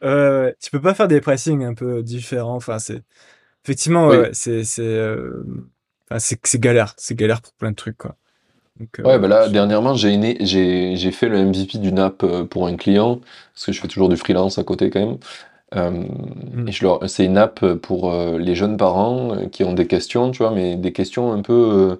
[0.00, 2.56] tu peux pas faire des pricing un peu différents.
[2.56, 3.02] Enfin, c'est
[3.64, 5.44] effectivement, c'est euh,
[6.18, 8.16] c'est galère, c'est galère pour plein de trucs quoi.
[8.80, 12.76] Euh, ouais, bah là, dernièrement, j'ai j'ai fait le MVP d'une app euh, pour un
[12.76, 13.20] client
[13.54, 15.18] parce que je fais toujours du freelance à côté quand même.
[15.74, 16.70] Mmh.
[17.08, 20.92] C'est une app pour les jeunes parents qui ont des questions, tu vois, mais des
[20.92, 21.98] questions un peu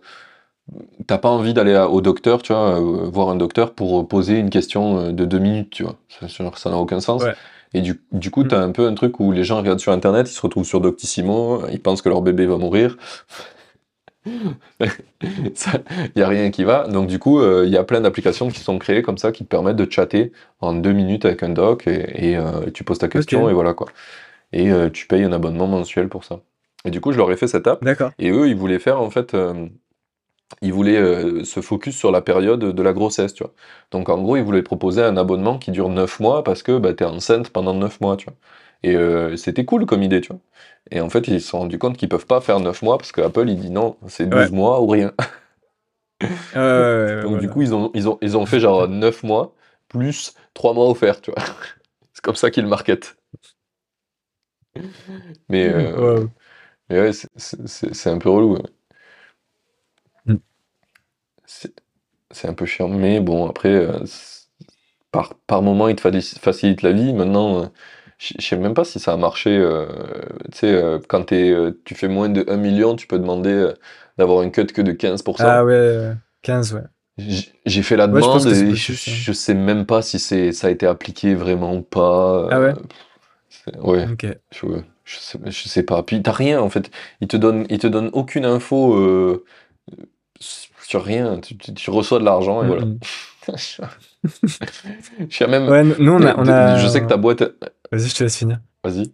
[1.06, 4.50] t'as pas envie d'aller au docteur, tu vois, euh, voir un docteur pour poser une
[4.50, 5.96] question euh, de deux minutes, tu vois.
[6.08, 7.22] Ça n'a aucun sens.
[7.74, 8.68] Et du, du coup, t'as mm.
[8.68, 11.62] un peu un truc où les gens regardent sur Internet, ils se retrouvent sur Doctissimo,
[11.70, 12.96] ils pensent que leur bébé va mourir.
[14.26, 16.88] Il n'y a rien qui va.
[16.88, 19.44] Donc du coup, il euh, y a plein d'applications qui sont créées comme ça, qui
[19.44, 22.38] te permettent de chatter en deux minutes avec un doc, et,
[22.72, 23.88] tu poses ta question, et voilà quoi.
[24.54, 26.40] Et tu payes un abonnement mensuel pour ça.
[26.86, 27.82] Et du coup, je leur ai fait cette app.
[28.18, 29.36] Et eux, ils voulaient faire en fait
[30.62, 33.52] il voulait euh, se focus sur la période de la grossesse, tu vois.
[33.90, 36.90] Donc en gros, il voulait proposer un abonnement qui dure 9 mois parce que bah,
[36.98, 38.34] es enceinte pendant 9 mois, tu vois.
[38.82, 40.40] Et euh, c'était cool comme idée, tu vois.
[40.90, 43.12] Et en fait, ils se sont rendus compte qu'ils peuvent pas faire 9 mois parce
[43.12, 45.12] que Apple, il dit non, c'est 12 mois ou rien.
[47.22, 49.54] Donc du coup, ils ont, ils, ont, ils ont fait genre 9 mois
[49.88, 51.42] plus 3 mois offerts, tu vois.
[52.12, 53.16] c'est comme ça qu'ils marketent.
[55.48, 56.26] Mais, euh,
[56.90, 58.58] mais ouais, c'est un peu relou.
[62.34, 62.88] C'est un peu chiant.
[62.88, 63.98] Mais bon, après, euh,
[65.10, 67.12] par, par moment, il te facilite la vie.
[67.14, 67.66] Maintenant, euh,
[68.18, 69.56] je sais même pas si ça a marché.
[69.56, 69.86] Euh,
[70.52, 73.70] tu sais, quand tu fais moins de 1 million, tu peux demander
[74.18, 75.36] d'avoir une cut que de 15%.
[75.40, 76.12] Ah ouais,
[76.42, 76.80] 15, ouais.
[77.16, 81.74] J'ai fait la demande et je, sais même pas si ça a été appliqué vraiment
[81.76, 82.48] ou pas.
[82.50, 82.74] Ah ouais?
[83.78, 84.06] Ouais.
[84.50, 84.66] Je,
[85.04, 86.02] je, sais, je sais pas.
[86.02, 86.90] Puis t'as rien en fait.
[87.20, 89.40] Il te donne, il te donne aucune info
[90.86, 92.84] sur rien, tu, reçois de l'argent et voilà.
[95.28, 95.68] je même.
[95.68, 97.42] Ouais, nous, on a, Je sais que ta boîte.
[97.92, 98.60] Vas-y, je te laisse finir.
[98.82, 99.12] Vas-y.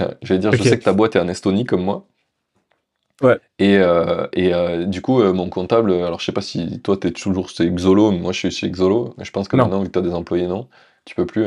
[0.00, 2.06] Euh, je vais dire, je sais que ta boîte est en Estonie comme moi.
[3.20, 3.38] Ouais.
[3.58, 7.08] Et, euh, et euh, du coup, mon comptable, alors je sais pas si toi tu
[7.08, 9.80] es toujours chez Xolo, mais moi je suis chez Xolo, mais je pense que maintenant,
[9.80, 10.68] vu que tu as des employés, non
[11.08, 11.46] tu peux plus.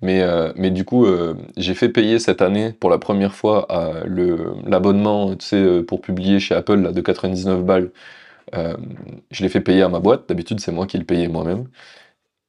[0.00, 3.66] Mais, euh, mais du coup, euh, j'ai fait payer cette année pour la première fois
[4.64, 7.90] l'abonnement tu sais, euh, pour publier chez Apple là, de 99 balles.
[8.52, 10.28] Je l'ai fait payer à ma boîte.
[10.28, 11.68] D'habitude, c'est moi qui le payais moi-même.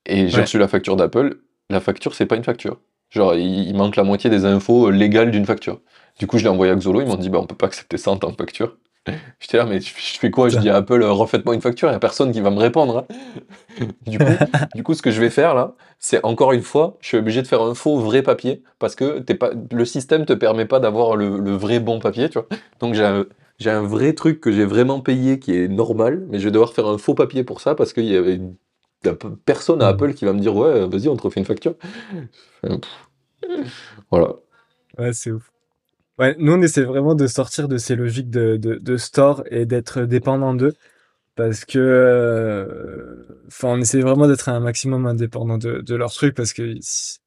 [0.06, 1.38] Et j'ai reçu la facture d'Apple.
[1.70, 2.80] La facture, c'est pas une facture.
[3.10, 5.82] Genre, il, manque la moitié des infos légales d'une facture.
[6.20, 7.02] Du coup, je l'ai envoyé à Xolo.
[7.02, 8.78] Ils m'ont dit, bah, on peut pas accepter ça en tant que facture.
[9.40, 10.50] J'étais là, mais je fais quoi?
[10.50, 13.06] Je dis à Apple, refaites-moi une facture, il n'y a personne qui va me répondre.
[13.10, 13.86] Hein.
[14.08, 14.26] du, coup,
[14.76, 17.42] du coup, ce que je vais faire là, c'est encore une fois, je suis obligé
[17.42, 21.16] de faire un faux vrai papier parce que pas, le système te permet pas d'avoir
[21.16, 22.48] le, vrai bon papier, tu vois.
[22.80, 23.24] Donc j'ai
[23.60, 26.74] j'ai un vrai truc que j'ai vraiment payé qui est normal, mais je vais devoir
[26.74, 28.42] faire un faux papier pour ça parce qu'il y avait
[29.46, 31.76] personne à Apple qui va me dire ouais, vas-y, on te refait une facture.
[34.10, 34.36] Voilà.
[34.98, 35.52] Ouais, c'est ouf.
[36.20, 40.02] Ouais, nous, on essaie vraiment de sortir de ces logiques de, de, store et d'être
[40.04, 40.76] dépendant d'eux.
[41.36, 46.54] parce que, enfin, on essaie vraiment d'être un maximum indépendant de, de leur truc parce
[46.54, 47.20] que si,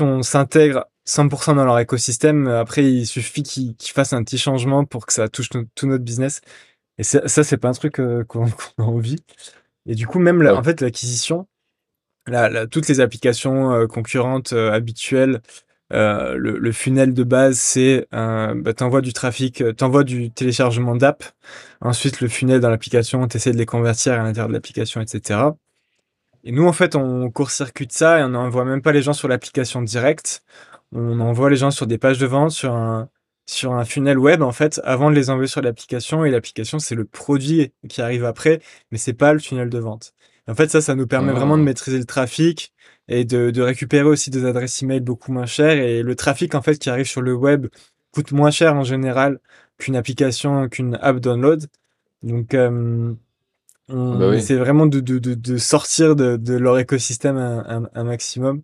[0.00, 5.06] on s'intègre 100% dans leur écosystème, après, il suffit qu'ils fassent un petit changement pour
[5.06, 6.40] que ça touche tout notre business.
[6.98, 8.46] Et ça, ça c'est pas un truc qu'on
[8.78, 9.24] a envie.
[9.86, 11.48] Et du coup, même, en fait, l'acquisition,
[12.70, 15.40] toutes les applications concurrentes habituelles,
[15.92, 20.30] euh, le, le, funnel de base, c'est euh, bah, t'envoies du trafic, euh, t'envoies du
[20.30, 21.24] téléchargement d'app.
[21.80, 25.40] Ensuite, le funnel dans l'application, t'essaies de les convertir à l'intérieur de l'application, etc.
[26.44, 29.28] Et nous, en fait, on court-circuite ça et on n'envoie même pas les gens sur
[29.28, 30.42] l'application directe.
[30.92, 33.08] On envoie les gens sur des pages de vente, sur un,
[33.46, 36.24] sur un funnel web, en fait, avant de les envoyer sur l'application.
[36.24, 38.60] Et l'application, c'est le produit qui arrive après,
[38.90, 40.12] mais c'est pas le funnel de vente.
[40.46, 41.66] En fait, ça, ça nous permet vraiment de ah.
[41.66, 42.72] maîtriser le trafic,
[43.08, 45.78] et de, de, récupérer aussi des adresses email beaucoup moins chères.
[45.78, 47.66] Et le trafic en fait qui arrive sur le web
[48.12, 49.40] coûte moins cher en général
[49.78, 51.66] qu'une application, qu'une app download.
[52.22, 53.14] Donc euh,
[53.88, 58.62] on bah essaie vraiment de, de, de sortir de, leur écosystème un, un, maximum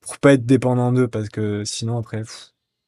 [0.00, 2.22] pour pas être dépendant d'eux parce que sinon après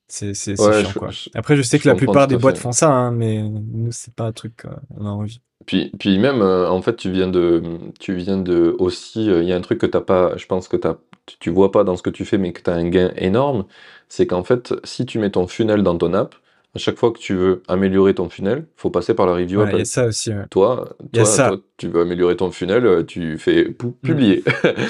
[0.08, 1.10] c'est c'est chiant quoi.
[1.34, 4.24] après je sais que la plupart des boîtes font ça hein, mais nous c'est pas
[4.24, 5.40] un truc qu'on a envie.
[5.66, 7.62] Puis, puis même, euh, en fait, tu viens de,
[8.00, 10.68] tu viens de aussi, euh, il y a un truc que t'as pas, je pense
[10.68, 10.96] que t'as,
[11.40, 13.66] tu vois pas dans ce que tu fais, mais que tu as un gain énorme,
[14.08, 16.34] c'est qu'en fait, si tu mets ton funnel dans ton app,
[16.74, 19.70] à chaque fois que tu veux améliorer ton funnel, faut passer par la review ouais,
[19.72, 20.30] Il y a ça aussi.
[20.50, 23.92] Toi, toi, tu veux améliorer ton funnel, euh, tu fais mm.
[24.02, 24.44] publier.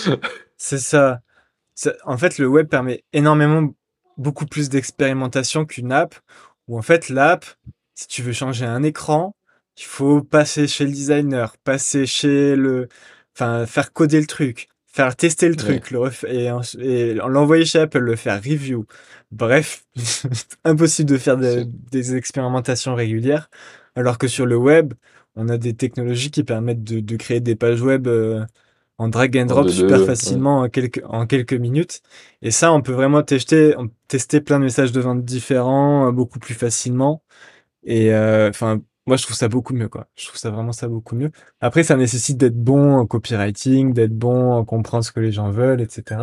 [0.56, 1.20] c'est ça.
[2.04, 3.72] En fait, le web permet énormément,
[4.16, 6.16] beaucoup plus d'expérimentation qu'une app,
[6.66, 7.44] où en fait, l'app,
[7.94, 9.36] si tu veux changer un écran,
[9.78, 12.88] il faut passer chez le designer, passer chez le,
[13.36, 18.16] enfin, faire coder le truc, faire tester le truc, le et, l'envoyer chez Apple, le
[18.16, 18.86] faire review.
[19.30, 19.84] Bref,
[20.64, 23.48] impossible de faire des expérimentations régulières.
[23.94, 24.94] Alors que sur le web,
[25.38, 28.44] on a des technologies qui permettent de, créer des pages web euh,
[28.98, 32.02] en drag and drop super facilement en, quelques, en quelques minutes.
[32.42, 33.74] Et ça, on peut vraiment tester,
[34.08, 37.22] tester plein de messages de vente différents euh, beaucoup plus facilement.
[37.84, 40.06] Et euh, enfin, moi, je trouve ça beaucoup mieux, quoi.
[40.16, 41.30] Je trouve ça vraiment ça beaucoup mieux.
[41.60, 45.50] Après, ça nécessite d'être bon en copywriting, d'être bon en comprendre ce que les gens
[45.50, 46.20] veulent, etc.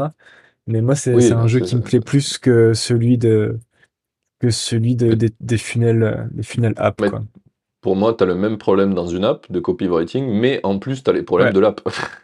[0.67, 3.59] Mais moi, c'est un jeu qui me plaît plus que celui de
[4.39, 7.23] que celui de, des, des funnels, des funnels app, quoi
[7.85, 11.03] pour moi, tu as le même problème dans une app de copywriting, mais en plus,
[11.03, 11.81] tu as les problèmes de l'app.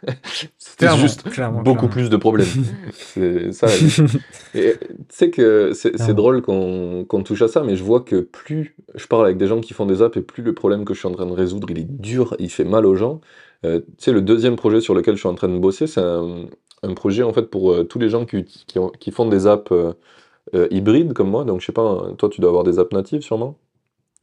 [0.58, 1.22] c'est juste
[1.62, 2.48] beaucoup plus de problèmes.
[2.92, 3.68] c'est ça.
[4.52, 4.60] Tu
[5.08, 9.24] sais que c'est drôle qu'on touche à ça, mais je vois que plus je parle
[9.24, 11.12] avec des gens qui font des apps et plus le problème que je suis en
[11.12, 13.20] train de résoudre, il est dur, il fait mal aux gens.
[13.64, 16.00] Euh, tu sais, le deuxième projet sur lequel je suis en train de bosser, c'est
[16.02, 16.48] un,
[16.96, 19.92] projet en fait pour euh, tous les gens qui, qui, font des apps euh,
[20.72, 21.44] hybrides comme moi.
[21.44, 23.56] Donc, je sais pas, toi, tu dois avoir des apps natives sûrement?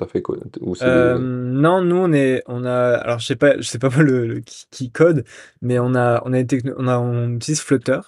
[0.08, 0.38] Fait quoi?
[0.82, 4.42] Euh, Non, nous on est, on a, alors je sais pas, je sais pas le,
[4.72, 5.24] qui, code,
[5.62, 6.44] mais on a, on a,
[6.78, 8.00] on a, on utilise Flutter.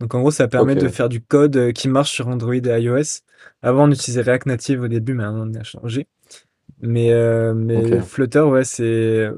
[0.00, 2.82] Donc en gros, ça permet de faire du code euh, qui marche sur Android et
[2.82, 3.20] iOS.
[3.62, 6.08] Avant, on utilisait React Native au début, mais on a changé.
[6.80, 9.30] Mais, euh, mais Flutter, ouais, c'est,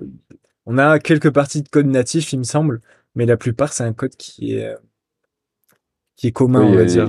[0.64, 2.80] on a quelques parties de code natif, il me semble,
[3.14, 4.74] mais la plupart, c'est un code qui est
[6.16, 7.08] qui est commun, on va dire.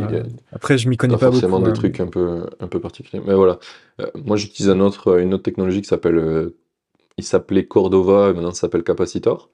[0.52, 1.74] Après, je m'y connais pas, forcément des hein.
[1.74, 3.24] trucs un peu, un peu particuliers.
[3.26, 3.60] Mais voilà.
[4.02, 6.18] Euh, moi, j'utilise un autre, une autre technologie qui s'appelle.
[6.18, 6.58] Euh,
[7.18, 9.50] il s'appelait Cordova, et maintenant ça s'appelle Capacitor.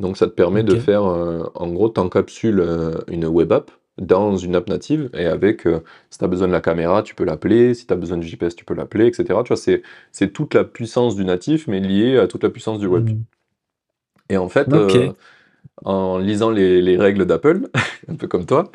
[0.00, 1.04] Donc, ça te permet de faire.
[1.04, 2.64] Euh, en gros, tu encapsules
[3.08, 5.68] une web app dans une app native et avec.
[6.10, 7.74] si tu as besoin de la caméra, tu peux l'appeler.
[7.74, 9.24] Si tu as besoin du GPS, tu peux l'appeler, etc.
[9.44, 12.86] Tu vois, c'est toute la puissance du natif, mais liée à toute la puissance du
[12.86, 13.10] web.
[13.10, 13.22] Mmh.
[14.30, 14.68] Et en fait
[15.84, 17.68] en lisant les, règles d'Apple,
[18.08, 18.70] un peu comme toi,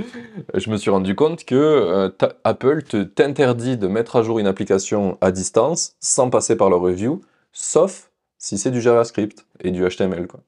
[0.53, 2.09] je me suis rendu compte que euh,
[2.43, 2.83] Apple
[3.15, 7.21] t'interdit de mettre à jour une application à distance sans passer par leur review,
[7.53, 10.27] sauf si c'est du JavaScript et du HTML.
[10.27, 10.41] Quoi.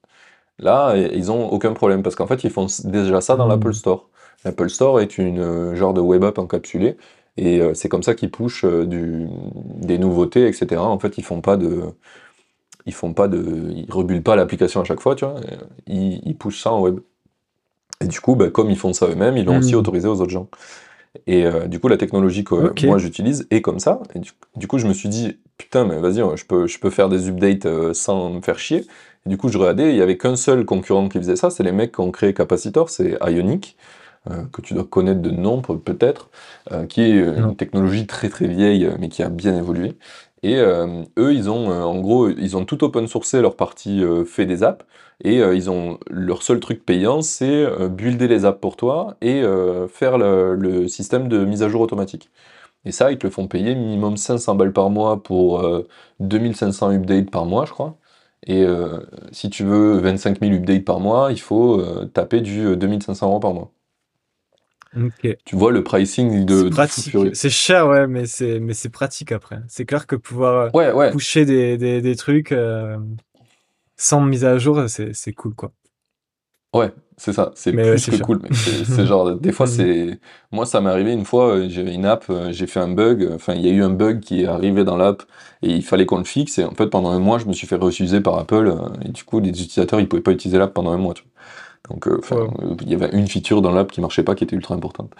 [0.58, 4.08] Là, ils ont aucun problème parce qu'en fait, ils font déjà ça dans l'Apple Store.
[4.44, 6.96] L'Apple Store est une euh, genre de web app encapsulée
[7.36, 10.80] et euh, c'est comme ça qu'ils pushent des nouveautés, etc.
[10.80, 11.82] En fait, ils font pas de
[12.86, 15.40] ils font pas de, ils rebulent pas l'application à chaque fois, tu vois.
[15.86, 17.00] Ils, ils poussent ça en web.
[18.00, 19.78] Et du coup, bah, comme ils font ça eux-mêmes, ils l'ont aussi hmm.
[19.78, 20.48] autorisé aux autres gens.
[21.26, 24.00] Et euh, du coup, la technologie que moi j'utilise est comme ça.
[24.14, 24.20] Et
[24.56, 27.28] du, coup, je me suis dit, putain, mais vas-y, je peux, je peux faire des
[27.28, 28.84] updates euh, sans me faire chier.
[29.24, 31.62] Et du coup, je regardais, il y avait qu'un seul concurrent qui faisait ça, c'est
[31.62, 33.76] les mecs qui ont créé Capacitor, c'est Ionic,
[34.30, 36.30] euh, que tu dois connaître de nom peut-être,
[36.88, 39.96] qui est une technologie très très vieille, mais qui a bien évolué.
[40.44, 44.04] Et euh, eux, ils ont, euh, en gros, ils ont tout open sourcé leur partie
[44.04, 44.84] euh, fait des apps.
[45.22, 49.44] Et ils ont leur seul truc payant, c'est builder les apps pour toi et
[49.88, 52.30] faire le, système de mise à jour automatique.
[52.84, 55.64] Et ça, ils te le font payer minimum 500 balles par mois pour
[56.20, 57.98] 2500 updates par mois, je crois.
[58.46, 58.66] Et
[59.32, 61.82] si tu veux 25 000 updates par mois, il faut
[62.14, 63.73] taper du 2500 euros par mois.
[65.44, 66.70] Tu vois le pricing de,
[67.34, 69.60] C'est cher, ouais, mais c'est mais c'est pratique après.
[69.68, 71.12] C'est clair que pouvoir ouais, ouais.
[71.44, 72.54] des, des, des trucs
[73.96, 75.72] sans mise à jour, c'est cool, quoi.
[76.74, 78.40] Ouais, c'est ça, c'est plus que cool.
[78.50, 79.68] C'est genre, des fois, mm.
[79.68, 80.20] c'est.
[80.50, 83.30] Moi, ça m'est arrivé une fois, euh, j'avais une app, euh, j'ai fait un bug,
[83.32, 85.22] enfin, il y a eu un bug qui est arrivé dans l'app
[85.62, 86.58] et il fallait qu'on le fixe.
[86.58, 89.10] Et en fait, pendant un mois, je me suis fait refuser par Apple euh, et
[89.10, 91.14] du coup, les utilisateurs, ils pouvaient pas utiliser l'app pendant un mois.
[91.90, 92.08] Donc,
[92.82, 95.12] il y avait une feature dans l'app qui marchait pas, qui était ultra importante.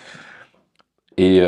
[1.17, 1.43] Et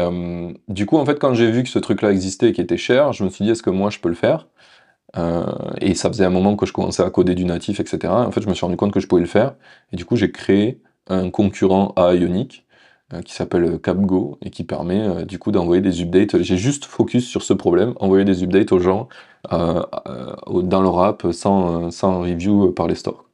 [0.68, 3.12] du coup, en fait, quand j'ai vu que ce truc-là existait et qui était cher,
[3.12, 4.46] je me suis dit, est-ce que moi, je peux le faire?
[5.16, 5.44] Euh,
[5.80, 8.12] et ça faisait un moment que je commençais à coder du natif, etc.
[8.12, 9.54] En fait, je me suis rendu compte que je pouvais le faire.
[9.92, 12.66] Et du coup, j'ai créé un concurrent à Ionic
[13.14, 16.42] euh, qui s'appelle CapGo et qui permet euh, du coup d'envoyer des updates.
[16.42, 19.08] J'ai juste focus sur ce problème, envoyer des updates aux gens
[19.48, 23.25] dans leur app sans, sans review par les stores.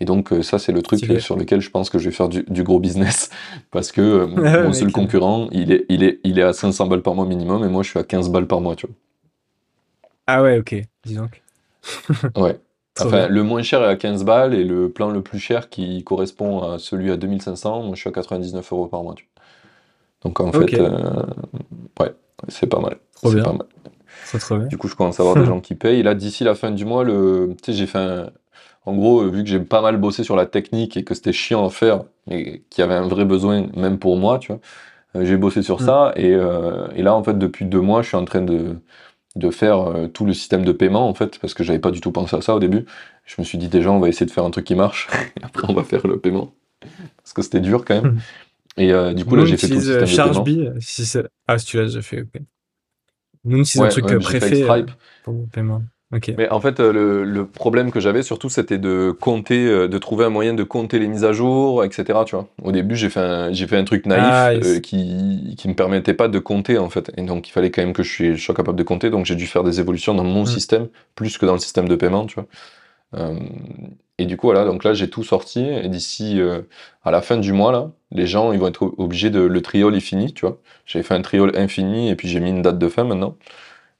[0.00, 2.62] Et donc ça c'est le truc sur lequel je pense que je vais faire du,
[2.64, 3.30] gros business
[3.70, 4.24] parce que
[4.64, 7.64] mon seul concurrent il est, il, est, il est à 500 balles par mois minimum
[7.64, 8.96] et moi je suis à 15 balles par mois tu vois.
[10.26, 11.42] Ah ouais, ok, dis donc.
[12.36, 12.58] ouais.
[13.00, 16.04] Enfin, le moins cher est à 15 balles et le plan le plus cher qui
[16.04, 19.14] correspond à celui à 2500, moi je suis à 99 euros par mois.
[20.22, 21.22] Donc en fait, euh,
[21.98, 22.14] ouais,
[22.48, 22.98] c'est pas mal.
[23.14, 23.42] Trop bien.
[23.42, 24.68] Pas mal.
[24.68, 26.00] Du coup, je commence à avoir des gens qui payent.
[26.00, 27.56] Et là, d'ici la fin du mois, le...
[27.62, 28.30] tu sais, j'ai fait un...
[28.86, 31.66] En gros, vu que j'ai pas mal bossé sur la technique et que c'était chiant
[31.66, 34.60] à faire, mais qu'il y avait un vrai besoin, même pour moi, tu vois,
[35.16, 35.84] euh, j'ai bossé sur mm.
[35.84, 36.12] ça.
[36.16, 38.76] Et, euh, et, là, en fait, depuis deux mois, je suis en train de,
[39.36, 42.00] de faire euh, tout le système de paiement en fait, parce que j'avais pas du
[42.00, 42.84] tout pensé à ça au début.
[43.24, 45.08] Je me suis dit déjà on va essayer de faire un truc qui marche,
[45.40, 46.52] et après on va faire le paiement.
[47.18, 48.20] Parce que c'était dur quand même.
[48.76, 50.80] Et euh, du coup là j'ai fait tout le système de paiement.
[50.80, 52.42] Si ah si tu l'as déjà fait, ok.
[53.44, 54.86] Nous c'est un truc préfet euh,
[55.22, 55.82] pour le paiement.
[56.36, 60.24] Mais en fait, euh, le, problème que j'avais surtout, c'était de compter, euh, de trouver
[60.24, 62.04] un moyen de compter les mises à jour, etc.
[62.26, 62.48] Tu vois.
[62.64, 65.74] Au début, j'ai fait un, j'ai fait un truc naïf ah, euh, qui, qui me
[65.74, 68.54] permettait pas de compter en fait, et donc il fallait quand même que je, sois
[68.56, 69.08] capable de compter.
[69.10, 70.46] Donc j'ai dû faire des évolutions dans mon mm.
[70.46, 73.30] système plus que dans le système de paiement, tu vois.
[74.18, 76.40] et du coup, voilà, donc là, j'ai tout sorti, et d'ici
[77.04, 79.40] à la fin du mois, là, les gens, ils vont être obligés de.
[79.40, 80.58] Le trial est fini, tu vois.
[80.86, 83.36] J'avais fait un trial infini, et puis j'ai mis une date de fin maintenant.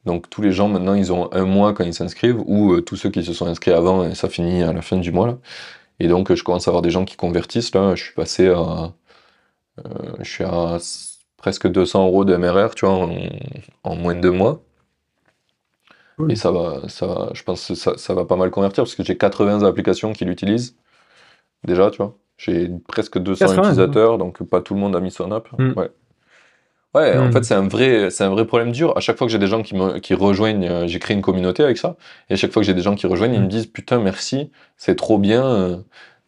[0.06, 2.96] Donc tous les gens maintenant ils ont un mois quand ils s'inscrivent ou euh, tous
[2.96, 5.38] ceux qui se sont inscrits avant et ça finit à la fin du mois là.
[5.98, 7.94] Et donc je commence à avoir des gens qui convertissent là.
[7.94, 8.92] Je suis passé à,
[9.78, 9.82] euh,
[10.20, 10.78] je suis à
[11.36, 13.08] presque 200 euros de MRR tu vois
[13.84, 14.62] en, moins de deux mois.
[16.28, 19.16] Et ça va, ça je pense que ça, va pas mal convertir parce que j'ai
[19.16, 20.76] 80 applications qui l'utilisent
[21.64, 22.16] déjà tu vois.
[22.38, 25.48] J'ai presque 200 utilisateurs donc pas tout le monde a mis son app.
[25.58, 25.90] Ouais.
[26.94, 27.32] Ouais, en hmm.
[27.32, 28.96] fait, c'est un vrai, c'est un vrai problème dur.
[28.96, 31.22] À chaque fois que j'ai des gens qui me, qui rejoignent, euh, j'ai créé une
[31.22, 31.96] communauté avec ça.
[32.28, 33.48] Et à chaque fois que j'ai des gens qui rejoignent, ils me hmm.
[33.48, 35.76] disent putain, merci, c'est trop bien, euh,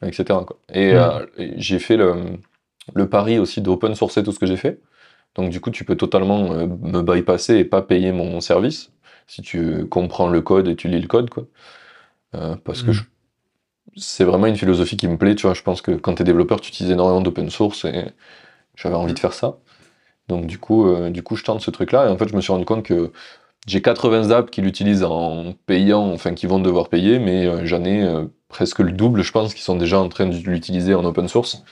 [0.02, 0.24] etc.
[0.46, 0.58] Quoi.
[0.72, 0.96] Et, hmm.
[0.96, 1.26] euh,
[1.56, 2.14] j'ai fait le,
[2.94, 4.80] le pari aussi d'open sourcer tout ce que j'ai fait.
[5.34, 8.92] Donc du coup, tu peux totalement me bypasser et pas payer mon service
[9.26, 11.46] si tu comprends le code et tu lis le code, quoi.
[12.64, 12.90] parce que
[13.96, 15.34] c'est vraiment une philosophie qui me plaît.
[15.34, 18.04] Tu vois, je pense que quand tu es développeur, tu utilises énormément d'open source et
[18.76, 19.56] j'avais envie de faire ça.
[20.28, 22.06] Donc du coup, euh, du coup, je tente ce truc-là.
[22.06, 23.12] Et en fait, je me suis rendu compte que
[23.66, 27.84] j'ai 80 apps qui l'utilisent en payant, enfin qui vont devoir payer, mais euh, j'en
[27.84, 31.04] ai euh, presque le double, je pense, qui sont déjà en train de l'utiliser en
[31.04, 31.64] open source.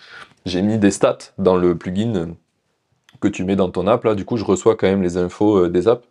[0.46, 2.34] J'ai mis des stats dans le plugin
[3.20, 4.04] que tu mets dans ton app.
[4.04, 6.06] Là, du coup, je reçois quand même les infos des apps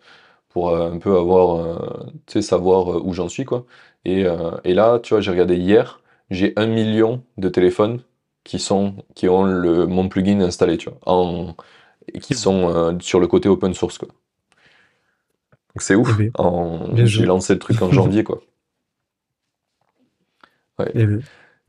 [0.49, 1.79] pour un peu avoir,
[2.27, 3.65] tu sais, savoir où j'en suis, quoi.
[4.05, 4.23] Et,
[4.65, 8.01] là, tu vois, j'ai regardé hier, j'ai un million de téléphones
[8.43, 10.99] qui sont, qui ont le, mon plugin installé, tu vois,
[12.13, 13.97] et qui sont euh, sur le côté open source.
[13.97, 14.07] Quoi.
[14.09, 16.09] Donc c'est ouf.
[16.19, 18.23] Eh ben, j'ai lancé le truc en janvier.
[18.23, 18.41] quoi.
[20.77, 20.91] Ouais.
[20.93, 21.21] Eh ben.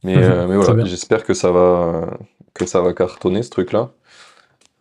[0.02, 2.18] Mais, euh, mais voilà, j'espère que ça va
[2.54, 3.90] que ça va cartonner ce truc-là.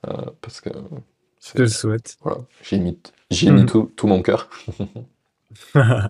[0.08, 0.70] Euh, parce que.
[1.56, 2.18] Je le souhaite.
[2.22, 2.42] Voilà,
[2.74, 2.98] mis,
[3.32, 3.66] j'ai mis mm.
[3.66, 4.50] tout, tout mon cœur.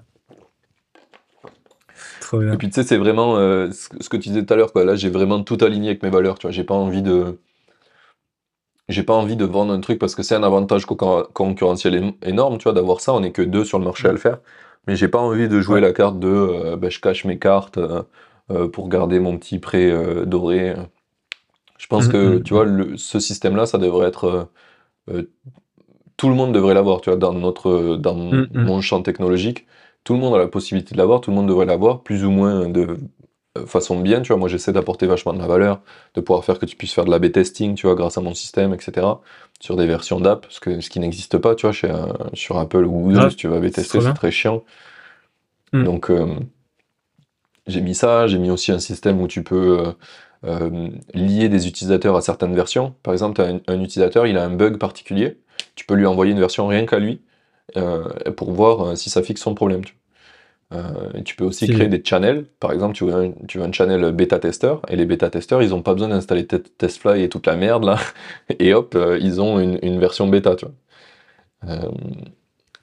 [2.21, 2.53] Trop bien.
[2.53, 4.71] Et puis tu sais, c'est vraiment ce, que tu disais tout à l'heure.
[4.75, 6.39] Là, j'ai vraiment tout aligné avec mes valeurs.
[6.39, 7.39] Tu vois, j'ai pas envie de
[8.89, 12.63] j'ai pas envie de vendre un truc parce que c'est un avantage concurrentiel énorme, tu
[12.63, 13.13] vois, d'avoir ça.
[13.13, 14.39] On est que deux sur le marché à le faire.
[14.87, 17.77] Mais j'ai pas envie de jouer la carte de euh, bah, je cache mes cartes
[17.77, 18.01] euh,
[18.49, 19.93] euh, pour garder mon petit prêt
[20.25, 20.75] doré.
[21.77, 22.97] Je pense mm, que, mm, tu vois, mm.
[22.97, 24.49] ce système-là, ça devrait être.
[26.17, 29.67] tout le monde devrait l'avoir, tu vois, dans, notre, dans mon champ technologique.
[30.03, 32.31] Tout le monde a la possibilité de l'avoir, tout le monde devrait l'avoir, plus ou
[32.31, 32.97] moins de
[33.65, 35.81] façon bien, tu vois, moi j'essaie d'apporter vachement de la valeur,
[36.15, 38.21] de pouvoir faire que tu puisses faire de la b testing, tu vois, grâce à
[38.21, 39.05] mon système, etc.
[39.59, 41.91] Sur des versions d'app, ce, que, ce qui n'existe pas, tu vois, chez,
[42.33, 44.63] sur Apple ou Google, si tu vas b tester, c'est très chiant.
[45.73, 45.83] Hmm.
[45.83, 46.35] Donc, euh,
[47.67, 49.93] j'ai mis ça, j'ai mis aussi un système où tu peux
[51.13, 52.95] lier des utilisateurs à certaines versions.
[53.03, 55.37] Par exemple, un, utilisateur, il a un bug particulier,
[55.75, 57.21] tu peux lui envoyer une version rien qu'à lui
[58.35, 59.81] pour voir si ça fixe son problème.
[60.71, 62.45] Euh, tu peux aussi créer des channels.
[62.59, 65.81] Par exemple, tu veux un, tu veux un channel bêta-testeur, et les bêta-testeurs, ils n'ont
[65.81, 67.97] pas besoin d'installer TestFly et toute la merde, là,
[68.59, 70.75] et hop, euh, ils ont une, version bêta, tu vois.
[71.69, 71.91] Euh,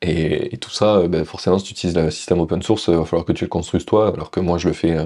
[0.02, 3.24] et, tout ça, ben, forcément, si tu utilises le système open source, il va falloir
[3.24, 4.96] que tu le construises toi, alors que moi, je le fais,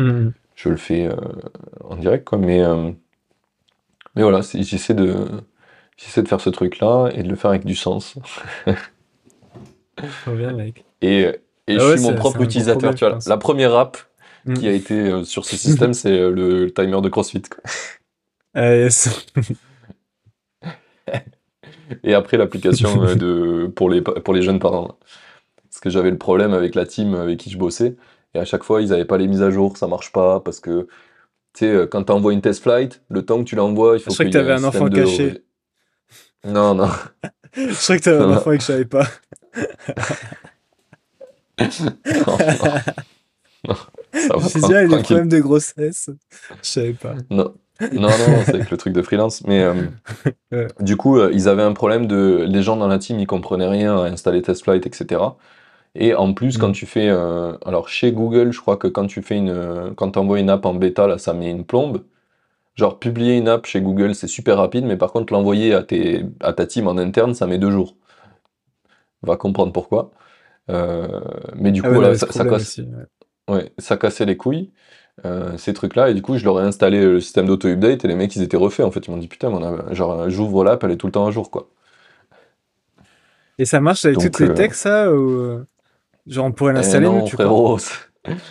[0.00, 0.30] mmh.
[0.56, 1.08] je le fais
[1.84, 2.38] en direct, quoi.
[2.38, 2.62] Mais,
[4.14, 5.14] mais voilà, j'essaie de,
[5.96, 8.18] j'essaie de faire ce truc-là et de le faire avec du sens.
[10.26, 10.84] bien, mec.
[11.00, 11.30] Et,
[11.68, 12.94] et ah je suis mon propre utilisateur.
[12.94, 13.98] tu vois, la première app
[14.44, 14.54] mm.
[14.54, 17.42] qui a été euh, sur ce système, c'est euh, le, timer de CrossFit.
[18.54, 19.26] Ah, yes.
[22.02, 24.98] Et après l'application euh, de pour les pour les jeunes parents.
[25.70, 27.94] Parce que j'avais le problème avec la team avec qui je bossais
[28.34, 30.58] et à chaque fois ils n'avaient pas les mises à jour, ça marche pas parce
[30.58, 30.88] que
[31.52, 34.10] tu sais quand tu envoies une test flight, le temps que tu l'envoies, il faut
[34.10, 35.44] je que tu avais un, enfant caché.
[36.44, 36.88] Non non.
[37.54, 39.06] je crois que tu avais un enfant et que je savais pas
[41.58, 41.66] non,
[43.64, 46.10] je il y a des problèmes de grossesse.
[46.62, 47.14] Je savais pas.
[47.30, 47.54] Non.
[47.92, 48.08] Non, non,
[48.44, 49.44] c'est avec le truc de freelance.
[49.44, 52.44] Mais euh, du coup, euh, ils avaient un problème de.
[52.48, 55.20] Les gens dans la team, ils comprenaient rien à installer TestFlight, etc.
[55.94, 56.72] Et en plus, quand mm.
[56.72, 57.08] tu fais.
[57.08, 59.92] Euh, alors, chez Google, je crois que quand tu fais une.
[59.96, 62.04] Quand tu envoies une app en bêta, là, ça met une plombe.
[62.76, 66.24] Genre, publier une app chez Google, c'est super rapide, mais par contre, l'envoyer à, tes...
[66.40, 67.96] à ta team en interne, ça met deux jours.
[69.22, 70.10] On va comprendre pourquoi.
[70.70, 71.20] Euh,
[71.54, 72.26] mais du ah coup, ça,
[73.78, 74.72] ça, cassait les couilles.
[75.24, 78.16] Euh, ces trucs-là, et du coup, je leur ai installé le système d'auto-update, et les
[78.16, 79.06] mecs, ils étaient refaits, en fait.
[79.06, 79.50] Ils m'ont dit, putain,
[79.92, 81.70] genre, j'ouvre l'app, elle est tout le temps à jour, quoi.
[83.58, 85.64] Et ça marche avec toutes les euh, techs, ça ou...
[86.26, 87.78] Genre, on pourrait eh l'installer, non, frérot,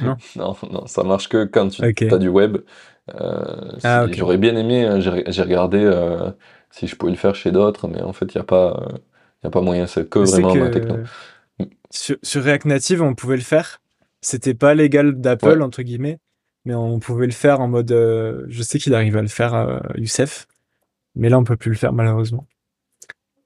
[0.01, 0.17] non.
[0.35, 2.57] non, non, ça marche que quand tu as du web.
[3.13, 5.87] Ah, j'aurais bien aimé, hein, j'ai regardé
[6.71, 8.87] si je pouvais le faire chez d'autres, mais en fait, il n'y a, pas,
[9.43, 10.97] y a pas moyen, c'est que vraiment ma techno.
[11.95, 13.81] Sur, React Native, on pouvait le faire.
[14.21, 16.19] C'était pas légal d'Apple, entre guillemets,
[16.65, 17.91] mais on pouvait le faire en mode.
[17.91, 20.47] Euh, je sais qu'il arrive à le faire, euh, Youssef,
[21.15, 22.45] mais là, on peut plus le faire, malheureusement.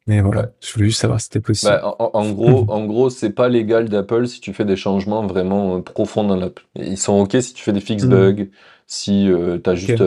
[0.07, 1.71] Mais voilà, je voulais juste savoir si c'était possible.
[1.71, 5.77] Bah, en, gros, en gros, c'est pas légal d'Apple si tu fais des changements vraiment
[5.77, 6.59] euh, profonds dans l'app.
[6.75, 8.09] Ils sont OK si tu fais des fix mm.
[8.09, 8.45] bugs,
[8.87, 9.29] si
[9.63, 10.03] tu as juste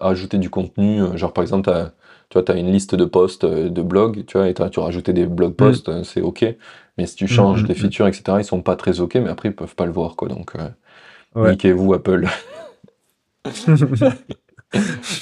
[0.00, 1.70] ajouté du contenu, genre par exemple,
[2.30, 5.12] tu vois, as une liste de posts de blog, tu vois, et tu as rajouté
[5.12, 5.56] des blog mm.
[5.56, 6.46] posts, c'est OK.
[6.96, 7.78] Mais si tu changes mm, mm, les mm.
[7.78, 10.28] features, etc., ils sont pas très ok, mais après ils peuvent pas le voir, quoi.
[10.28, 12.28] Donc, euh, niquez-vous Apple.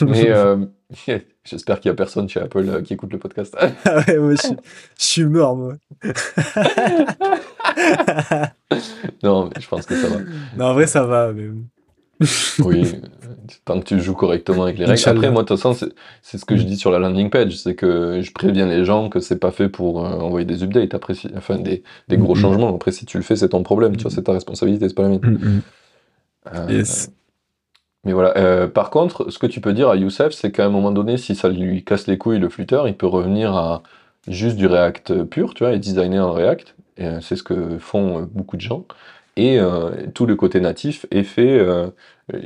[0.02, 0.64] mais euh,
[1.44, 3.56] j'espère qu'il y a personne chez Apple euh, qui écoute le podcast.
[3.84, 4.48] ah ouais, moi je,
[4.96, 5.74] suis mort, moi.
[9.22, 10.16] non, mais je pense que ça va.
[10.56, 11.32] Non, en vrai, ça va.
[11.32, 11.48] Mais
[12.64, 12.84] oui,
[13.64, 15.08] tant que tu joues correctement avec les règles.
[15.08, 15.88] Après, moi, de toute façon,
[16.22, 19.08] c'est ce que je dis sur la landing page, c'est que je préviens les gens
[19.08, 22.40] que c'est pas fait pour euh, envoyer des updates, après, enfin des, des gros mm-hmm.
[22.40, 22.74] changements.
[22.74, 25.02] Après, si tu le fais, c'est ton problème, tu vois, c'est ta responsabilité, c'est pas
[25.02, 25.20] la mienne.
[25.20, 26.54] Mm-hmm.
[26.54, 27.12] Euh, yes.
[28.04, 28.36] Mais voilà.
[28.36, 31.16] Euh, par contre, ce que tu peux dire à Youssef, c'est qu'à un moment donné,
[31.16, 33.82] si ça lui casse les couilles le flûteur, il peut revenir à
[34.26, 36.74] juste du React pur, tu vois, et designer en React.
[37.20, 38.84] C'est ce que font beaucoup de gens
[39.36, 41.88] et euh, tout le côté natif est fait, euh,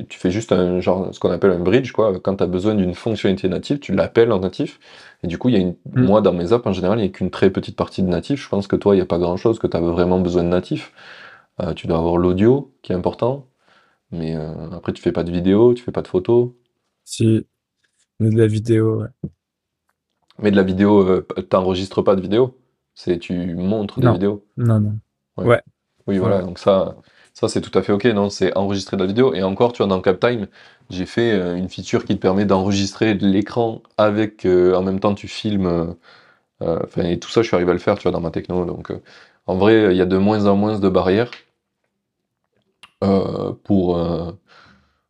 [0.09, 2.19] tu fais juste un genre, ce qu'on appelle un bridge, quoi.
[2.21, 4.79] Quand tu as besoin d'une fonctionnalité native, tu l'appelles en natif.
[5.25, 6.05] Et du coup, il y a une, mm.
[6.05, 8.41] moi, dans mes apps, en général, il n'y a qu'une très petite partie de natif.
[8.43, 10.45] Je pense que toi, il n'y a pas grand chose que tu as vraiment besoin
[10.45, 10.93] de natif.
[11.61, 13.49] Euh, tu dois avoir l'audio, qui est important.
[14.13, 14.37] Mais
[14.73, 16.51] après, tu fais pas de vidéo, tu fais pas de photos.
[17.05, 17.45] Si,
[18.21, 19.31] mais de la vidéo, ouais.
[20.39, 22.57] Mais de la vidéo, t'enregistres pas de vidéo
[22.95, 24.99] C'est tu montres des vidéos Non, non.
[25.39, 25.61] ouais.
[26.07, 26.97] Oui, voilà, donc ça,
[27.35, 29.35] ça c'est tout à fait ok, non C'est enregistrer de la vidéo.
[29.35, 30.47] Et encore, tu vois, dans CapTime,
[30.91, 35.15] j'ai fait euh, une feature qui te permet d'enregistrer l'écran avec, euh, en même temps,
[35.15, 35.67] tu filmes.
[36.63, 38.31] Euh, enfin, et tout ça, je suis arrivé à le faire, tu vois, dans ma
[38.31, 38.65] techno.
[38.67, 38.93] Donc,
[39.47, 41.31] en vrai, il y a de moins en moins de barrières
[43.65, 43.97] pour,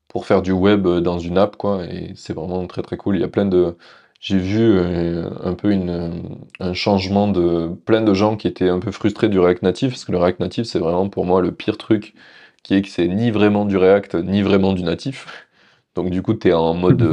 [0.08, 1.84] pour faire du web dans une app, quoi.
[1.86, 3.16] Et c'est vraiment très très cool.
[3.16, 3.76] Il y a plein de
[4.20, 8.80] j'ai vu euh, un peu une, un changement de plein de gens qui étaient un
[8.80, 11.52] peu frustrés du React Native, parce que le React Native, c'est vraiment pour moi le
[11.52, 12.14] pire truc,
[12.62, 15.46] qui est que c'est ni vraiment du React, ni vraiment du natif.
[15.94, 17.02] Donc du coup, tu es en mode...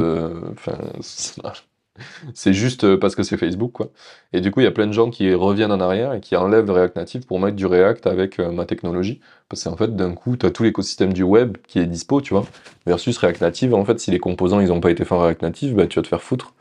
[0.68, 1.50] Euh,
[2.34, 3.90] c'est juste parce que c'est Facebook, quoi.
[4.32, 6.36] Et du coup, il y a plein de gens qui reviennent en arrière et qui
[6.36, 9.20] enlèvent React Native pour mettre du React avec euh, ma technologie.
[9.48, 12.34] Parce qu'en fait, d'un coup, tu as tout l'écosystème du web qui est dispo, tu
[12.34, 12.46] vois.
[12.86, 15.42] Versus React Native, en fait, si les composants, ils n'ont pas été faits en React
[15.42, 16.54] Native, bah, tu vas te faire foutre.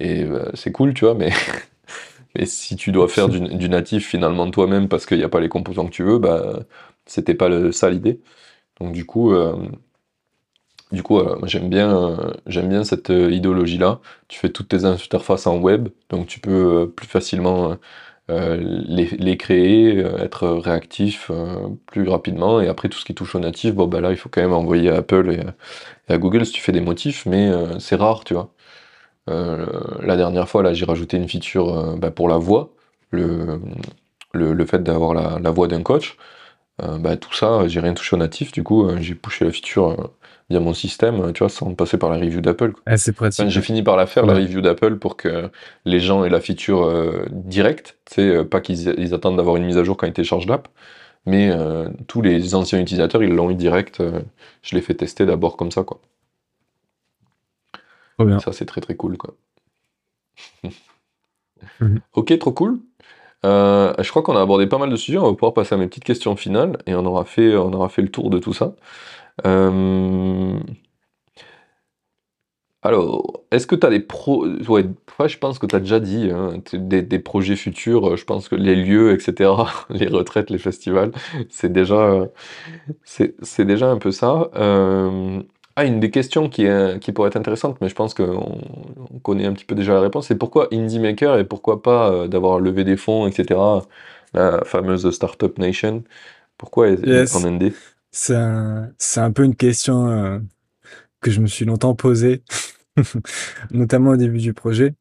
[0.00, 1.14] Et bah, c'est cool, tu vois,
[2.34, 5.48] mais, si tu dois faire du, natif finalement toi-même parce qu'il n'y a pas les
[5.48, 6.60] composants que tu veux, bah,
[7.06, 8.20] c'était pas le, ça l'idée.
[8.80, 9.34] Donc du coup,
[11.02, 14.00] coup, j'aime bien, j'aime bien cette idéologie-là.
[14.28, 17.76] Tu fais toutes tes interfaces en web, donc tu peux plus facilement
[18.28, 21.30] les, créer, être réactif
[21.86, 22.60] plus rapidement.
[22.60, 24.52] Et après, tout ce qui touche au natif, bon, bah là, il faut quand même
[24.52, 27.50] envoyer à Apple et, à Google si tu fais des motifs, mais
[27.80, 28.52] c'est rare, tu vois.
[29.28, 32.70] La dernière fois, là, j'ai rajouté une feature bah, pour la voix,
[33.10, 33.60] le,
[34.32, 36.16] le, fait d'avoir la, voix d'un coach.
[36.78, 40.10] bah, tout ça, j'ai rien touché au natif, du coup, j'ai poussé la feature
[40.50, 42.72] via mon système, tu vois, sans passer par la review d'Apple.
[42.86, 43.48] Ah, c'est pratique.
[43.48, 45.50] j'ai fini par la faire, la review d'Apple, pour que
[45.84, 49.66] les gens aient la feature euh, directe, tu sais, euh, pas qu'ils attendent d'avoir une
[49.66, 50.68] mise à jour quand ils téléchargent l'app,
[51.26, 54.02] mais euh, tous les anciens utilisateurs, ils l'ont eu direct.
[54.62, 56.00] je l'ai fait tester d'abord comme ça, quoi.
[58.18, 58.40] Trop bien.
[58.40, 59.34] Ça, c'est très très cool, quoi.
[61.80, 62.00] Mhm.
[62.14, 62.80] Ok, trop cool.
[63.44, 65.18] je crois qu'on a abordé pas mal de sujets.
[65.18, 67.88] On va pouvoir passer à mes petites questions finales et on aura fait, on aura
[67.88, 68.74] fait le tour de tout ça.
[69.46, 70.58] Euh,
[72.82, 74.84] alors, est-ce que tu as des pro ouais,
[75.26, 78.76] je pense que tu as déjà dit, hein, des projets futurs, je pense que les
[78.76, 79.52] lieux etc.,
[79.90, 81.10] les retraites, les festivals,
[81.50, 82.28] c'est déjà,
[83.04, 84.50] c'est déjà un peu ça.
[84.56, 85.42] Euh,
[85.78, 88.60] ah, une des questions qui est qui pourrait être intéressante, mais je pense qu'on
[89.22, 92.26] connaît un petit peu déjà la réponse, c'est pourquoi Indie Maker et pourquoi pas, euh,
[92.26, 93.60] d'avoir levé des fonds etc.,
[94.34, 96.02] la fameuse Startup Nation?
[96.56, 97.72] Pourquoi en ND?
[98.10, 100.40] C'est un, c'est un peu une question euh,
[101.20, 102.42] que je me suis longtemps posée,
[103.70, 104.94] notamment au début du projet.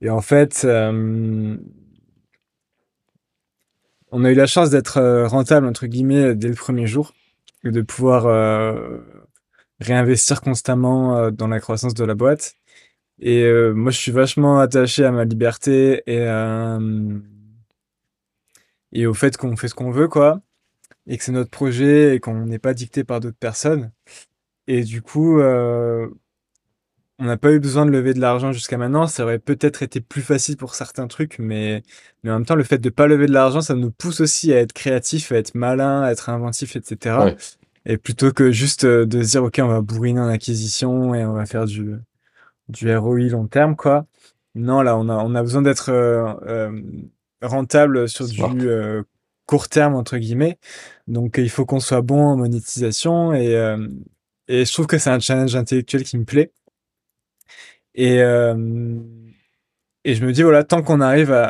[0.00, 1.56] Et en fait, euh,
[4.12, 7.14] on a eu la chance d'être rentable, entre guillemets, dès le premier jour,
[7.64, 8.26] et de pouvoir
[9.82, 12.54] réinvestir constamment dans la croissance de la boîte.
[13.20, 13.44] Et
[13.74, 16.26] moi, je suis vachement attaché à ma liberté et,
[18.92, 20.40] et au fait qu'on fait ce qu'on veut, quoi
[21.06, 23.90] et que c'est notre projet et qu'on n'est pas dicté par d'autres personnes.
[24.66, 26.08] Et du coup, euh,
[27.18, 29.06] on n'a pas eu besoin de lever de l'argent jusqu'à maintenant.
[29.06, 31.82] Ça aurait peut-être été plus facile pour certains trucs, mais,
[32.22, 34.20] mais en même temps, le fait de ne pas lever de l'argent, ça nous pousse
[34.20, 37.16] aussi à être créatif, à être malin, à être inventif, etc.
[37.86, 41.24] Et plutôt que juste euh, de se dire, OK, on va bourriner en acquisition et
[41.24, 41.96] on va faire du,
[42.68, 44.06] du ROI long terme, quoi.
[44.54, 46.70] Non, là, on a, on a besoin d'être euh,
[47.42, 48.38] rentable sur du
[49.46, 50.58] court terme entre guillemets.
[51.08, 53.88] Donc il faut qu'on soit bon en monétisation et, euh,
[54.48, 56.52] et je trouve que c'est un challenge intellectuel qui me plaît.
[57.94, 58.98] Et, euh,
[60.04, 61.44] et je me dis voilà, tant qu'on arrive à,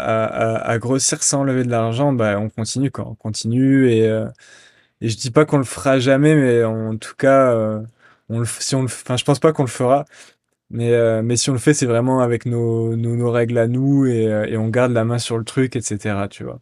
[0.57, 4.27] à, grossir sans lever de l'argent, bah on continue quoi, on continue et, euh,
[5.03, 7.55] et je dis pas qu'on le fera jamais, mais en tout cas,
[8.29, 10.05] on le, si on le, enfin je pense pas qu'on le fera.
[10.71, 14.07] Mais, mais si on le fait, c'est vraiment avec nos, nos, nos, règles à nous
[14.07, 16.17] et, et on garde la main sur le truc, etc.
[16.31, 16.61] Tu vois.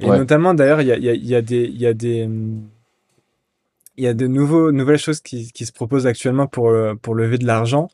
[0.00, 2.28] Et notamment, d'ailleurs, il y a, y, a, y a, des, y a des,
[3.96, 6.72] il y a de nouveaux, nouvelles choses qui, qui se proposent actuellement pour,
[7.02, 7.88] pour lever de l'argent.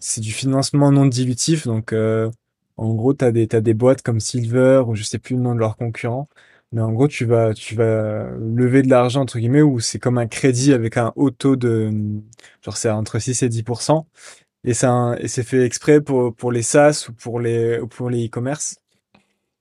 [0.00, 1.66] C'est du financement non dilutif.
[1.66, 2.30] Donc, euh,
[2.78, 5.42] en gros, tu as des, as des boîtes comme Silver ou je sais plus le
[5.42, 6.28] nom de leur concurrent.
[6.72, 10.18] Mais en gros, tu vas, tu vas lever de l'argent, entre guillemets, ou c'est comme
[10.18, 11.90] un crédit avec un haut taux de,
[12.62, 14.06] genre, c'est entre 6 et 10%.
[14.64, 18.76] Et c'est fait exprès pour, pour les SaaS ou pour les, pour les e-commerce.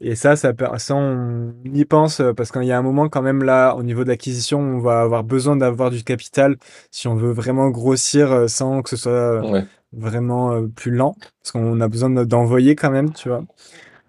[0.04, 3.22] Et ça, ça, ça, on y pense euh, parce qu'il y a un moment quand
[3.22, 6.58] même là, au niveau de l'acquisition, on va avoir besoin d'avoir du capital
[6.90, 9.62] si on veut vraiment grossir euh, sans que ce soit euh,
[9.94, 13.44] vraiment plus lent, parce qu'on a besoin d'envoyer quand même, tu vois.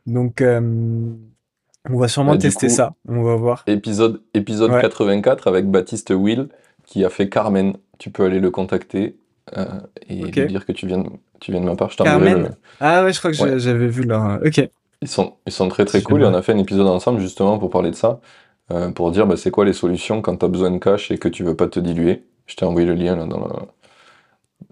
[0.06, 0.42] Donc,
[1.90, 3.64] on va sûrement bah, tester ça, on va voir.
[3.66, 6.48] Épisode, épisode 84 avec Baptiste Will
[6.84, 7.74] qui a fait Carmen.
[7.98, 9.16] Tu peux aller le contacter
[10.08, 11.08] et lui dire que tu viens, de,
[11.40, 11.90] tu viens de ma part.
[11.90, 14.38] Je Carmen Ah ouais, je crois que j'avais vu là.
[14.44, 14.68] Ok.
[15.02, 17.58] Ils sont, ils sont très très cool et on a fait un épisode ensemble justement
[17.58, 18.20] pour parler de ça,
[18.70, 21.18] euh, pour dire bah, c'est quoi les solutions quand tu as besoin de cash et
[21.18, 22.24] que tu veux pas te diluer.
[22.46, 23.66] Je t'ai envoyé le lien là, dans,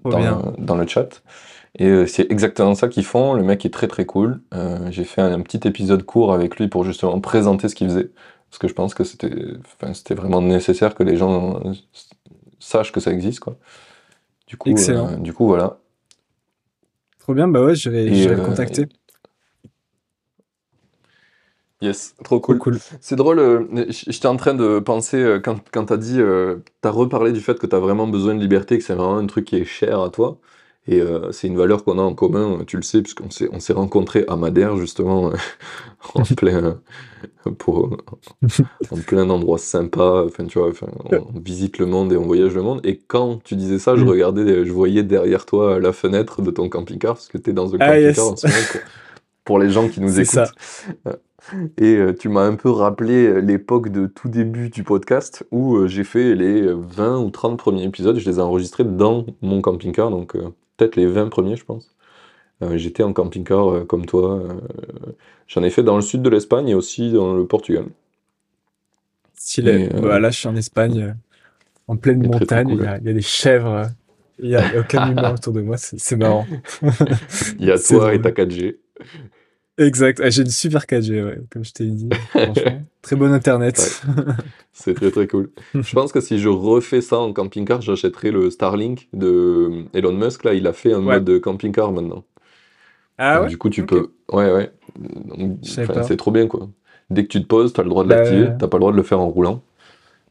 [0.04, 1.22] le, dans, dans, le chat.
[1.78, 3.34] Et euh, c'est exactement ça qu'ils font.
[3.34, 4.40] Le mec est très très cool.
[4.54, 8.10] Euh, j'ai fait un, petit épisode court avec lui pour justement présenter ce qu'il faisait.
[8.50, 9.30] Parce que je pense que c'était
[9.92, 11.62] c'était vraiment nécessaire que les gens
[12.58, 13.40] sachent que ça existe.
[13.40, 13.56] Quoi.
[14.48, 14.70] Du, coup,
[15.20, 15.78] du coup, voilà.
[17.20, 18.88] Trop bien, bah ouais, je vais, le contacter.
[21.82, 22.58] Yes, trop cool.
[22.58, 22.78] cool.
[23.00, 26.56] C'est drôle, euh, j'étais en train de penser, euh, quand, quand tu as dit, euh,
[26.82, 29.16] tu as reparlé du fait que tu as vraiment besoin de liberté, que c'est vraiment
[29.16, 30.38] un truc qui est cher à toi.
[30.90, 31.00] Et
[31.30, 34.24] c'est une valeur qu'on a en commun, tu le sais, puisqu'on s'est, on s'est rencontrés
[34.26, 35.30] à Madère, justement,
[36.14, 36.80] en plein,
[37.58, 37.96] pour,
[38.90, 40.24] en plein endroit sympa.
[40.26, 40.72] Enfin, tu vois,
[41.12, 42.80] on visite le monde et on voyage le monde.
[42.82, 44.08] Et quand tu disais ça, je mm.
[44.08, 47.72] regardais, je voyais derrière toi la fenêtre de ton camping-car, parce que tu es dans
[47.72, 48.58] un ah, camping-car en ce moment
[49.44, 50.26] pour, les gens qui nous écoutent.
[50.32, 50.50] Ça.
[51.78, 56.34] Et tu m'as un peu rappelé l'époque de tout début du podcast où j'ai fait
[56.34, 58.18] les 20 ou 30 premiers épisodes.
[58.18, 60.36] Je les ai enregistrés dans mon camping-car, donc
[60.80, 61.94] peut-être les 20 premiers, je pense.
[62.74, 64.42] J'étais en camping-car comme toi.
[65.46, 67.86] J'en ai fait dans le sud de l'Espagne et aussi dans le Portugal.
[69.34, 69.88] Stylé.
[69.88, 71.16] Bah, là, je suis en Espagne,
[71.88, 72.68] en pleine montagne.
[72.70, 73.86] Il y, a, des chèvres.
[74.38, 75.76] Il n'y a, aucun humain autour de moi.
[75.78, 76.46] C'est marrant.
[77.58, 78.76] il y a toi et ta 4G.
[79.80, 80.20] Exact.
[80.22, 82.08] Ah, j'ai une super 4G, comme je t'ai dit.
[82.28, 84.04] Franchement, très bon internet.
[84.72, 85.50] C'est très très cool.
[85.74, 90.44] je pense que si je refais ça en camping-car, j'achèterai le Starlink de Elon Musk.
[90.44, 92.24] Là, il a fait un mode camping-car maintenant.
[93.16, 93.48] Ah ouais?
[93.48, 94.12] Du coup, tu peux.
[94.30, 94.70] Ouais, ouais.
[95.62, 96.68] C'est trop bien, quoi.
[97.08, 98.44] Dès que tu te poses, tu as le droit de l'activer.
[98.44, 98.56] Bah...
[98.60, 99.62] T'as pas le droit de le faire en roulant.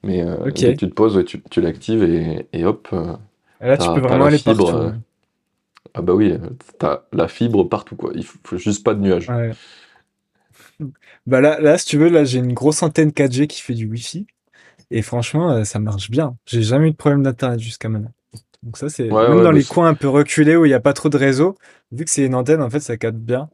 [0.03, 2.87] Mais euh, dès que tu te poses, tu, tu l'actives et, et, hop.
[2.93, 3.15] Euh,
[3.61, 4.97] là, tu peux vraiment aller fibre, partout.
[5.87, 6.33] Euh, ah bah oui,
[6.77, 8.11] t'as la fibre partout, quoi.
[8.15, 9.27] Il faut, juste pas de nuages.
[11.27, 13.85] Bah là, là, si tu veux, là, j'ai une grosse antenne 4G qui fait du
[13.85, 14.25] Wi-Fi.
[14.91, 16.35] Et franchement, ça marche bien.
[16.45, 18.13] J'ai jamais eu de problème d'internet jusqu'à maintenant.
[18.63, 20.93] Donc ça, c'est même dans les coins un peu reculés où il n'y a pas
[20.93, 21.55] trop de réseau,
[21.91, 23.49] vu que c'est une antenne, en fait, ça capte bien.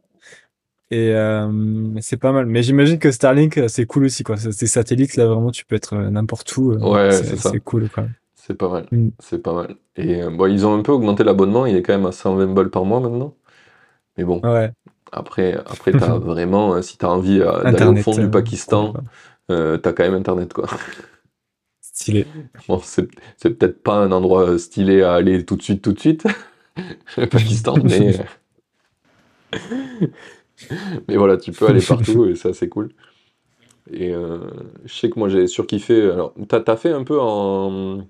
[0.90, 2.46] Et euh, c'est pas mal.
[2.46, 4.36] Mais j'imagine que Starlink, c'est cool aussi, quoi.
[4.36, 6.72] Ces satellites, là, vraiment, tu peux être n'importe où.
[6.74, 8.06] Ouais, c'est C'est cool, quoi.
[8.46, 8.86] C'est pas mal.
[8.92, 9.08] Mm.
[9.18, 9.76] C'est pas mal.
[9.96, 12.46] Et euh, bon, ils ont un peu augmenté l'abonnement, il est quand même à 120
[12.54, 13.34] balles par mois maintenant.
[14.16, 14.70] Mais bon, Ouais.
[15.10, 18.94] après, après t'as vraiment, hein, si t'as envie euh, d'aller au fond du euh, Pakistan,
[19.48, 20.68] t'as quand même Internet, quoi.
[21.80, 22.24] Stylé.
[22.68, 25.98] Bon, c'est c'est peut-être pas un endroit stylé à aller tout de suite, tout de
[25.98, 26.24] suite,
[27.16, 28.14] le Pakistan, mais...
[31.08, 32.90] mais voilà, tu peux aller partout et ça, c'est cool.
[33.92, 36.10] Et je sais que moi, j'ai surkiffé...
[36.10, 38.06] Alors, t'as as fait un peu en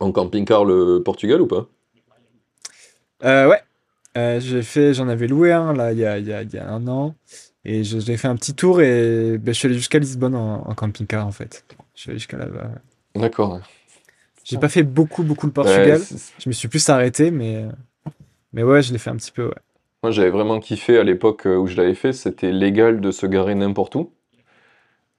[0.00, 1.66] en camping-car le Portugal ou pas?
[3.24, 3.60] Euh, Ouais.
[4.18, 6.68] Euh, j'ai fait, j'en avais loué un là il y a, y a, y a
[6.68, 7.14] un an
[7.64, 11.26] et j'ai fait un petit tour et ben, je suis allé jusqu'à Lisbonne en, camping-car
[11.26, 11.64] en fait.
[11.94, 12.72] Je suis allé jusqu'à là-bas.
[13.14, 13.60] D'accord.
[14.44, 16.00] J'ai pas fait beaucoup beaucoup le Portugal.
[16.38, 17.64] je me suis plus arrêté mais
[18.52, 19.60] mais ouais je l'ai fait un petit peu ouais.
[20.02, 23.54] Moi j'avais vraiment kiffé à l'époque où je l'avais fait, c'était légal de se garer
[23.54, 24.12] n'importe où.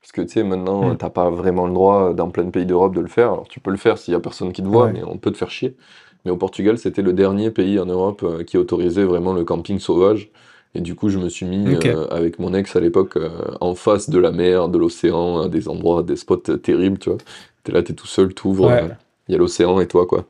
[0.03, 0.97] Parce que tu sais, maintenant, mm.
[0.97, 3.31] t'as pas vraiment le droit dans plein de pays d'Europe de le faire.
[3.31, 5.31] Alors tu peux le faire s'il y a personne qui te voit, mais on peut
[5.31, 5.77] te faire chier.
[6.25, 9.79] Mais au Portugal, c'était le dernier pays en Europe euh, qui autorisait vraiment le camping
[9.79, 10.29] sauvage.
[10.75, 13.29] Et du coup, je me suis mis euh, avec mon ex à l'époque euh,
[13.61, 17.19] en face de la mer, de l'océan, des endroits, des spots terribles, tu vois.
[17.63, 18.71] T'es là, t'es tout seul, t'ouvres,
[19.29, 20.25] il y a l'océan et toi, quoi.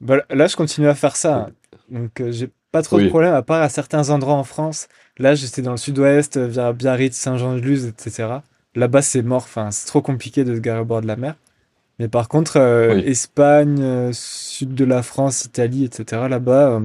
[0.00, 1.50] bah, là, je continue à faire ça.
[1.88, 4.88] Donc, j'ai pas trop de problème, à part à certains endroits en France.
[5.18, 8.28] Là, j'étais dans le sud-ouest, euh, vers Biarritz, Saint-Jean-de-Luz, etc.
[8.74, 9.42] Là-bas, c'est mort.
[9.44, 11.36] Enfin, c'est trop compliqué de se garer au bord de la mer.
[11.98, 16.22] Mais par contre, euh, Espagne, euh, sud de la France, Italie, etc.
[16.28, 16.80] Là-bas,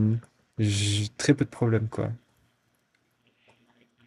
[0.57, 2.07] j'ai très peu de problèmes, quoi.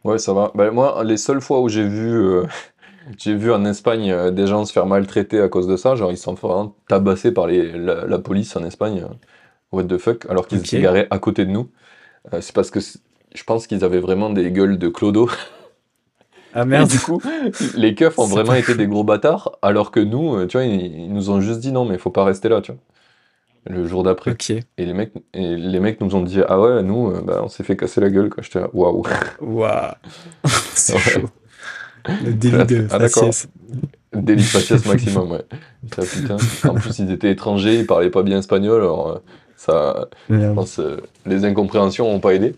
[0.04, 0.52] Ouais, ça va.
[0.54, 2.42] Ben, moi, les seules fois où j'ai vu,
[3.18, 6.18] j'ai vu en Espagne des gens se faire maltraiter à cause de ça, genre ils
[6.18, 9.04] sont vraiment tabassés par les, la, police en Espagne.
[9.72, 11.70] What the fuck, alors qu'ils étaient garés à côté de nous.
[12.40, 12.80] c'est parce que
[13.34, 15.28] je pense qu'ils avaient vraiment des gueules de clodo.
[16.56, 16.88] Ah merde.
[16.88, 17.20] du coup,
[17.74, 21.12] les keufs ont vraiment été des gros bâtards, alors que nous, euh, tu vois, ils,
[21.12, 22.80] nous ont juste dit non, mais il faut pas rester là, tu vois.
[23.66, 24.30] Le jour d'après.
[24.30, 24.50] Ok.
[24.50, 27.48] Et les mecs, et les mecs nous ont dit ah ouais, nous, euh, bah, on
[27.48, 28.42] s'est fait casser la gueule, quoi.
[28.44, 29.02] J'étais là, waouh.
[29.40, 29.94] Waouh.
[30.74, 31.28] C'est chaud.
[32.24, 33.48] Le délit de ah, faciès.
[34.12, 35.44] Délit de faciès maximum, ouais.
[35.90, 36.36] putain.
[36.68, 39.22] En plus, ils étaient étrangers, ils parlaient pas bien espagnol, alors
[39.68, 40.80] euh, ça, je pense,
[41.26, 42.56] les incompréhensions n'ont pas aidé.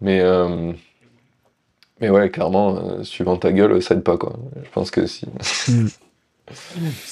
[0.00, 0.72] Mais, euh,
[2.00, 4.34] mais ouais, clairement, euh, suivant ta gueule, ça aide pas, quoi.
[4.62, 5.26] Je pense que si.
[5.68, 5.88] Hmm.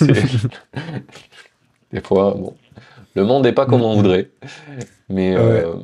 [1.93, 2.55] Des fois, bon.
[3.15, 3.97] Le monde n'est pas comme on hmm.
[3.97, 4.31] voudrait.
[5.09, 5.75] Mais, euh,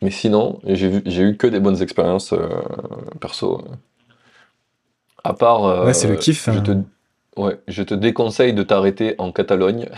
[0.00, 2.34] mais sinon, j'ai eu que des bonnes expériences
[3.20, 3.64] perso.
[5.24, 5.84] À part.
[5.84, 6.48] ouais, c'est le kiff.
[6.50, 6.84] Je, te, hein.
[7.36, 9.88] ouais, je te déconseille de t'arrêter en Catalogne.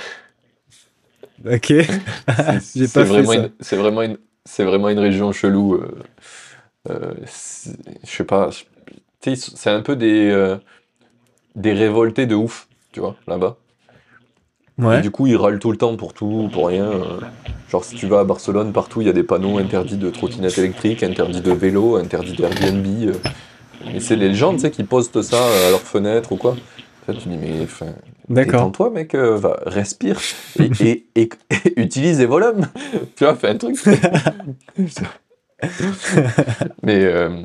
[1.44, 1.66] Ok.
[2.77, 3.48] J'ai pas fait ça.
[3.60, 5.74] C'est vraiment une, c'est vraiment une région chelou.
[5.74, 5.98] Euh,
[6.90, 8.51] euh, je sais pas.
[9.20, 10.56] C'est un peu des, euh,
[11.55, 13.56] des révoltés de ouf, tu vois, là-bas.
[14.78, 15.01] Ouais.
[15.01, 16.89] du coup, ils râlent tout le temps pour tout, pour rien.
[17.69, 20.56] Genre, si tu vas à Barcelone, partout, il y a des panneaux interdits de trottinettes
[20.56, 22.86] électriques, interdits de vélo, interdits d'Airbnb.
[23.85, 26.55] Mais c'est les gens, tu sais, qui postent ça à leur fenêtre ou quoi.
[27.09, 27.66] tu dis, mais
[28.29, 28.73] D'accord.
[28.73, 30.21] toi mec, euh, va, respire
[30.59, 31.29] et, et,
[31.77, 32.67] utilise les volumes.
[33.17, 33.77] tu vois, fais un truc.
[36.83, 37.05] mais.
[37.05, 37.43] Euh,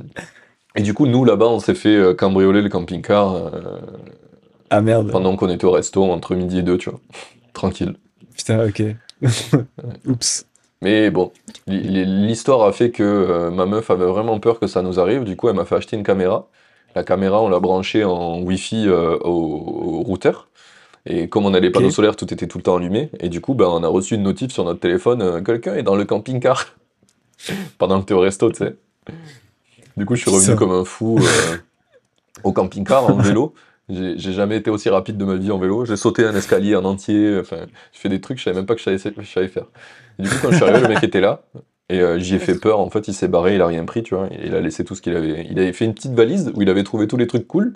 [0.75, 3.51] et du coup, nous, là-bas, on s'est fait euh, cambrioler le camping-car.
[4.69, 5.11] ah merde.
[5.11, 6.99] Pendant qu'on était au resto, entre midi et deux, tu vois.
[7.53, 7.95] Tranquille.
[8.35, 8.83] Putain, ok.
[10.07, 10.47] Oups.
[10.83, 11.31] Mais bon,
[11.65, 15.23] l'histoire a fait que euh, ma meuf avait vraiment peur que ça nous arrive.
[15.23, 16.49] Du coup, elle m'a fait acheter une caméra.
[16.93, 20.49] La caméra, on l'a branchée en Wi-Fi euh, au, routeur.
[21.05, 23.09] Et comme on a les panneaux solaires, tout était tout le temps allumé.
[23.19, 25.83] Et du coup, ben, on a reçu une notif sur notre téléphone euh, quelqu'un est
[25.83, 26.77] dans le camping-car.
[27.77, 28.75] Pendant que t'es au resto, tu sais.
[29.97, 31.19] Du coup, je suis revenu comme un fou
[32.43, 33.53] au camping-car en vélo.
[33.89, 35.83] J'ai jamais été aussi rapide de ma vie en vélo.
[35.85, 37.37] J'ai sauté un escalier en entier.
[37.39, 39.65] Enfin, je fais des trucs, je savais même pas que je savais, faire.
[40.17, 41.43] du coup, quand je suis arrivé, le mec était là.
[41.89, 42.79] Et euh, j'y ai fait peur.
[42.79, 44.29] En fait, il s'est barré, il a rien pris, tu vois.
[44.43, 45.45] Il a laissé tout ce qu'il avait.
[45.49, 47.73] Il avait fait une petite valise où il avait trouvé tous les trucs cool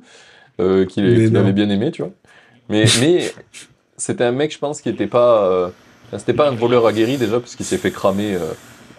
[0.60, 1.06] euh, qu'il
[1.36, 2.12] avait bien aimé, tu vois.
[2.70, 3.34] Mais, mais
[3.98, 5.46] c'était un mec, je pense, qui était pas.
[5.46, 5.70] Euh,
[6.18, 8.38] c'était pas un voleur aguerri déjà, parce qu'il s'est fait cramer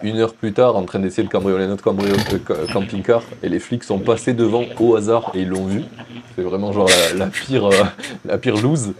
[0.03, 3.99] une heure plus tard en train d'essayer de cambrioler notre camping-car et les flics sont
[3.99, 5.83] passés devant au hasard et ils l'ont vu.
[6.35, 7.83] C'est vraiment genre la, pire euh,
[8.25, 8.93] la pire lose.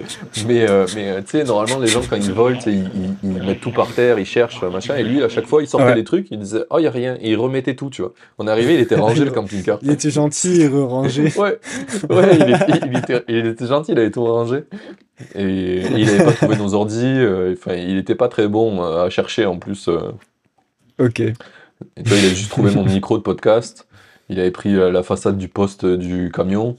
[0.46, 2.90] Mais, euh, mais euh, tu sais, normalement les gens quand ils volent, ils,
[3.24, 4.98] ils, mettent tout par terre, ils cherchent, machin.
[4.98, 7.18] Et lui, à chaque fois, il sortait des trucs, il disait Oh, il a rien.
[7.22, 8.14] Et il remettait tout, tu vois.
[8.38, 9.80] On est arrivé, il était rangé le camping-car.
[9.82, 11.24] Il était gentil et rangé.
[11.38, 11.60] ouais,
[12.10, 14.64] ouais il, était, il, était, gentil, il avait tout rangé.
[15.36, 17.20] Et, il n'avait pas trouvé nos ordis.
[17.54, 19.90] Enfin, il n'était pas très bon à chercher en plus.
[21.00, 21.22] Ok.
[21.22, 21.34] Et
[22.04, 23.88] toi, il a juste trouvé mon micro de podcast.
[24.30, 26.78] Il avait pris euh, la façade du poste du camion.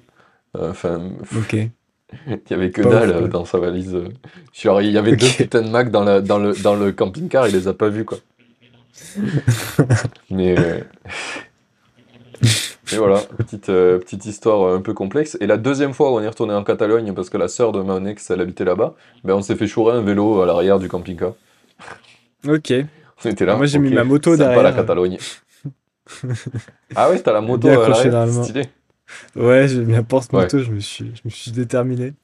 [0.57, 1.01] Euh, enfin.
[1.37, 1.55] ok.
[2.27, 3.97] Il n'y avait que dalle euh, dans sa valise.
[4.65, 7.69] il y avait deux putains de Mac dans, dans le, dans le camping-car, il les
[7.69, 8.19] a pas vus, quoi.
[10.31, 10.57] Mais.
[12.93, 15.39] Et voilà, petite, petite histoire un peu complexe.
[15.41, 17.81] Et la deuxième fois où on est retourné en Catalogne, parce que la sœur de
[17.81, 20.89] mon ex, elle habitait là-bas, ben on s'est fait chourer un vélo à l'arrière du
[20.89, 21.35] camping-car.
[22.49, 22.73] Ok.
[23.25, 23.57] Là.
[23.57, 24.57] Moi, j'ai mis ma moto derrière.
[24.57, 25.19] pas la Catalogne.
[26.97, 28.69] ah ouais, t'as la moto à l'arrière, stylé.
[29.37, 32.15] Ouais, j'ai mis un porte-moto, je, me suis, je me suis déterminé.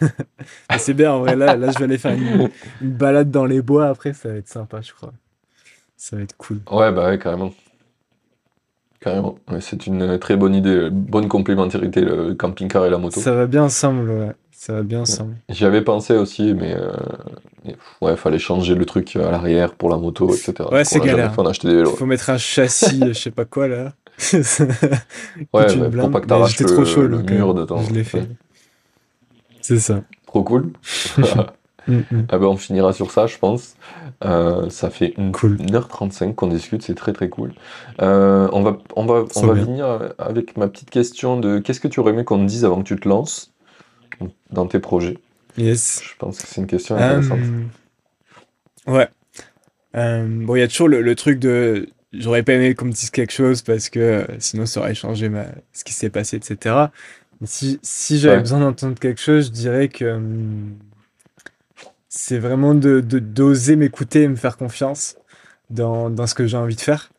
[0.78, 3.88] c'est bien, en vrai, là, là, je vais aller faire une, balade dans les bois
[3.88, 5.12] après, ça va être sympa, je crois.
[5.96, 6.60] Ça va être cool.
[6.70, 7.52] Ouais, bah ouais, carrément.
[9.00, 9.36] Carrément.
[9.60, 13.20] c'est une très bonne idée, bonne complémentarité, le camping-car et la moto.
[13.20, 14.32] Ça va bien ensemble, ouais.
[14.58, 15.36] Ça va bien ensemble.
[15.50, 16.90] J'y avais pensé aussi, mais euh,
[18.00, 20.54] ouais, fallait changer le truc à l'arrière pour la moto, etc.
[20.72, 21.30] Ouais, c'est galère.
[21.38, 23.92] Il faut mettre un châssis, je sais pas quoi là.
[24.32, 27.82] ouais, pour pas que t'arraches le, trop chaud, le mur de temps.
[27.82, 28.26] Je l'ai fait.
[29.60, 30.00] C'est ça.
[30.26, 30.72] Trop cool.
[31.88, 32.26] Mm, mm.
[32.30, 33.76] ah ben, on finira sur ça, je pense.
[34.24, 35.54] Euh, ça fait une, cool.
[35.58, 37.52] 1h35 qu'on discute, c'est très très cool.
[38.02, 41.86] Euh, on va, on va, on va venir avec ma petite question de qu'est-ce que
[41.86, 43.52] tu aurais aimé qu'on te dise avant que tu te lances?
[44.50, 45.18] Dans tes projets
[45.56, 46.02] Yes.
[46.02, 47.38] Je pense que c'est une question intéressante.
[48.88, 49.08] Euh, ouais.
[49.96, 53.10] Euh, bon, il y a toujours le, truc de j'aurais pas aimé qu'on me dise
[53.10, 55.46] quelque chose parce que euh, sinon ça aurait changé ma...
[55.72, 56.74] ce qui s'est passé, etc.
[57.40, 60.76] Mais si, si j'avais besoin d'entendre quelque chose, je dirais que hum,
[62.08, 65.16] c'est vraiment de d'oser m'écouter et me faire confiance
[65.70, 67.10] dans, dans ce que j'ai envie de faire.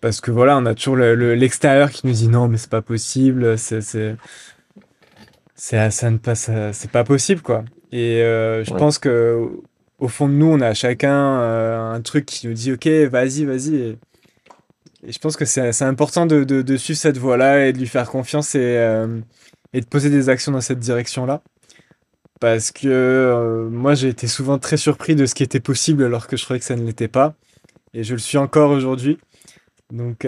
[0.00, 3.56] Parce que voilà, on a toujours l'extérieur qui nous dit non, mais c'est pas possible,
[3.56, 4.16] c'est
[5.54, 7.64] c'est ça ne passe c'est pas possible quoi.
[7.92, 9.48] Et euh, je pense que
[9.98, 13.44] au fond de nous on a chacun euh, un truc qui nous dit ok vas-y
[13.44, 13.76] vas-y.
[13.76, 13.98] Et,
[15.08, 18.08] je pense que c'est important de, de, suivre cette voie là et de lui faire
[18.08, 19.18] confiance et, euh,
[19.72, 21.42] et de poser des actions dans cette direction là
[22.40, 26.36] parce que moi j'ai été souvent très surpris de ce qui était possible alors que
[26.36, 27.34] je croyais que ça ne l'était pas.
[27.94, 29.18] Et je le suis encore aujourd'hui.
[29.92, 30.26] Donc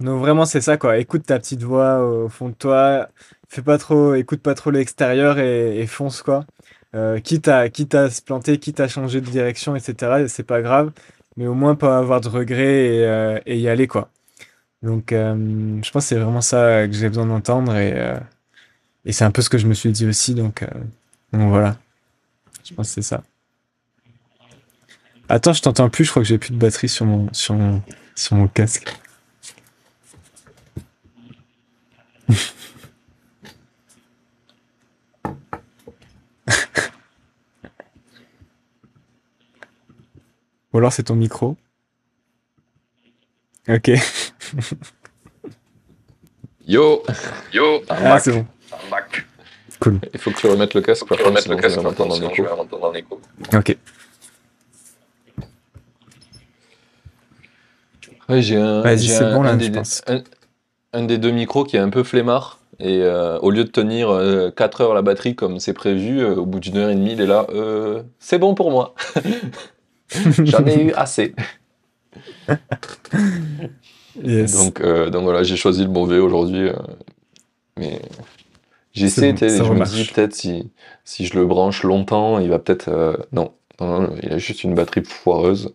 [0.00, 0.98] donc vraiment c'est ça quoi.
[0.98, 3.08] Écoute ta petite voix au fond de toi
[3.54, 6.44] fais pas trop, écoute pas trop l'extérieur et, fonce quoi.
[6.94, 10.26] Euh, quitte, à, quitte à se planter, quitte à changer de direction, etc.
[10.28, 10.92] C'est pas grave,
[11.36, 14.10] mais au moins pas avoir de regrets et, euh, y aller quoi.
[14.82, 15.34] Donc euh,
[15.82, 17.94] je pense que c'est vraiment ça que j'ai besoin d'entendre et,
[19.04, 20.34] et c'est un peu ce que je me suis dit aussi.
[20.34, 20.64] Donc,
[21.32, 21.76] donc voilà,
[22.64, 23.22] je pense que c'est ça.
[25.28, 27.82] Attends, je t'entends plus, je crois que j'ai plus de batterie sur mon, sur mon,
[28.14, 28.94] sur mon casque.
[40.72, 41.56] Ou alors c'est ton micro.
[43.68, 43.90] Ok.
[46.66, 47.02] Yo
[47.52, 48.46] Yo Ah, c'est bon.
[49.80, 50.00] Cool.
[50.12, 53.20] Il faut que tu remettes le casque, pour remettre le casque, dans l'écho.
[53.52, 53.76] Ok.
[58.28, 58.80] Ouais, j'ai un,
[59.34, 59.70] bon, un, des,
[60.94, 62.58] un, des deux micros qui est un peu flemmard.
[62.80, 64.08] Et euh, au lieu de tenir
[64.56, 67.12] 4 euh, heures la batterie comme c'est prévu, euh, au bout d'une heure et demie,
[67.12, 67.46] il est là.
[68.18, 68.94] c'est bon pour moi.
[70.08, 71.34] J'en ai eu assez.
[74.16, 76.68] donc, euh, donc voilà, j'ai choisi le bon V aujourd'hui.
[76.68, 76.74] Euh,
[77.78, 78.00] mais
[78.92, 80.70] j'essaie, je me dis peut-être si,
[81.04, 82.88] si je le branche longtemps, il va peut-être.
[82.88, 85.74] Euh, non, Non, il a juste une batterie foireuse.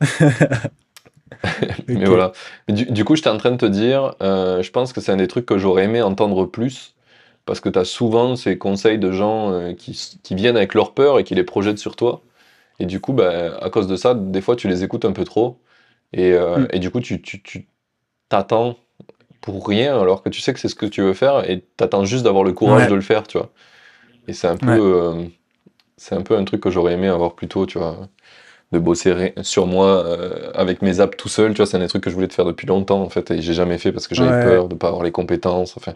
[1.88, 2.32] Mais voilà.
[2.68, 5.28] du, coup, j'étais en train de te dire, euh, je pense que c'est un des
[5.28, 6.94] trucs que j'aurais aimé entendre plus,
[7.44, 11.18] parce que tu as souvent ces conseils de gens euh, qui, viennent avec leur peur
[11.18, 12.22] et qui les projettent sur toi.
[12.78, 15.24] Et du coup, bah, à cause de ça, des fois, tu les écoutes un peu
[15.24, 15.58] trop.
[16.12, 16.78] Et, euh, mm.
[16.78, 17.20] du coup, tu
[18.28, 18.76] t'attends
[19.40, 22.04] pour rien, alors que tu sais que c'est ce que tu veux faire, et t'attends
[22.04, 23.50] juste d'avoir le courage de le faire, tu vois.
[24.28, 25.28] Et c'est un peu...
[25.96, 28.08] c'est un peu un truc que j'aurais aimé avoir plus tôt, tu vois
[28.72, 31.52] de bosser sur moi euh, avec mes apps tout seul.
[31.52, 33.30] Tu vois, c'est un des trucs que je voulais te faire depuis longtemps, en fait,
[33.30, 35.94] et j'ai jamais fait parce que j'avais peur de pas avoir les compétences, enfin,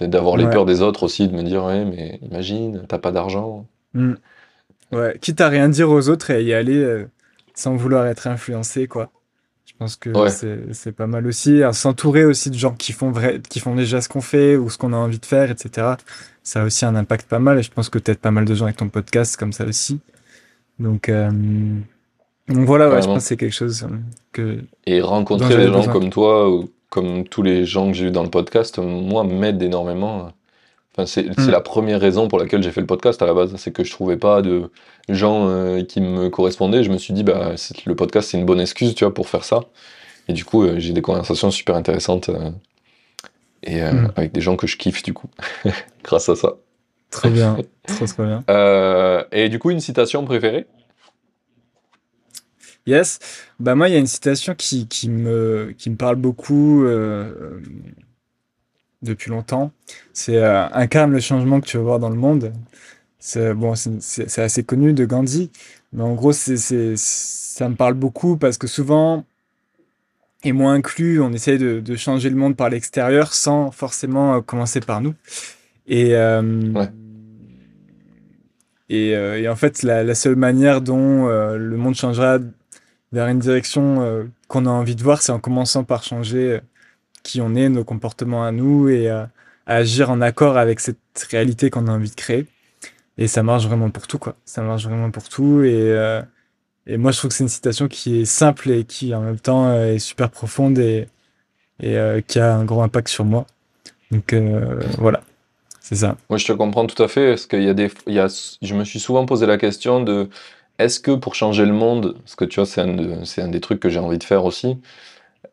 [0.00, 3.66] d'avoir les peurs des autres aussi, de me dire, ouais, mais imagine, t'as pas d'argent.
[3.94, 4.14] Hmm.
[4.90, 7.08] Ouais, quitte à rien dire aux autres et y aller euh,
[7.54, 9.10] sans vouloir être influencé, quoi.
[9.64, 10.12] Je pense que
[10.72, 11.62] c'est pas mal aussi.
[11.72, 14.78] S'entourer aussi de gens qui font, vrai, qui font déjà ce qu'on fait ou ce
[14.78, 15.94] qu'on a envie de faire, etc.
[16.42, 18.54] Ça a aussi un impact pas mal et je pense que peut-être pas mal de
[18.54, 20.00] gens avec ton podcast comme ça aussi.
[20.78, 21.30] Donc, euh,
[22.48, 23.96] donc voilà, je pense que c'est quelque chose euh,
[24.32, 24.58] que.
[24.86, 28.24] Et rencontrer des gens comme toi, ou comme tous les gens que j'ai eu dans
[28.24, 30.32] le podcast, moi, m'aide énormément.
[30.94, 31.50] Enfin, c'est mm.
[31.50, 33.90] la première raison pour laquelle j'ai fait le podcast à la base, c'est que je
[33.90, 34.70] trouvais pas de
[35.08, 36.82] gens euh, qui me correspondaient.
[36.82, 37.52] Je me suis dit, bah,
[37.86, 39.60] le podcast, c'est une bonne excuse, tu vois, pour faire ça.
[40.28, 42.30] Et du coup, euh, j'ai des conversations super intéressantes
[43.62, 44.12] et mm.
[44.16, 45.28] avec des gens que je kiffe, du coup,
[46.04, 46.54] grâce à ça.
[47.10, 47.56] Très bien,
[47.86, 48.44] trop, trop bien.
[49.30, 50.66] et du coup, une citation préférée?
[52.86, 53.20] Yes.
[53.60, 57.60] Bah moi, il y a une citation qui, qui, me, qui me parle beaucoup euh,
[59.02, 59.72] depuis longtemps.
[60.12, 62.52] C'est euh, incarne le changement que tu veux voir dans le monde.
[63.18, 65.52] C'est bon, c'est assez connu de Gandhi,
[65.92, 66.56] mais en gros, c'est
[66.96, 69.24] ça me parle beaucoup parce que souvent,
[70.42, 74.40] et moi inclus, on essaye de, de changer le monde par l'extérieur sans forcément euh,
[74.40, 75.14] commencer par nous.
[75.86, 76.88] Et ouais.
[78.88, 82.38] Et, et, en fait, la, la seule manière dont le monde changera
[83.12, 86.60] vers une direction euh, qu'on a envie de voir, c'est en commençant par changer euh,
[87.22, 89.24] qui on est, nos comportements à nous et euh,
[89.66, 90.98] à agir en accord avec cette
[91.30, 92.46] réalité qu'on a envie de créer.
[93.18, 94.34] Et ça marche vraiment pour tout, quoi.
[94.44, 95.62] Ça marche vraiment pour tout.
[95.62, 96.20] Et,
[96.86, 99.38] et moi, je trouve que c'est une citation qui est simple et qui, en même
[99.38, 101.06] temps, est super profonde et,
[101.80, 103.46] et qui a un gros impact sur moi.
[104.10, 104.34] Donc,
[104.98, 105.20] voilà.
[105.80, 106.16] C'est ça.
[106.30, 107.28] Moi, je te comprends tout à fait.
[107.28, 108.28] Parce qu'il y a des, il y a,
[108.62, 110.28] je me suis souvent posé la question de
[110.84, 113.88] est-ce que pour changer le monde, parce que tu vois, c'est un, des trucs que
[113.88, 114.78] j'ai envie de faire aussi,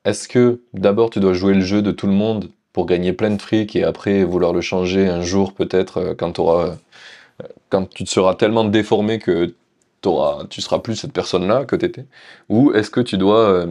[0.05, 3.31] est-ce que d'abord tu dois jouer le jeu de tout le monde pour gagner plein
[3.31, 6.71] de fric et après vouloir le changer un jour peut-être euh, quand, euh,
[7.69, 9.53] quand tu te seras tellement déformé que
[10.05, 12.05] auras, tu seras plus cette personne-là que tu étais
[12.47, 13.67] Ou est-ce que tu dois euh,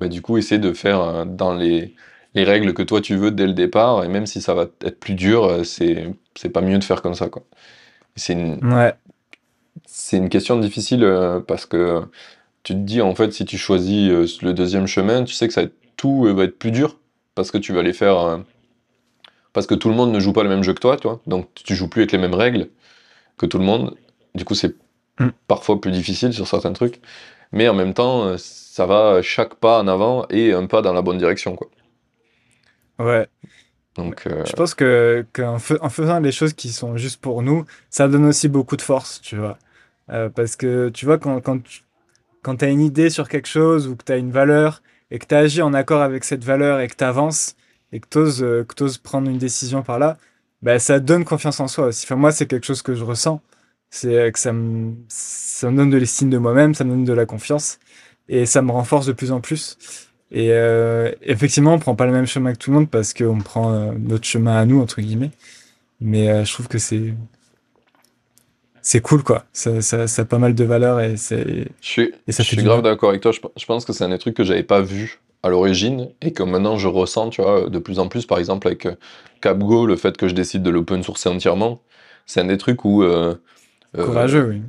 [0.00, 1.94] bah, du coup essayer de faire dans les,
[2.34, 4.98] les, règles que toi tu veux dès le départ et même si ça va être
[4.98, 7.42] plus dur, c'est pas mieux de faire comme ça quoi.
[8.16, 8.92] C'est une, ouais
[9.86, 12.02] c'est une question difficile euh, parce que
[12.62, 15.54] tu te dis en fait si tu choisis euh, le deuxième chemin, tu sais que
[15.54, 16.98] ça va être, tout euh, va être plus dur
[17.34, 18.40] parce que tu vas les faire
[19.52, 21.20] parce que tout le monde ne joue pas le même jeu que toi, toi.
[21.26, 22.68] Donc tu joues plus avec les mêmes règles
[23.38, 23.96] que tout le monde.
[24.34, 24.74] Du coup, c'est
[25.18, 25.28] mm.
[25.46, 27.00] parfois plus difficile sur certains trucs,
[27.52, 31.02] mais en même temps, ça va chaque pas en avant et un pas dans la
[31.02, 31.68] bonne direction, quoi.
[32.98, 33.26] Ouais.
[33.96, 38.08] Donc, je pense que qu'en en faisant les choses qui sont juste pour nous, ça
[38.08, 39.58] donne aussi beaucoup de force, tu vois.
[40.10, 41.82] Euh, parce que tu vois, quand, quand tu
[42.42, 45.26] quand as une idée sur quelque chose ou que tu as une valeur et que
[45.26, 47.54] tu agis en accord avec cette valeur et que tu avances
[47.92, 48.66] et que tu oses, euh,
[49.02, 50.18] prendre une décision par là,
[50.62, 52.04] bah, ça donne confiance en soi aussi.
[52.06, 53.40] Enfin, moi, c'est quelque chose que je ressens.
[53.90, 57.04] C'est euh, que ça me, ça me donne de l'estime de moi-même, ça me donne
[57.04, 57.78] de la confiance
[58.28, 59.76] et ça me renforce de plus en plus.
[60.34, 60.50] Et
[61.20, 64.24] effectivement, on prend pas le même chemin que tout le monde parce qu'on prend notre
[64.24, 65.30] chemin à nous, entre guillemets.
[66.00, 67.12] Mais je trouve que c'est
[68.82, 69.44] c'est cool quoi.
[69.52, 71.68] Ça, ça, ça, a pas mal de valeur et c'est.
[71.80, 73.30] Je suis, je suis grave d'accord avec toi.
[73.30, 76.42] Je, pense que c'est un des trucs que j'avais pas vu à l'origine et que
[76.42, 78.94] maintenant je ressens, tu vois, de plus en plus, par exemple avec euh,
[79.40, 81.80] CapGo, le fait que je décide de l'open sourcer entièrement,
[82.26, 83.04] c'est un des trucs où.
[83.04, 83.36] Euh,
[83.96, 84.62] euh, Courageux, oui.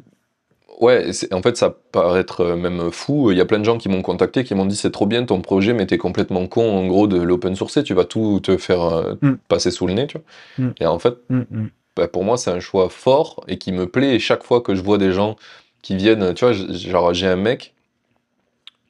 [0.84, 3.32] Ouais, en fait, ça paraît être même fou.
[3.32, 5.24] Il y a plein de gens qui m'ont contacté, qui m'ont dit c'est trop bien
[5.24, 7.84] ton projet, mais t'es complètement con en gros de l'open sourcer.
[7.84, 9.36] Tu vas tout te faire mm.
[9.48, 10.68] passer sous le nez, tu vois.
[10.68, 10.74] Mm.
[10.82, 14.16] Et en fait, mm, bah, pour moi, c'est un choix fort et qui me plaît.
[14.16, 15.36] Et chaque fois que je vois des gens
[15.82, 17.74] qui viennent, tu vois, genre, j'ai un mec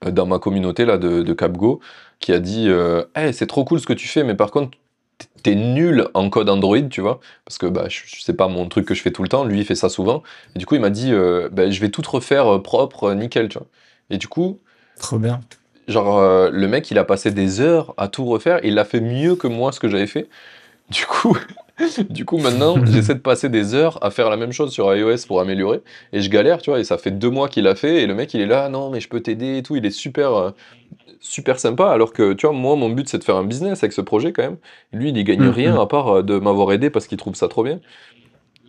[0.06, 1.80] euh, dans ma communauté là de, de CapGo
[2.20, 4.78] qui a dit euh, hey, c'est trop cool ce que tu fais, mais par contre,
[5.42, 8.86] t'es nul en code Android, tu vois, parce que bah, je, sais pas mon truc
[8.86, 10.24] que je fais tout le temps, lui il fait ça souvent.
[10.56, 13.58] Et du coup, il m'a dit euh, bah, je vais tout refaire propre, nickel, tu
[13.58, 13.68] vois.
[14.10, 14.60] Et du coup.
[15.00, 15.42] Trop bien.
[15.88, 19.36] Genre, le mec, il a passé des heures à tout refaire, il l'a fait mieux
[19.36, 20.30] que moi ce que j'avais fait.
[20.90, 21.38] Du coup,
[22.10, 25.26] Du coup, maintenant, j'essaie de passer des heures à faire la même chose sur iOS
[25.28, 25.82] pour améliorer,
[26.12, 28.16] et je galère, tu vois, et ça fait deux mois qu'il a fait, et le
[28.16, 30.52] mec, il est là, non, mais je peux t'aider et tout, il est super, euh,
[31.24, 33.94] super sympa, alors que, tu vois, moi, mon but, c'est de faire un business avec
[33.94, 34.58] ce projet, quand même.
[34.92, 35.80] Lui, il y gagne mm, rien, mm.
[35.80, 37.80] à part euh, de m'avoir aidé parce qu'il trouve ça trop bien.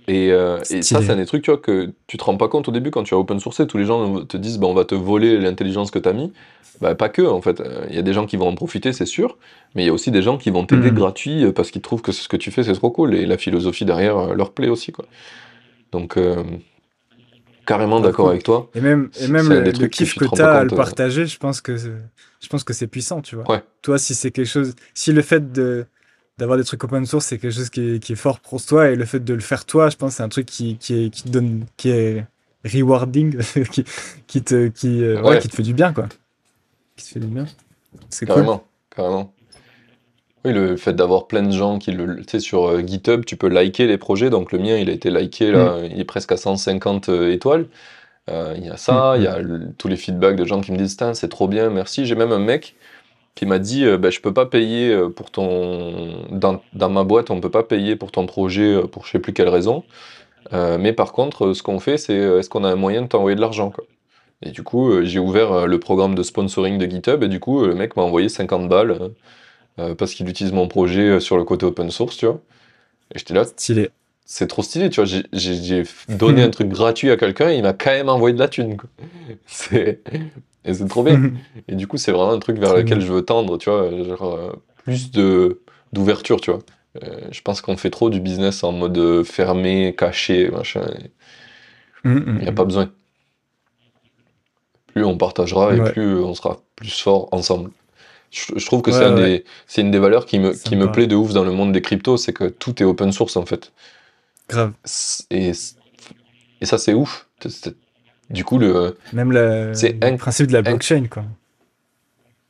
[0.07, 2.49] Et, euh, et ça, c'est un des trucs, tu vois, que tu te rends pas
[2.49, 4.75] compte au début quand tu as open sourcé, tous les gens te disent, bah, on
[4.75, 6.33] va te voler l'intelligence que tu as mis.
[6.81, 7.63] Bah, pas que, en fait.
[7.89, 9.37] Il y a des gens qui vont en profiter, c'est sûr,
[9.75, 10.95] mais il y a aussi des gens qui vont t'aider mmh.
[10.95, 13.39] gratuit euh, parce qu'ils trouvent que ce que tu fais, c'est trop cool, et la
[13.39, 15.07] philosophie derrière euh, leur plaît aussi, quoi.
[15.93, 16.43] Donc, euh,
[17.65, 18.71] carrément d'accord avec toi.
[18.75, 21.61] Et même, et même le, le kiff que tu as à le partager, je pense
[21.61, 23.63] que je pense que c'est puissant, tu vois.
[23.83, 25.87] Toi, si c'est quelque chose, si le fait de
[26.37, 28.89] d'avoir des trucs open source, c'est quelque chose qui est, qui est, fort pour toi,
[28.89, 31.11] et le fait de le faire toi, je pense c'est un truc qui, qui, est,
[31.11, 32.27] qui te donne, qui est
[32.65, 33.39] rewarding,
[33.71, 33.85] qui,
[34.27, 35.39] qui, te, qui, ouais.
[35.39, 36.09] qui te fait du bien, quoi
[36.97, 37.47] qui se fait du bien.
[38.09, 38.65] C'est carrément,
[38.95, 39.33] carrément.
[40.45, 42.17] Oui, le fait d'avoir plein de gens qui le.
[42.17, 44.31] Tu sais, sur euh, GitHub, tu peux liker les projets.
[44.31, 45.85] Donc le mien, il a été liké, là, mm.
[45.93, 47.67] il est presque à 150 euh, étoiles.
[48.31, 49.75] Euh, il y a ça, mm, il y a mm.
[49.79, 52.07] tous les feedbacks de gens qui me disent c'est trop bien, merci.
[52.07, 52.77] J'ai même un mec
[53.35, 56.27] qui m'a dit bah, Je peux pas payer pour ton.
[56.31, 59.33] Dans, dans, ma boîte, on peut pas payer pour ton projet pour je sais plus
[59.33, 59.85] quelle raison.
[60.53, 63.41] mais par contre, ce qu'on fait, c'est est-ce qu'on a un moyen de t'envoyer de
[63.41, 63.73] l'argent
[64.45, 67.41] et du coup, euh, j'ai ouvert euh, le programme de sponsoring de GitHub et du
[67.41, 69.13] coup, euh, le mec m'a envoyé 50 balles
[69.77, 72.41] parce qu'il utilise mon projet sur le côté open source, tu vois.
[73.15, 73.45] Et j'étais là.
[73.45, 73.91] Stylé.
[74.27, 75.23] C'est trop stylé, tu vois.
[75.33, 78.49] J'ai donné un truc gratuit à quelqu'un et il m'a quand même envoyé de la
[78.49, 78.77] thune.
[79.47, 80.01] C'est
[80.67, 81.33] et c'est trop bien.
[81.69, 83.91] et du coup, c'est vraiment un truc vers lequel je veux tendre, tu vois.
[83.91, 85.61] Genre, plus de
[85.93, 86.61] d'ouverture, tu vois.
[87.31, 90.87] je pense qu'on fait trop du business en mode fermé, caché, machin.
[92.07, 92.91] Il n'y a pas besoin
[94.95, 97.71] plus on partagera et plus on sera plus fort ensemble.
[98.35, 101.45] Je, trouve que c'est une des valeurs qui me, qui me plaît de ouf dans
[101.45, 103.73] le monde des cryptos, c'est que tout est open source en fait.
[104.49, 104.73] Grave.
[105.31, 105.53] Et,
[106.61, 107.29] et ça c'est ouf.
[108.31, 108.97] du coup, le.
[109.13, 111.25] Même le, le principe de la blockchain, quoi.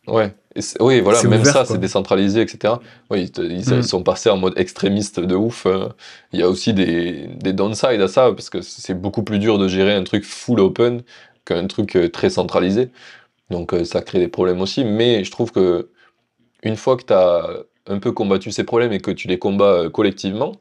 [0.06, 0.34] Ouais.
[0.80, 2.74] oui, voilà, même ça, c'est décentralisé, etc.
[3.10, 3.82] Oui, ils, mm.
[3.82, 5.66] sont passés en mode extrémiste de ouf.
[5.66, 5.88] Euh.
[6.32, 9.58] Il y a aussi des, des downsides à ça, parce que c'est beaucoup plus dur
[9.58, 11.02] de gérer un truc full open
[11.44, 12.90] qu'un truc euh, très centralisé.
[13.50, 14.84] Donc euh, ça crée des problèmes aussi.
[14.84, 15.90] Mais je trouve que
[16.62, 19.72] une fois que tu as un peu combattu ces problèmes et que tu les combats
[19.84, 20.52] euh, collectivement,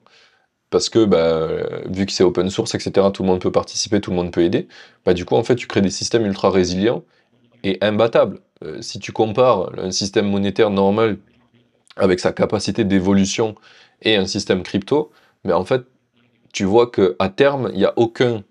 [0.69, 1.49] parce que bah,
[1.88, 4.43] vu que c'est open source, etc., tout le monde peut participer, tout le monde peut
[4.43, 4.68] aider,
[5.05, 7.03] bah, du coup, en fait, tu crées des systèmes ultra résilients
[7.64, 8.39] et imbattables.
[8.81, 11.18] si tu compares un système monétaire normal
[11.97, 13.55] avec sa capacité d'évolution
[14.01, 15.11] et un système crypto,
[15.43, 15.84] mais en fait,
[16.53, 18.43] tu vois qu'à terme, il n'y a aucun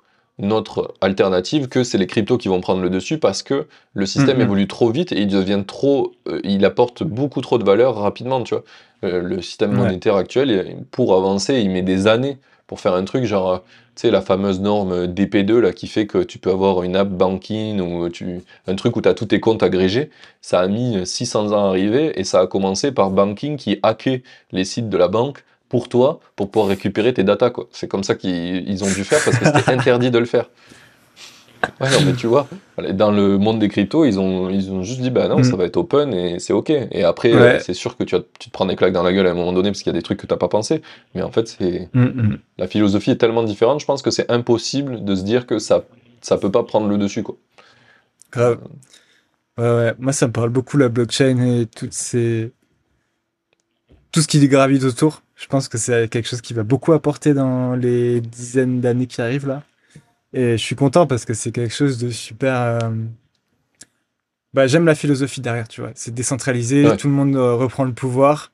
[0.43, 4.39] notre alternative que c'est les cryptos qui vont prendre le dessus parce que le système
[4.39, 4.43] mm-hmm.
[4.43, 8.43] évolue trop vite et il devient trop, euh, il apporte beaucoup trop de valeur rapidement,
[8.43, 8.65] tu vois.
[9.05, 13.25] Euh, le système monétaire actuel, pour avancer, il met des années pour faire un truc
[13.25, 13.63] genre,
[13.95, 17.09] tu sais, la fameuse norme DP2 là qui fait que tu peux avoir une app
[17.09, 20.11] banking ou tu, un truc où tu as tous tes comptes agrégés.
[20.41, 24.23] Ça a mis 600 ans à arriver et ça a commencé par banking qui hackait
[24.53, 27.51] les sites de la banque pour toi, pour pouvoir récupérer tes datas.
[27.71, 30.51] C'est comme ça qu'ils ont dû faire parce que c'était interdit de le faire.
[31.81, 32.47] Ouais, non, mais tu vois,
[32.93, 35.59] dans le monde des cryptos, ils ont, ils ont juste dit, bah non, ça mm.
[35.59, 36.69] va être open et c'est ok.
[36.69, 39.31] Et après, c'est sûr que tu, tu te prends des claques dans la gueule à
[39.31, 40.83] un moment donné parce qu'il y a des trucs que tu n'as pas pensé.
[41.15, 42.39] Mais en fait, c'est mm, mm.
[42.59, 45.85] la philosophie est tellement différente, je pense que c'est impossible de se dire que ça
[46.21, 47.23] ça peut pas prendre le dessus.
[47.23, 47.37] Quoi.
[48.31, 48.59] Grave.
[49.57, 49.95] Ouais, ouais.
[49.99, 52.53] Moi, ça me parle beaucoup la blockchain et toutes ces...
[54.13, 55.23] tout ce qui gravite autour.
[55.43, 59.21] Je pense que c'est quelque chose qui va beaucoup apporter dans les dizaines d'années qui
[59.21, 59.65] arrivent là.
[60.33, 62.55] Et je suis content parce que c'est quelque chose de super.
[62.57, 62.79] Euh,
[64.55, 65.91] bah, j'aime la philosophie derrière, tu vois.
[65.97, 68.53] C'est décentralisé, tout le monde euh, reprend le pouvoir.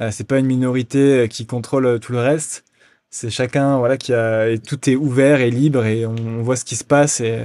[0.00, 2.64] Euh, c'est pas une minorité qui contrôle tout le reste.
[3.10, 4.48] C'est chacun, voilà, qui a.
[4.48, 7.20] Et tout est ouvert et libre et on, voit ce qui se passe.
[7.20, 7.42] Et,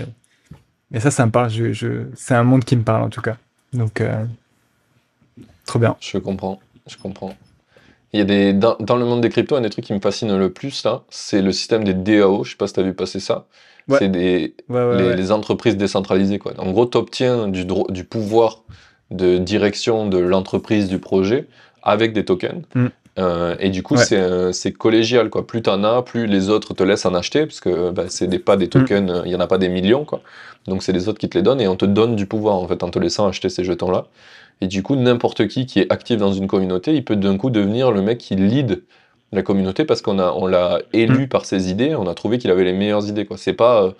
[0.91, 1.49] et ça, ça me parle.
[1.49, 2.05] Je, je...
[2.15, 3.37] C'est un monde qui me parle en tout cas.
[3.73, 4.03] Donc,
[5.65, 5.97] trop bien.
[5.99, 6.59] Je comprends.
[6.85, 7.35] Je comprends.
[8.13, 10.37] Il y a des, dans, le monde des cryptos, un des trucs qui me fascine
[10.37, 12.43] le plus, là, c'est le système des DAO.
[12.43, 13.47] Je sais pas si tu as vu passer ça.
[13.89, 16.39] C'est des, les, entreprises décentralisées.
[16.39, 16.53] Quoi.
[16.57, 18.61] En gros, tu obtiens du, du pouvoir
[19.11, 21.47] de direction de l'entreprise, du projet,
[21.81, 22.63] avec des tokens.
[22.75, 22.87] Mm.
[23.19, 25.29] Euh, et du coup, c'est collégial.
[25.29, 25.45] Quoi.
[25.45, 28.27] Plus tu en as, plus les autres te laissent en acheter, parce que bah, c'est
[28.39, 28.69] pas des mm.
[28.69, 30.05] tokens, il y en a pas des millions.
[30.05, 30.21] Quoi.
[30.67, 32.67] Donc, c'est les autres qui te les donnent, et on te donne du pouvoir, en
[32.67, 34.05] fait, en te laissant acheter ces jetons-là.
[34.63, 37.49] Et du coup, n'importe qui qui est actif dans une communauté, il peut d'un coup
[37.49, 38.83] devenir le mec qui lead
[39.33, 41.27] la communauté parce qu'on a, on l'a élu mm.
[41.27, 43.25] par ses idées, on a trouvé qu'il avait les meilleures idées.
[43.25, 43.35] Quoi.
[43.35, 43.91] C'est pas euh,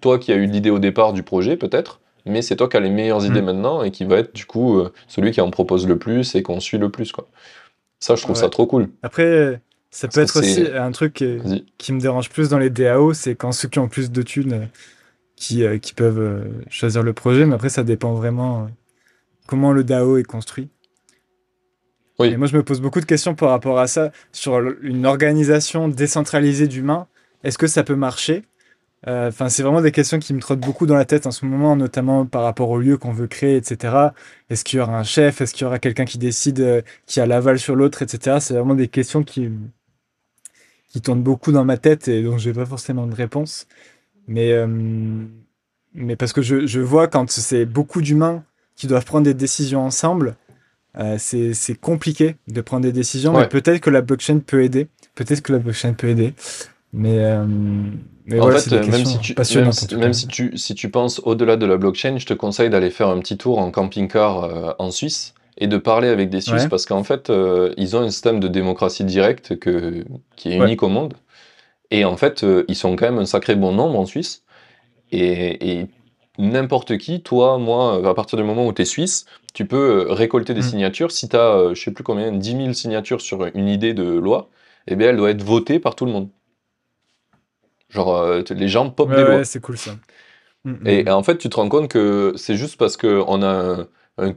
[0.00, 2.80] toi qui as eu l'idée au départ du projet, peut-être, mais c'est toi qui as
[2.80, 3.44] les meilleures idées mm.
[3.44, 6.42] maintenant et qui va être du coup euh, celui qui en propose le plus et
[6.42, 7.12] qu'on suit le plus.
[7.12, 7.28] Quoi.
[8.00, 8.88] Ça, je trouve ça trop cool.
[9.02, 9.60] Après,
[9.90, 11.22] Ça peut être aussi un truc
[11.76, 14.68] qui, me dérange plus dans les DAO, c'est quand ceux qui ont plus de thunes
[15.34, 18.66] qui, qui peuvent choisir le projet, mais après ça dépend vraiment
[19.46, 20.68] comment le DAO est construit.
[22.18, 22.28] Oui.
[22.28, 25.88] Et moi, je me pose beaucoup de questions par rapport à ça, sur une organisation
[25.88, 27.08] décentralisée d'humains.
[27.44, 28.44] Est-ce que ça peut marcher?
[29.06, 31.44] Euh, Enfin, c'est vraiment des questions qui me trottent beaucoup dans la tête en ce
[31.44, 33.94] moment, notamment par rapport au lieu qu'on veut créer, etc.
[34.50, 35.40] Est-ce qu'il y aura un chef?
[35.40, 38.38] Est-ce qu'il y aura quelqu'un qui décide, euh, qui a l'aval sur l'autre, etc.
[38.40, 39.50] C'est vraiment des questions qui
[40.88, 43.66] qui tournent beaucoup dans ma tête et dont je n'ai pas forcément de réponse.
[44.28, 44.66] Mais euh,
[45.94, 48.44] mais parce que je, je vois quand c'est beaucoup d'humains
[48.76, 50.36] qui doivent prendre des décisions ensemble,
[50.98, 54.88] euh, c'est compliqué de prendre des décisions, mais peut-être que la blockchain peut aider.
[55.14, 56.34] Peut-être que la blockchain peut aider.
[56.92, 57.44] Mais, euh,
[58.40, 59.34] en fait, même, si tu,
[59.96, 63.08] même, si, tu, si tu penses au-delà de la blockchain, je te conseille d'aller faire
[63.08, 66.86] un petit tour en camping-car euh, en Suisse et de parler avec des Suisses parce
[66.86, 67.32] qu'en fait,
[67.78, 70.04] ils ont un système de démocratie directe que,
[70.36, 71.14] qui est unique au monde.
[71.90, 74.42] Et en fait, ils sont quand même un sacré bon nombre en Suisse.
[75.12, 75.86] Et, et
[76.38, 80.12] n'importe qui, toi, moi, à partir du moment où tu es suisse, tu peux euh,
[80.12, 80.70] récolter des mm.
[80.70, 81.12] signatures.
[81.12, 84.04] Si tu as, euh, je sais plus combien, 10 000 signatures sur une idée de
[84.04, 84.48] loi,
[84.86, 86.28] eh bien, elle doit être votée par tout le monde.
[87.88, 89.36] Genre, euh, les gens pop des lois.
[89.36, 89.92] Ouais, c'est cool ça.
[90.64, 93.48] Mm, mm, et, en fait, tu te rends compte que c'est juste parce qu'on a
[93.48, 93.88] un,
[94.18, 94.34] un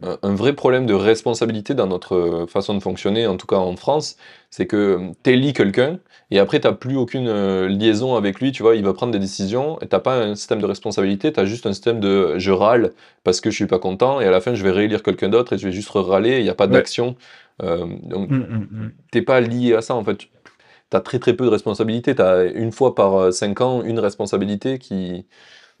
[0.00, 4.16] vrai problème de responsabilité dans notre façon de fonctionner, en tout cas en France,
[4.50, 5.98] c'est que tu élis quelqu'un
[6.30, 9.12] et après tu n'as plus aucune euh, liaison avec lui, tu vois, il va prendre
[9.12, 12.38] des décisions et t'as pas un système de responsabilité, tu as juste un système de
[12.38, 12.92] je râle
[13.24, 15.54] parce que je suis pas content et à la fin je vais réélire quelqu'un d'autre
[15.54, 17.16] et je vais juste râler, il n'y a pas d'action.
[17.62, 20.18] Euh, donc mmh, mmh, t'es pas lié à ça en fait.
[20.18, 23.82] Tu as très très peu de responsabilité, tu as une fois par 5 euh, ans
[23.82, 25.26] une responsabilité qui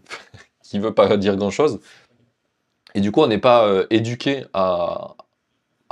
[0.62, 1.80] qui veut pas dire grand chose.
[2.96, 5.16] Et du coup, on n'est pas euh, éduqué à,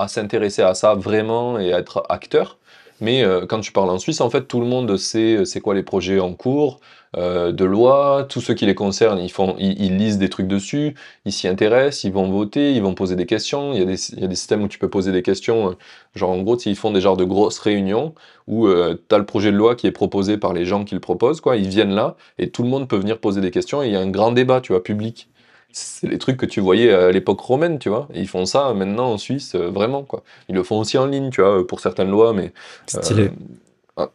[0.09, 2.59] s'intéresser à ça vraiment et à être acteur.
[3.03, 5.61] Mais euh, quand tu parles en Suisse, en fait, tout le monde sait euh, c'est
[5.61, 6.81] quoi les projets en cours,
[7.17, 11.31] de loi, tous ceux qui les concernent, ils, font, ils, lisent des trucs dessus, ils
[11.31, 13.73] s'y intéressent, ils vont voter, ils vont poser des questions.
[13.73, 15.77] Il y, a des, il y a des systèmes où tu peux poser des questions,
[16.17, 18.15] genre en gros, ils font des genres de grosses réunions
[18.49, 21.01] où tu as le projet de loi qui est proposé par les gens qui le
[21.01, 21.57] proposent, quoi.
[21.57, 23.97] Ils viennent là et tout le monde peut venir poser des questions et il y
[23.97, 25.29] a un grand débat, tu vois, public
[25.75, 28.09] c'est les trucs que tu voyais à l'époque romaine, tu vois.
[28.15, 30.23] ils font ça maintenant en Suisse, euh, vraiment, quoi.
[30.49, 32.53] Ils le font aussi en ligne, tu vois, pour certaines lois, mais.
[32.87, 33.33] Stylé.
[33.99, 34.07] Euh,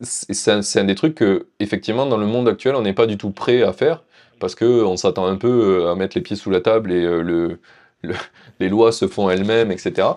[0.00, 3.30] c'est un, des trucs que, effectivement, dans le monde actuel, on n'est pas du tout
[3.30, 4.02] prêt à faire,
[4.38, 7.58] parce qu'on s'attend un peu euh, à mettre les pieds sous la table et le,
[8.60, 10.08] les lois se font elles-mêmes, etc.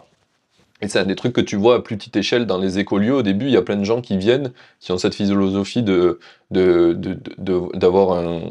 [0.82, 3.16] Et c'est un des trucs que tu vois à plus petite échelle dans les écolieux.
[3.16, 6.20] Au début, il y a plein de gens qui viennent, qui ont cette philosophie de,
[6.52, 8.42] d'avoir un,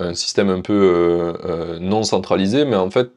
[0.00, 3.10] un système un peu euh, euh, non centralisé, mais en fait,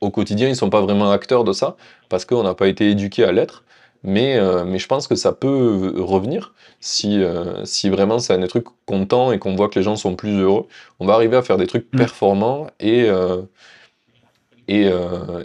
[0.00, 1.76] au quotidien, ils sont pas vraiment acteurs de ça,
[2.08, 3.64] parce qu'on n'a pas été éduqué à l'être.
[4.02, 7.24] Mais, euh, mais je pense que ça peut revenir si,
[7.64, 10.66] si vraiment c'est un truc content et qu'on voit que les gens sont plus heureux.
[11.00, 11.96] On va arriver à faire des trucs mm.
[11.96, 13.08] performants et,
[14.68, 14.90] et,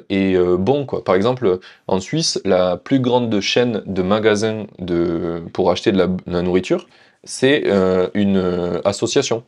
[0.10, 0.86] et bons.
[0.86, 1.04] Quoi.
[1.04, 6.08] Par exemple, en Suisse, la plus grande chaîne de magasins de, pour acheter de la,
[6.08, 6.88] de la nourriture,
[7.24, 7.64] c'est
[8.14, 9.44] une association.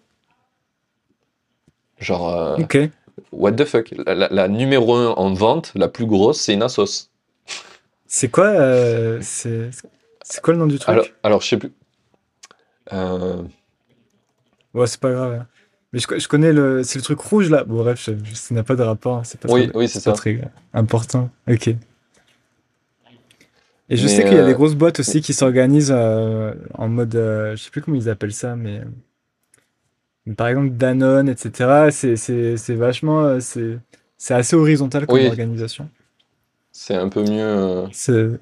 [2.03, 2.87] Genre, euh,
[3.31, 3.93] what the fuck?
[4.05, 7.09] La, numéro 1 en vente, la plus grosse, c'est une Asos.
[8.05, 9.71] C'est quoi, euh, c'est
[10.41, 11.13] quoi le nom du truc?
[11.23, 11.71] Alors, je sais plus.
[12.91, 13.41] Euh...
[14.73, 15.33] Ouais, c'est pas grave.
[15.33, 15.47] Hein.
[15.93, 16.83] Mais je, je, connais le.
[16.83, 17.63] C'est le truc rouge là.
[17.63, 19.17] Bon, bref, ça n'a pas de rapport.
[19.17, 20.11] Hein, pas oui, oui, c'est ça.
[20.11, 20.41] très
[20.73, 21.29] important.
[21.47, 21.69] Ok.
[23.89, 27.13] Et je sais qu'il y a des grosses boîtes aussi qui s'organisent en mode.
[27.13, 28.81] je sais plus comment ils appellent ça, mais
[30.31, 33.23] par exemple, Danone, etc., c'est vachement.
[33.25, 33.39] Euh,
[34.17, 35.89] c'est assez horizontal comme organisation.
[36.71, 37.89] C'est un peu mieux.
[38.09, 38.37] Euh,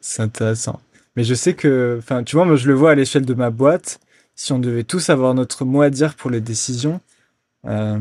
[0.00, 0.80] c'est intéressant.
[1.16, 1.96] Mais je sais que.
[1.98, 4.00] Enfin, tu vois, moi, je le vois à l'échelle de ma boîte.
[4.34, 7.00] Si on devait tous avoir notre mot à dire pour les décisions,
[7.66, 7.98] euh,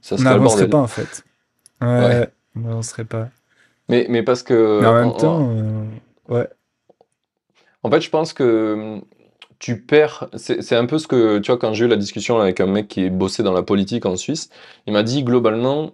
[0.00, 1.24] ça on n'avancerait pas, en fait.
[1.80, 3.28] Ouais, on n'avancerait pas.
[3.88, 4.80] Mais, mais parce que.
[4.80, 5.52] Mais en même temps,
[6.28, 6.48] ouais.
[7.82, 9.00] En fait, je pense que
[9.58, 10.28] tu perds.
[10.36, 12.88] C'est un peu ce que, tu vois, quand j'ai eu la discussion avec un mec
[12.88, 14.50] qui est bossé dans la politique en Suisse,
[14.86, 15.92] il m'a dit globalement,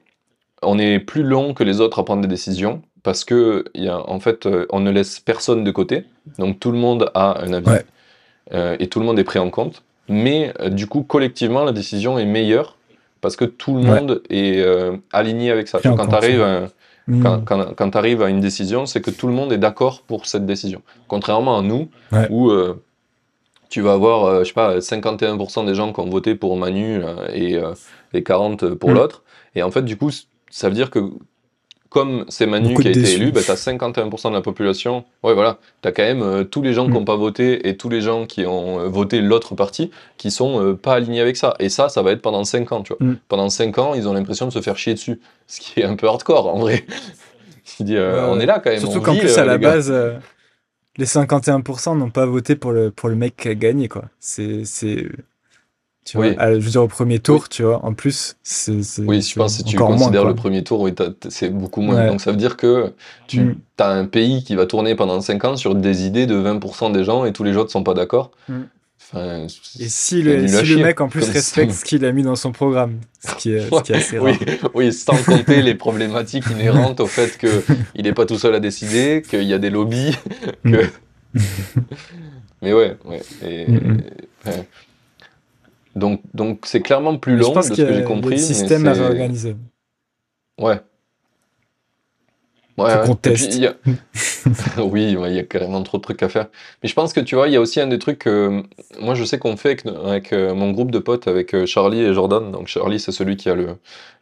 [0.63, 3.99] on est plus long que les autres à prendre des décisions parce que, y a,
[4.11, 6.05] en fait, euh, on ne laisse personne de côté.
[6.39, 7.83] Donc tout le monde a un avis
[8.53, 9.83] euh, et tout le monde est pris en compte.
[10.09, 12.77] Mais euh, du coup, collectivement, la décision est meilleure
[13.21, 14.63] parce que tout le monde est
[15.11, 15.81] aligné avec ça.
[15.83, 16.69] quand tu arrives à,
[17.07, 17.45] hmm.
[17.75, 20.83] quand, arrives à une décision, c'est que tout le monde est d'accord pour cette décision.
[21.09, 21.89] Contrairement à nous,
[22.29, 22.51] où
[23.75, 27.03] tu vas avoir, euh, je sais pas, 51% des gens qui ont voté pour Manu
[27.33, 27.59] et,
[28.15, 28.95] 40% euh, pour mm.
[28.95, 29.25] l'autre.
[29.57, 30.13] Et en fait, du coup,
[30.49, 31.01] ça veut dire que
[31.91, 35.05] comme c'est Manu qui a été élu, bah, tu as 51% de la population.
[35.25, 35.59] Ouais, voilà.
[35.83, 37.05] Tu as quand même euh, tous les gens qui n'ont mm.
[37.05, 40.77] pas voté et tous les gens qui ont euh, voté l'autre parti qui sont euh,
[40.77, 41.57] pas alignés avec ça.
[41.59, 43.05] Et ça, ça va être pendant 5 ans, tu vois.
[43.05, 43.17] Mm.
[43.27, 45.21] Pendant 5 ans, ils ont l'impression de se faire chier dessus.
[45.49, 46.85] Ce qui est un peu hardcore, en vrai.
[47.81, 48.79] on est là quand même.
[48.79, 49.93] Surtout qu'en plus, à la base,
[50.97, 54.05] les 51% n'ont pas voté pour le, pour le mec qui a gagné, quoi.
[54.21, 54.65] C'est
[56.05, 58.75] tu vois, je veux dire, au premier tour, tu vois, en plus, c'est.
[58.99, 60.93] Oui, je pense que si tu considères le premier tour, oui,
[61.31, 62.07] c'est beaucoup moins.
[62.07, 62.93] Donc ça veut dire que
[63.27, 63.57] tu mm.
[63.79, 67.05] as un pays qui va tourner pendant 5 ans sur des idées de 20% des
[67.05, 68.33] gens et tous les autres ne sont pas d'accord.
[68.49, 68.63] Mm.
[69.15, 69.47] Enfin,
[69.79, 72.51] et si le, si le mec en plus respecte ce qu'il a mis dans son
[72.51, 74.35] programme, ce qui est, ce qui est assez rare.
[74.41, 78.61] Oui, oui, sans compter les problématiques inhérentes au fait qu'il n'est pas tout seul à
[78.61, 80.17] décider, qu'il y a des lobbies.
[80.65, 80.85] Que...
[80.85, 81.41] Mm.
[82.63, 83.23] Mais ouais, ouais.
[83.43, 83.67] Et,
[85.95, 88.33] donc, donc c'est clairement plus long de ce que j'ai compris.
[88.33, 89.55] Le système à réorganiser.
[90.61, 90.81] Ouais.
[92.77, 93.75] Ouais, ouais.
[94.79, 96.47] oui, il y a carrément trop de trucs à faire.
[96.83, 98.65] Mais je pense que tu vois, il y a aussi un des trucs que
[99.01, 102.13] moi je sais qu'on fait avec, euh, mon groupe de potes, avec euh, Charlie et
[102.13, 102.51] Jordan.
[102.51, 103.57] Donc Charlie, c'est celui qui a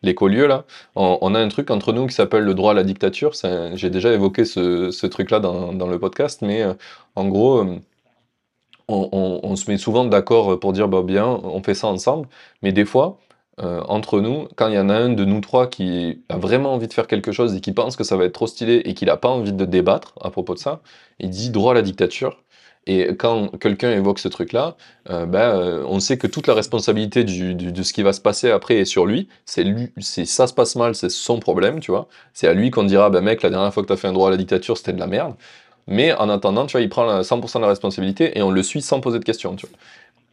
[0.02, 0.64] l'écolieu là.
[0.96, 3.32] On, a un truc entre nous qui s'appelle le droit à la dictature.
[3.74, 6.74] J'ai déjà évoqué ce, truc-là dans, dans, le podcast, mais euh,
[7.16, 7.64] en gros
[8.88, 12.28] on, se met souvent d'accord pour dire bah, bien, on fait ça ensemble,
[12.62, 13.18] mais des fois,
[13.60, 16.72] euh, entre nous, quand il y en a un de nous trois qui a vraiment
[16.72, 18.94] envie de faire quelque chose et qui pense que ça va être trop stylé et
[18.94, 20.80] qu'il n'a pas envie de débattre à propos de ça,
[21.20, 22.42] il dit droit à la dictature.
[22.86, 24.76] Et quand quelqu'un évoque ce truc-là,
[25.10, 28.50] euh, ben, euh, on sait que toute la responsabilité de ce qui va se passer
[28.50, 29.28] après est sur lui.
[29.44, 32.08] C'est lui, ça se passe mal, c'est son problème, tu vois.
[32.32, 34.12] C'est à lui qu'on dira, ben mec, la dernière fois que tu as fait un
[34.12, 35.34] droit à la dictature, c'était de la merde.
[35.86, 38.82] Mais en attendant, tu vois, il prend 100% de la responsabilité et on le suit
[38.82, 39.76] sans poser de questions, tu vois.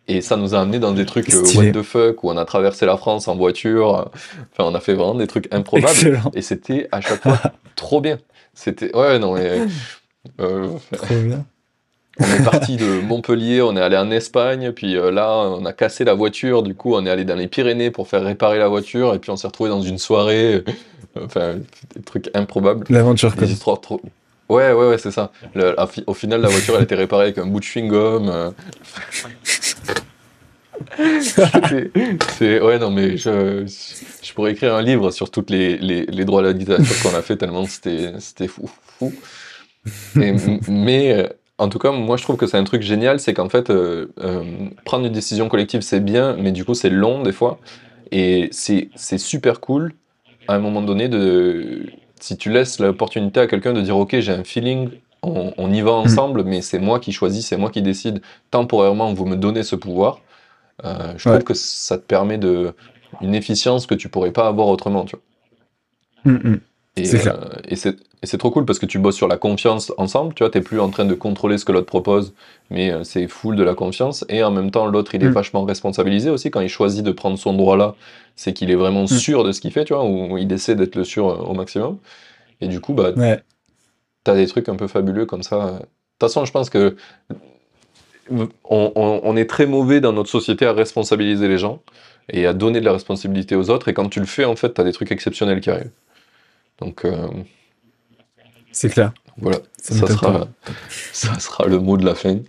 [0.09, 2.43] Et ça nous a amené dans des trucs euh, what the fuck, où on a
[2.43, 4.09] traversé la France en voiture.
[4.51, 6.19] Enfin, on a fait vraiment des trucs improbables.
[6.33, 7.39] Et c'était à chaque fois
[7.75, 8.17] trop bien.
[8.55, 8.93] C'était.
[8.95, 9.61] Ouais, non, mais.
[10.41, 11.45] Euh, trop bien.
[12.19, 15.71] On est parti de Montpellier, on est allé en Espagne, puis euh, là, on a
[15.71, 18.67] cassé la voiture, du coup, on est allé dans les Pyrénées pour faire réparer la
[18.67, 20.65] voiture, et puis on s'est retrouvé dans une soirée.
[21.23, 21.55] enfin,
[21.95, 22.85] des trucs improbables.
[22.89, 24.01] L'aventure, Des histoires trop.
[24.49, 25.31] Ouais, ouais, ouais, c'est ça.
[26.07, 28.29] au final, la voiture, elle a été réparée avec un bout de chewing-gum.
[28.29, 28.51] Euh.
[32.37, 33.65] c'est, ouais, non, mais je,
[34.23, 37.15] je, pourrais écrire un livre sur toutes les, les, les droits à la dictature qu'on
[37.15, 38.69] a fait tellement c'était, c'était fou.
[38.99, 39.13] fou.
[40.15, 41.27] mais euh,
[41.59, 44.07] en tout cas, moi, je trouve que c'est un truc génial, c'est qu'en fait, euh,
[44.85, 47.59] prendre une décision collective, c'est bien, mais du coup, c'est long des fois.
[48.11, 49.93] Et c'est, c'est super cool,
[50.47, 51.85] à un moment donné, de
[52.19, 54.89] si tu laisses l'opportunité à quelqu'un de dire ok j'ai un feeling,
[55.21, 55.95] on, y va mm.
[55.95, 58.21] ensemble, mais c'est moi qui choisis, c'est moi qui décide
[58.51, 60.21] temporairement, vous me donnez ce pouvoir,
[60.85, 62.73] euh, je trouve que ça te permet de
[63.21, 65.05] une efficience que tu pourrais pas avoir autrement.
[65.05, 66.33] Tu vois.
[66.33, 66.59] Mm, mm.
[66.97, 67.33] Euh,
[67.67, 67.75] et,
[68.23, 70.79] c'est trop cool parce que tu bosses sur la confiance ensemble, tu vois, t'es plus
[70.79, 72.33] en train de contrôler ce que l'autre propose,
[72.69, 75.63] mais euh, c'est full de la confiance, et en même temps l'autre il est vachement
[75.63, 77.95] responsabilisé aussi quand il choisit de prendre son droit là,
[78.35, 80.95] c'est qu'il est vraiment sûr de ce qu'il fait, tu vois, ou il essaie d'être
[80.95, 81.97] le sûr au maximum,
[82.61, 83.13] et du coup, bah,
[84.23, 85.57] t'as des trucs un peu fabuleux comme ça.
[85.65, 85.87] De toute
[86.19, 86.95] façon, je pense que
[88.65, 91.81] on, est très mauvais dans notre société à responsabiliser les gens
[92.31, 93.87] et à donner de la responsabilité aux autres.
[93.87, 95.91] Et quand tu le fais, en fait, tu as des trucs exceptionnels qui arrivent.
[96.79, 97.05] Donc.
[97.05, 97.27] Euh,
[98.71, 99.13] c'est clair.
[99.37, 100.47] Voilà, ça, sera,
[101.13, 102.39] ça sera le mot de la fin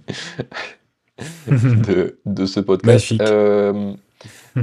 [1.46, 3.12] de, de, ce podcast.
[3.20, 3.92] Euh,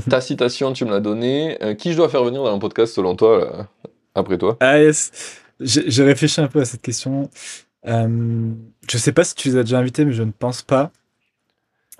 [0.10, 1.58] ta citation, tu me l'as donnée.
[1.64, 3.68] Euh, qui je dois faire venir dans un podcast selon toi,
[4.16, 4.58] après toi?
[4.60, 5.12] Ah yes,
[5.60, 7.30] j'ai réfléchi un peu à cette question.
[7.88, 8.52] Euh,
[8.90, 10.92] je sais pas si tu les as déjà invités, mais je ne pense pas.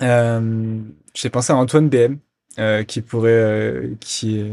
[0.02, 0.80] Euh,
[1.14, 2.18] j'ai pensé à Antoine BM,
[2.60, 3.32] euh, qui pourrait.
[3.32, 4.44] Euh, qui,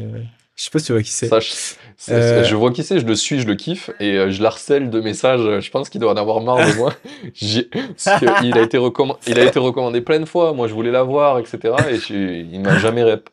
[0.56, 1.28] je sais pas si tu vois qui c'est.
[1.28, 5.60] je vois qui c'est, je le suis, je le kiffe, et je l'harcèle de messages.
[5.60, 6.94] Je pense qu'il doit en avoir marre de moi.
[7.40, 8.78] il, a été
[9.26, 10.52] il a été recommandé plein de fois.
[10.52, 11.74] Moi, je voulais l'avoir, etc.
[11.90, 12.14] Et
[12.52, 13.28] il m'a jamais rep.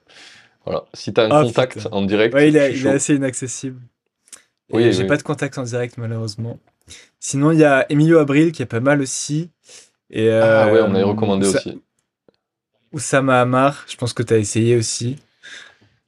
[0.66, 0.86] Voilà.
[0.94, 2.34] Si tu as un ah, contact en direct.
[2.34, 3.80] Ouais, il, est assez inaccessible.
[4.72, 6.60] Oui, j'ai pas de contact en direct, malheureusement.
[7.20, 9.52] Sinon, il y a Emilio Abril qui est pas mal aussi.
[10.10, 11.82] Et, ah ouais, on m'avait recommandé aussi.
[12.92, 15.18] Oussama Hamar, je pense que tu as essayé aussi.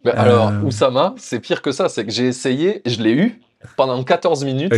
[0.03, 1.89] Mais alors, euh, Oussama, c'est pire que ça.
[1.89, 3.39] C'est que j'ai essayé, je l'ai eu
[3.77, 4.73] pendant 14 minutes.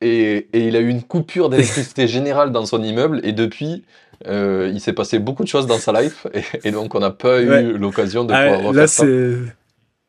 [0.00, 3.20] Et, et, il a eu une coupure d'électricité générale dans son immeuble.
[3.22, 3.84] Et depuis,
[4.26, 6.26] euh, il s'est passé beaucoup de choses dans sa life.
[6.64, 9.04] Et, donc, on n'a pas eu l'occasion de ah, pouvoir refaire là, ça.
[9.04, 9.36] Là,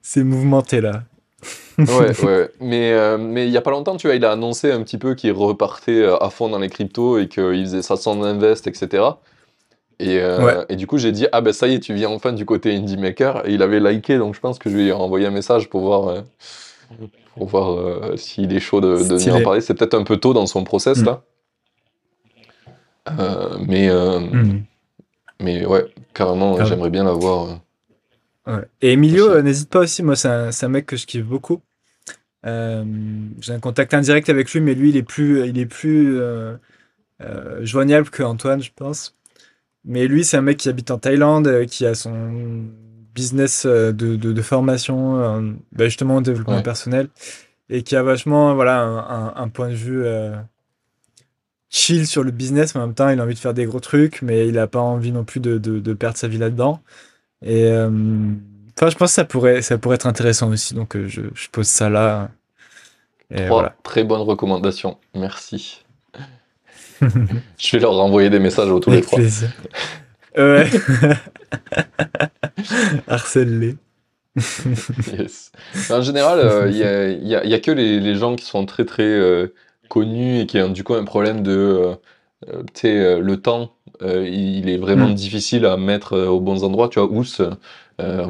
[0.02, 1.04] c'est mouvementé, là.
[1.78, 1.86] ouais,
[2.24, 2.50] ouais.
[2.60, 4.98] Mais euh, mais il y a pas longtemps, tu vois, il a annoncé un petit
[4.98, 9.04] peu qu'il repartait à fond dans les cryptos et qu'il faisait ça sans invest, etc.
[10.02, 12.46] Euh, et, du coup, j'ai dit, ah ben ça y est, tu viens enfin du
[12.46, 13.48] côté Indie Maker.
[13.48, 15.82] Et il avait liké, donc je pense que je lui ai envoyé un message pour
[15.82, 16.22] voir, euh,
[17.36, 19.62] pour voir s'il est chaud de, de venir en parler.
[19.62, 21.06] C'est peut-être un peu tôt dans son process mm.
[21.06, 21.22] là.
[23.68, 24.64] mais, mm.
[25.40, 27.60] mais ouais, carrément, j'aimerais bien l'avoir.
[28.82, 31.62] Et Emilio, n'hésite pas aussi, moi c'est un, un, mec que je kiffe beaucoup.
[32.44, 36.20] J'ai un contact indirect avec lui, mais lui il est plus, il est plus
[37.62, 39.16] joignable que Antoine, je pense.
[39.86, 42.66] Mais lui, c'est un mec qui habite en Thaïlande, euh, qui a son
[43.16, 47.10] business euh, de, de, formation, euh, bah, justement au développement personnel,
[47.70, 50.06] et qui a vachement voilà, un, un, point de vue
[51.70, 53.80] chill sur le business, mais en même temps, il a envie de faire des gros
[53.80, 56.82] trucs, mais il n'a pas envie non plus de, de, perdre sa vie là-dedans.
[57.44, 61.50] Et enfin, je pense que ça pourrait, ça pourrait être intéressant aussi, donc je, je
[61.50, 62.30] pose ça là.
[63.30, 63.74] Et voilà.
[63.84, 65.86] très bonnes recommandations, merci.
[67.02, 69.20] Je vais leur renvoyer des messages aux tous les trois.
[70.38, 70.68] Ouais.
[73.08, 73.76] Harcèle-les.
[75.90, 76.40] En général,
[76.72, 79.54] il euh, n'y a, y a, que les, les, gens qui sont très très euh,
[79.90, 81.52] connus et qui ont du coup un problème de.
[81.52, 81.96] Euh,
[82.74, 85.14] tu sais, le temps, il est vraiment mm.
[85.14, 86.90] difficile à mettre aux bons endroits.
[86.90, 87.26] Tu vois, Ous,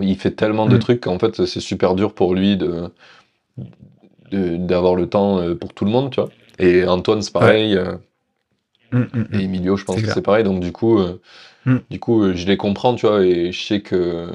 [0.02, 0.80] il fait tellement de mm.
[0.80, 2.90] trucs qu'en fait, c'est super dur pour lui de
[4.32, 6.30] d'avoir le temps pour tout le monde, tu vois.
[6.58, 7.78] Et Antoine, c'est pareil.
[8.92, 9.28] Mm, mm.
[9.34, 10.44] Et Emilio, je pense que c'est pareil.
[10.44, 11.20] Donc, du coup, euh,
[11.90, 14.28] du coup euh, je les comprends, tu vois, et je sais que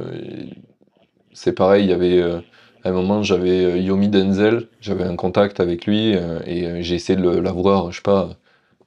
[1.32, 1.84] c'est pareil.
[1.84, 2.20] Il y avait.
[2.20, 2.40] Euh,
[2.84, 6.14] à un moment, j'avais Yomi Denzel, j'avais un contact avec lui,
[6.46, 8.30] et j'ai essayé de l'avoir, je sais pas,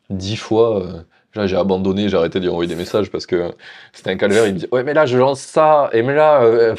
[0.10, 1.06] dix fois.
[1.36, 3.52] Là, j'ai abandonné, j'ai arrêté de lui envoyer des messages parce que
[3.91, 4.48] c'était un calvaire.
[4.48, 6.76] Il me dit Ouais, mais là, je lance ça, et mais là.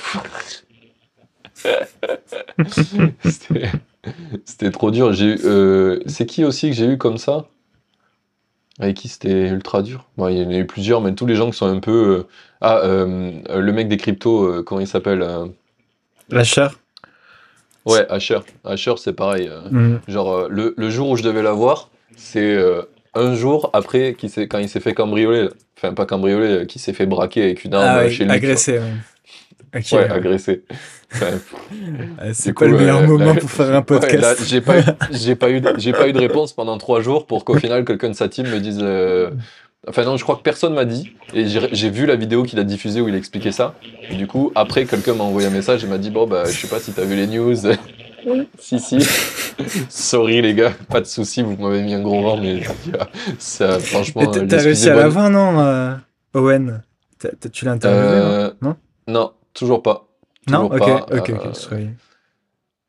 [4.47, 5.13] c'était trop dur.
[5.13, 5.37] J'ai
[6.07, 7.45] c'est qui aussi que j'ai eu comme ça?
[8.81, 11.51] Avec qui c'était ultra dur Il y en a eu plusieurs, mais tous les gens
[11.51, 12.19] qui sont un peu.
[12.19, 12.29] Euh,
[12.63, 15.25] ah, euh, le mec des cryptos, euh, comment il s'appelle
[16.33, 16.69] Asher
[17.87, 18.41] Ouais, Asher.
[18.65, 19.51] Asher, c'est pareil.
[19.71, 20.01] Mhm.
[20.09, 22.59] Genre, le, le, jour où je devais l'avoir, c'est
[23.15, 24.17] un jour après
[24.51, 25.49] quand il s'est fait cambrioler.
[25.77, 28.33] Enfin, pas cambrioler, qui s'est fait braquer avec une arme ah chez lui.
[28.33, 28.93] Agressé, ouais,
[29.73, 30.65] agressé.
[32.33, 34.83] c'est quoi le meilleur moment pour faire un podcast J'ai pas, eu,
[35.37, 38.15] pas, eu de, pas eu de réponse pendant trois jours pour qu'au final quelqu'un de
[38.15, 38.79] sa team me dise.
[38.81, 39.31] Euh,
[39.89, 41.13] enfin non, je crois que personne m'a dit.
[41.35, 43.75] Et j'ai vu la vidéo qu'il a diffusée où il expliquait ça.
[44.09, 46.53] Et du coup, après, quelqu'un m'a envoyé un message et m'a dit bon bah je
[46.53, 47.57] sais pas si t'as vu les news.
[48.59, 48.99] si si.
[49.89, 52.63] Sorry les gars, pas de souci, vous m'avez mis un gros vent, mais
[53.39, 54.27] ça franchement.
[54.27, 55.95] T'as réussi à l'avoir non, euh,
[56.35, 56.83] Owen?
[57.53, 58.77] Tu l'as interviewé euh, non?
[59.07, 60.07] Non, toujours pas.
[60.49, 60.83] Non, ok,
[61.13, 61.87] ok, euh,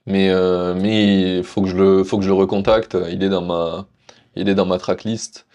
[0.07, 2.97] Mais euh, mais il faut que je le faut que je le recontacte.
[3.11, 3.85] Il est dans ma
[4.35, 5.45] il est dans ma tracklist.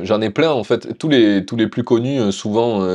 [0.00, 0.96] J'en ai plein en fait.
[0.98, 2.86] Tous les tous les plus connus, euh, souvent,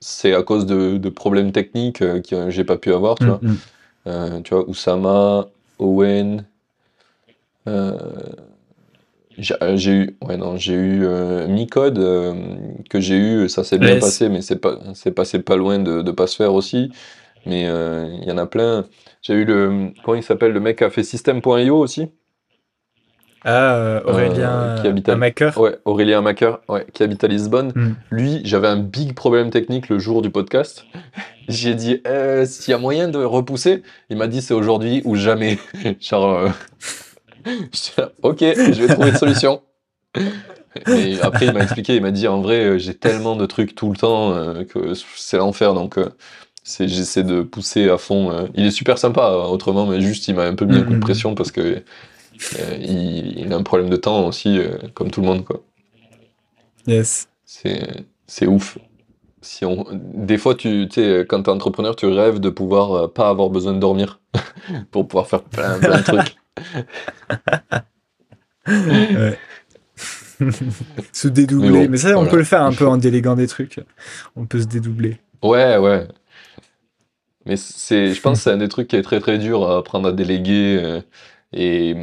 [0.00, 3.16] c'est à cause de, de, problèmes techniques que j'ai pas pu avoir.
[3.16, 3.38] Tu mm,
[4.04, 4.42] vois, mm.
[4.42, 5.46] tu vois, Oussama,
[5.78, 6.44] Owen.
[9.38, 11.98] J'ai eu, ouais, non, j'ai eu euh, Micode
[12.88, 16.02] que j'ai eu, ça s'est bien passé, mais c'est pas, c'est passé pas loin de,
[16.02, 16.90] de pas se faire aussi.
[17.44, 18.86] Mais il y en a plein.
[19.22, 22.10] J'ai eu le, comment il s'appelle, le mec qui a fait System.io aussi.
[23.48, 25.56] Ah, Aurélien qui habite à, Maker.
[25.60, 27.70] Ouais, Aurélien Maker, ouais, qui habite à Lisbonne.
[27.76, 27.94] Hmm.
[28.10, 30.84] Lui, j'avais un big problème technique le jour du podcast.
[31.48, 35.14] J'ai dit, euh, s'il y a moyen de repousser, il m'a dit c'est aujourd'hui ou
[35.14, 35.58] jamais.
[36.00, 36.50] Genre,
[38.22, 39.62] ok, je vais trouver une solution.
[40.86, 43.74] Et après, il m'a expliqué, il m'a dit en vrai, euh, j'ai tellement de trucs
[43.74, 45.74] tout le temps euh, que c'est l'enfer.
[45.74, 46.10] Donc, euh,
[46.64, 48.48] j'essaie de pousser à fond.
[48.54, 50.96] Il est super sympa, autrement, mais juste, il m'a un peu mis un coup de
[50.96, 51.00] mm-hmm.
[51.00, 51.82] pression parce que
[52.80, 54.60] il, a un problème de temps aussi,
[54.94, 55.62] comme tout le monde, quoi.
[56.86, 57.28] Yes.
[57.44, 58.78] C'est ouf.
[59.40, 63.48] Si on, des fois, tu sais, quand t'es entrepreneur, tu rêves de pouvoir pas avoir
[63.48, 64.20] besoin de dormir
[64.90, 66.36] pour pouvoir faire plein, plein de trucs.
[71.12, 71.88] se dédoubler.
[71.88, 73.80] Mais, ça, on peut le faire un peu en déléguant des trucs.
[74.34, 75.18] On peut se dédoubler.
[75.42, 76.08] Ouais, ouais.
[77.44, 79.78] Mais c'est, je pense que c'est un des trucs qui est très très dur à
[79.78, 81.00] apprendre à déléguer euh,
[81.52, 81.94] et,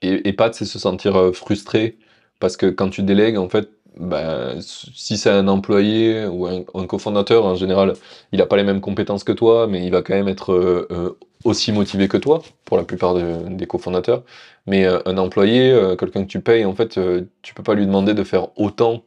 [0.00, 1.98] et, et, pas de se sentir euh, frustré
[2.40, 7.44] parce que quand tu délègues, en fait, ben, si c'est un employé ou un, cofondateur,
[7.44, 7.94] en général,
[8.32, 11.18] il n'a pas les mêmes compétences que toi, mais il va quand même être euh,
[11.44, 14.22] aussi motivé que toi, pour la plupart des cofondateurs.
[14.66, 17.74] Mais euh, un employé, euh, quelqu'un que tu payes, en fait, euh, tu peux pas
[17.74, 19.02] lui demander de faire autant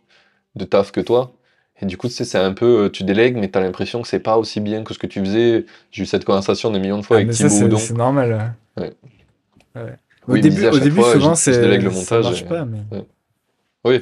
[0.56, 1.34] de taf que toi.
[1.82, 4.38] Et du coup, c'est un peu, tu délègues, mais tu as l'impression que c'est pas
[4.38, 5.66] aussi bien que ce que tu faisais.
[5.92, 7.78] J'ai eu cette conversation des millions de fois ah, avec Thibaut Houdon.
[7.78, 8.56] C'est normal.
[8.78, 8.94] Ouais.
[10.28, 11.52] Au début, au début souvent, c'est.
[11.52, 12.06] le montage.
[12.06, 13.06] Ça marche pas, mais...
[13.84, 14.02] Oui,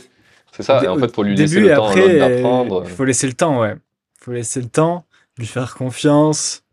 [0.52, 0.84] c'est ça.
[0.84, 2.84] Et en fait, faut lui laisser le temps d'apprendre.
[2.86, 3.74] Il faut laisser le temps, ouais.
[3.74, 5.06] Il faut laisser le temps,
[5.38, 6.64] lui faire confiance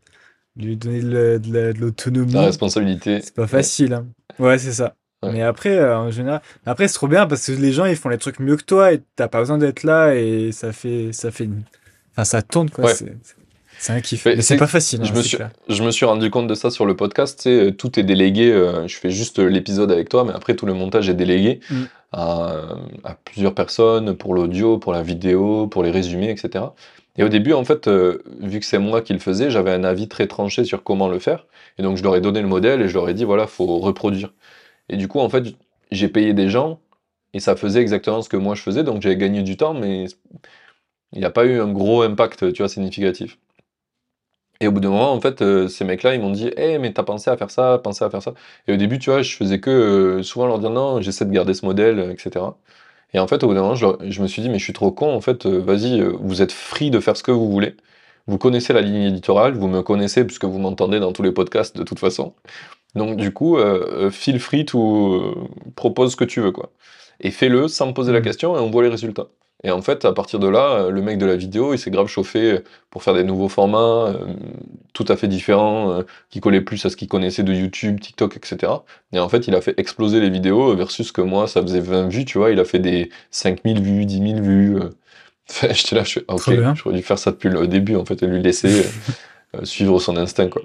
[0.58, 2.32] lui donner de l'autonomie.
[2.32, 3.20] La responsabilité.
[3.22, 3.94] C'est pas facile.
[3.94, 4.06] Hein.
[4.38, 4.94] Ouais, c'est ça.
[5.22, 8.08] Mais après, euh, en général, après c'est trop bien parce que les gens ils font
[8.08, 11.32] les trucs mieux que toi et t'as pas besoin d'être là et ça fait, ça
[11.32, 11.48] fait,
[12.12, 12.92] enfin ça tourne quoi.
[13.80, 14.24] C'est un kiff.
[14.26, 15.04] Mais, c'est pas facile.
[15.04, 17.40] Je, hein, me suis, je me suis rendu compte de ça sur le podcast.
[17.42, 18.52] Tu tout est délégué.
[18.52, 21.82] Euh, je fais juste l'épisode avec toi, mais après tout le montage est délégué mm.
[22.12, 22.62] à,
[23.04, 26.64] à, plusieurs personnes pour l'audio, pour la vidéo, pour les résumés, etc.
[27.18, 29.84] Et au début, en fait, euh, vu que c'est moi qui le faisais, j'avais un
[29.84, 31.46] avis très tranché sur comment le faire.
[31.78, 33.78] Et donc, je leur ai donné le modèle et je leur ai dit, voilà, faut
[33.78, 34.32] reproduire.
[34.88, 35.44] Et du coup, en fait,
[35.92, 36.80] j'ai payé des gens
[37.34, 38.84] et ça faisait exactement ce que moi je faisais.
[38.84, 40.06] Donc, j'ai gagné du temps, mais
[41.12, 43.38] il n'y a pas eu un gros impact, tu vois, significatif.
[44.60, 46.78] Et au bout d'un moment, en fait, euh, ces mecs-là, ils m'ont dit, hé, hey,
[46.80, 48.34] mais t'as pensé à faire ça, pensé à faire ça.
[48.66, 51.30] Et au début, tu vois, je faisais que euh, souvent leur dire, non, j'essaie de
[51.30, 52.44] garder ce modèle, etc.
[53.14, 54.92] Et en fait, au bout d'un moment, je, me suis dit, mais je suis trop
[54.92, 57.74] con, en fait, euh, vas-y, euh, vous êtes free de faire ce que vous voulez.
[58.26, 61.76] Vous connaissez la ligne éditoriale, vous me connaissez puisque vous m'entendez dans tous les podcasts
[61.76, 62.34] de toute façon.
[62.94, 66.72] Donc du coup, euh, feel free, to propose ce que tu veux, quoi.
[67.20, 68.22] Et fais-le sans me poser la mmh.
[68.22, 69.28] question et on voit les résultats.
[69.64, 71.90] Et en fait, à partir de là, euh, le mec de la vidéo, il s'est
[71.90, 72.60] grave chauffé
[72.90, 74.34] pour faire des nouveaux formats euh,
[74.92, 78.36] tout à fait différents, euh, qui collaient plus à ce qu'il connaissait de YouTube, TikTok,
[78.36, 78.72] etc.
[79.12, 82.08] Et en fait, il a fait exploser les vidéos versus que moi, ça faisait 20
[82.08, 84.78] vues, tu vois, il a fait des 5000 vues, 10 000 vues.
[85.70, 88.26] J'étais là, je suis, ok, j'aurais dû faire ça depuis le début, en fait, et
[88.26, 88.86] lui laisser
[89.64, 90.62] suivre son instinct, quoi.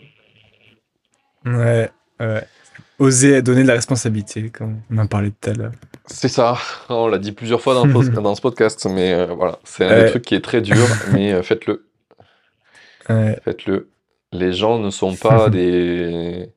[1.46, 1.90] Ouais,
[2.20, 2.48] ouais
[3.00, 5.72] oser donner de la responsabilité, comme on en parlait tout à l'heure.
[6.06, 6.58] C'est ça,
[6.90, 7.86] on l'a dit plusieurs fois dans,
[8.22, 11.44] dans ce podcast, mais euh, voilà, c'est un truc qui est très dur, mais euh,
[11.44, 11.88] faites-le.
[13.08, 13.90] Faites-le.
[14.32, 16.50] Les gens ne sont pas des.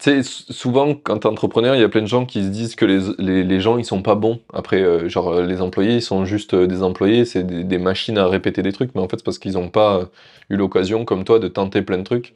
[0.00, 2.74] Tu sais, souvent, quand t'es entrepreneur, il y a plein de gens qui se disent
[2.74, 4.40] que les, les, gens, ils sont pas bons.
[4.52, 8.26] Après, euh, genre, les employés, ils sont juste des employés, c'est des, des, machines à
[8.26, 10.08] répéter des trucs, mais en fait, c'est parce qu'ils n'ont pas
[10.48, 12.34] eu l'occasion, comme toi, de tenter plein de trucs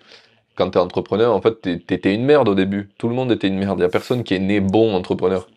[0.58, 2.90] quand tu es entrepreneur, en fait, tu étais une merde au début.
[2.98, 3.78] Tout le monde était une merde.
[3.78, 5.48] Il n'y a personne qui est né bon entrepreneur.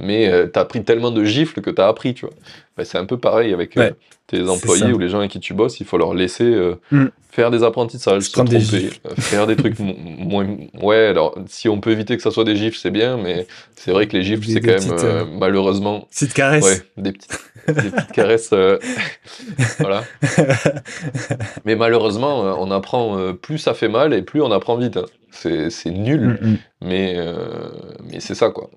[0.00, 2.34] Mais euh, tu as pris tellement de gifles que tu as appris, tu vois.
[2.78, 3.90] Ben, c'est un peu pareil avec euh,
[4.28, 5.80] tes employés ou les gens avec qui tu bosses.
[5.80, 7.06] Il faut leur laisser euh, mm.
[7.28, 8.60] faire des apprentissages, se tromper,
[9.18, 10.46] faire des trucs moins.
[10.80, 13.90] Ouais, alors si on peut éviter que ça soit des gifles, c'est bien, mais c'est
[13.90, 16.06] vrai que les gifles, c'est quand même malheureusement.
[16.12, 16.64] Petites caresses.
[16.64, 18.50] Ouais, des petites, des petites caresses.
[19.80, 20.04] voilà.
[21.64, 24.98] mais malheureusement, on apprend plus ça fait mal et plus on apprend vite.
[24.98, 25.06] Hein.
[25.32, 26.58] C'est nul, mm, mm.
[26.82, 27.16] mais,
[28.08, 28.70] mais c'est ça, quoi.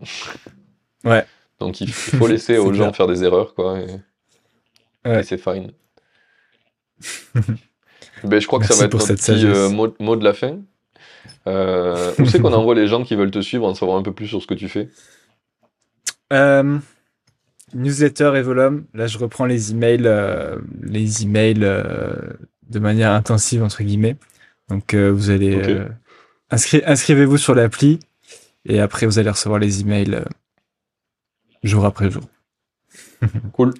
[1.03, 1.23] Ouais.
[1.61, 3.79] Donc il faut laisser aux gens faire des erreurs, quoi.
[3.79, 5.71] Et, c'est fine.
[8.23, 10.59] ben, je crois que ça va être notre petit euh, mot, de la fin.
[11.47, 14.11] Euh, où c'est qu'on envoie les gens qui veulent te suivre, en savoir un peu
[14.11, 14.89] plus sur ce que tu fais
[16.33, 16.77] euh,
[17.73, 18.85] Newsletter et Volum.
[18.93, 20.09] Là, je reprends les emails,
[20.83, 24.17] les emails de manière intensive entre guillemets.
[24.69, 25.85] Donc, vous allez
[26.51, 27.99] inscrivez-vous sur l'appli
[28.65, 30.23] et après vous allez recevoir les emails
[31.63, 32.23] jour après jour.
[33.53, 33.73] cool.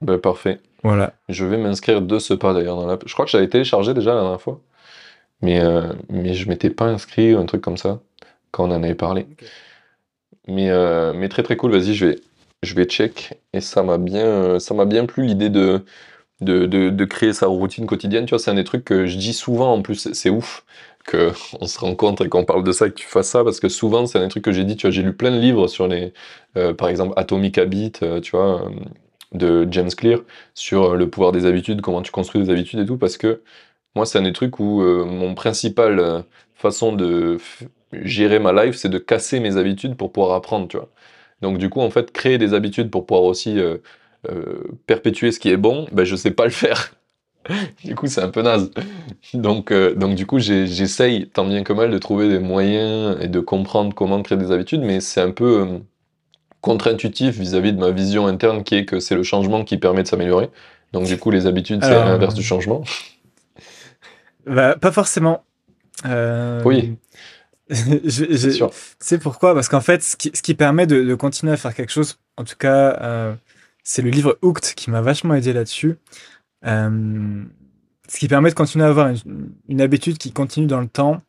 [0.00, 0.60] Ben, parfait.
[0.82, 1.14] Voilà.
[1.28, 3.04] Je vais m'inscrire de ce pas d'ailleurs dans l'app.
[3.06, 4.60] Je crois que j'avais téléchargé déjà la dernière fois.
[5.42, 8.00] Mais, euh, mais je m'étais pas inscrit ou un truc comme ça
[8.50, 9.26] quand on en avait parlé.
[10.48, 12.20] Mais, euh, mais très très cool, vas-y, je vais,
[12.62, 13.34] je vais check.
[13.52, 15.84] Et ça m'a bien, ça m'a bien plu l'idée de,
[16.40, 18.26] de, de, de, créer sa routine quotidienne.
[18.26, 20.64] Tu vois, c'est un des trucs que je dis souvent en plus, c'est ouf
[21.06, 24.06] qu'on se rencontre et qu'on parle de ça que tu fasses ça, parce que souvent,
[24.06, 26.12] c'est un truc que j'ai dit, tu vois, j'ai lu plein de livres sur les,
[26.56, 28.70] euh, par exemple, Atomic Habit, euh, tu vois, euh,
[29.32, 30.20] de James Clear,
[30.54, 33.42] sur le pouvoir des habitudes, comment tu construis des habitudes et tout, parce que
[33.94, 36.24] moi, c'est un des trucs où mon principal
[36.54, 37.38] façon de
[37.92, 40.90] gérer ma life, c'est de casser mes habitudes pour pouvoir apprendre, tu vois.
[41.42, 43.58] Donc, du coup, en fait, créer des habitudes pour pouvoir aussi
[44.86, 46.92] perpétuer ce qui est bon, ben, je sais pas le faire
[47.84, 48.70] du coup, c'est un peu naze.
[49.34, 53.28] Donc, euh, donc du coup, j'essaye tant bien que mal de trouver des moyens et
[53.28, 55.78] de comprendre comment créer des habitudes, mais c'est un peu euh,
[56.60, 60.08] contre-intuitif vis-à-vis de ma vision interne qui est que c'est le changement qui permet de
[60.08, 60.50] s'améliorer.
[60.92, 62.82] Donc, du coup, les habitudes, c'est l'inverse du changement.
[64.46, 65.42] Bah, pas forcément.
[66.04, 66.62] Euh...
[66.64, 66.96] Oui.
[67.68, 69.54] C'est pourquoi?
[69.54, 72.18] Parce qu'en fait, ce qui, ce qui permet de, de, continuer à faire quelque chose,
[72.36, 73.34] en tout cas, euh,
[73.82, 75.96] c'est le livre Hooked qui m'a vachement aidé là-dessus.
[76.64, 77.44] Euh,
[78.08, 79.08] ce qui permet de continuer à avoir
[79.68, 81.20] une, habitude qui continue dans le temps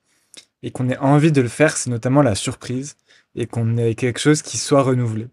[0.64, 2.95] et qu'on ait envie de le faire, c'est notamment la surprise
[3.36, 5.28] et qu'on ait quelque chose qui soit renouvelé.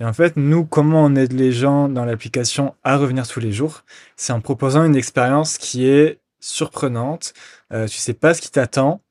[0.00, 3.52] Et en fait, nous, comment on aide les gens dans l'application à revenir tous les
[3.52, 3.84] jours
[4.16, 7.34] C'est en proposant une expérience qui est surprenante.
[7.72, 9.02] Euh, tu sais pas ce qui t'attend.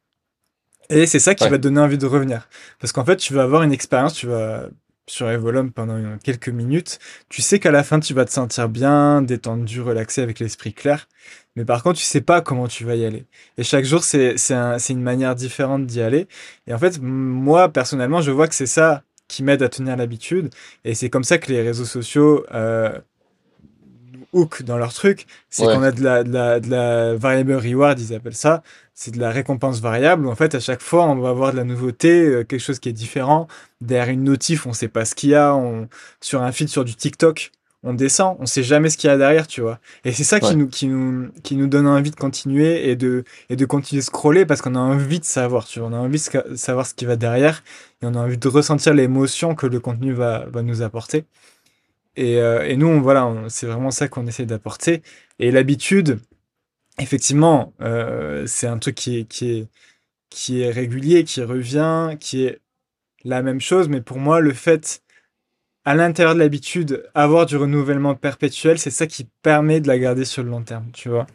[0.89, 2.47] Et c'est ça qui va te donner envie de revenir.
[2.79, 4.69] Parce qu'en fait, tu vas avoir une expérience, tu vas
[5.07, 9.21] sur Evolum pendant quelques minutes, tu sais qu'à la fin, tu vas te sentir bien,
[9.21, 11.07] détendu, relaxé, avec l'esprit clair.
[11.55, 13.25] Mais par contre, tu sais pas comment tu vas y aller.
[13.57, 14.35] Et chaque jour, c'est
[14.89, 16.27] une manière différente d'y aller.
[16.67, 20.49] Et en fait, moi, personnellement, je vois que c'est ça qui m'aide à tenir l'habitude.
[20.85, 22.97] Et c'est comme ça que les réseaux sociaux euh,
[24.33, 25.25] hook dans leur truc.
[25.49, 28.63] C'est qu'on a de la, de, la, de la variable reward, ils appellent ça.
[28.93, 30.27] C'est de la récompense variable.
[30.27, 32.89] En fait, à chaque fois, on va avoir de la nouveauté, euh, quelque chose qui
[32.89, 33.47] est différent.
[33.79, 35.53] Derrière une notif, on sait pas ce qu'il y a.
[35.55, 35.87] On...
[36.19, 37.51] Sur un feed sur du TikTok,
[37.83, 39.79] on descend, on sait jamais ce qu'il y a derrière, tu vois.
[40.03, 43.23] Et c'est ça qui, nous, qui, nous, qui nous donne envie de continuer et de,
[43.49, 45.89] et de continuer de scroller parce qu'on a envie de savoir, tu vois.
[45.89, 47.63] On a envie de savoir ce qui va derrière
[48.01, 51.25] et on a envie de ressentir l'émotion que le contenu va, va nous apporter.
[52.17, 55.03] Et, euh, et nous, voilà, c'est vraiment ça qu'on essaie d'apporter.
[55.37, 56.19] Et l'habitude,
[56.99, 59.67] effectivement, euh, c'est un truc qui est, qui, est,
[60.31, 62.59] qui est régulier, qui revient, qui est
[63.23, 63.87] la même chose.
[63.87, 65.03] Mais pour moi, le fait,
[65.85, 70.25] à l'intérieur de l'habitude, avoir du renouvellement perpétuel, c'est ça qui permet de la garder
[70.25, 71.27] sur le long terme, tu vois.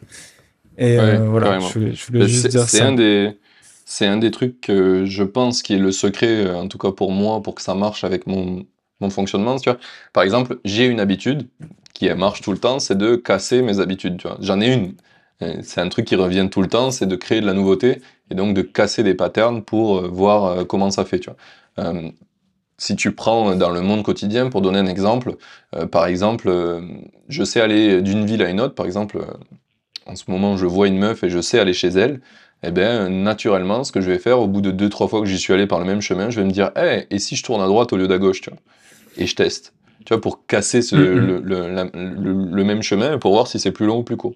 [0.77, 2.87] Et euh, voilà, je voulais, je voulais juste dire ça.
[2.87, 3.37] Un des,
[3.85, 7.11] c'est un des trucs que je pense qui est le secret, en tout cas pour
[7.11, 8.65] moi, pour que ça marche avec mon,
[9.03, 9.79] mon fonctionnement, tu vois.
[10.13, 11.47] Par exemple, j'ai une habitude
[11.93, 14.37] qui marche tout le temps, c'est de casser mes habitudes, tu vois.
[14.41, 14.95] J'en ai une.
[15.41, 18.01] Euh, c'est un truc qui revient tout le temps, c'est de créer de la nouveauté
[18.31, 21.93] et donc de casser des patterns pour euh, voir euh, comment ça fait, tu vois.
[22.77, 25.37] si tu prends dans le monde quotidien, pour donner un exemple,
[25.91, 26.51] par exemple,
[27.29, 29.25] je sais aller d'une ville à une autre, par exemple,
[30.05, 32.19] en ce moment, je vois une meuf et je sais aller chez elle,
[32.63, 35.27] eh bien, naturellement, ce que je vais faire, au bout de deux, trois fois que
[35.27, 37.43] j'y suis allé par le même chemin, je vais me dire, hey, et si je
[37.43, 38.59] tourne à droite au lieu d'à gauche, tu vois
[39.17, 39.73] et je teste.
[40.05, 41.41] Tu vois, pour casser ce, mm-hmm.
[41.41, 44.35] le, le, même chemin pour voir si c'est plus long ou plus court.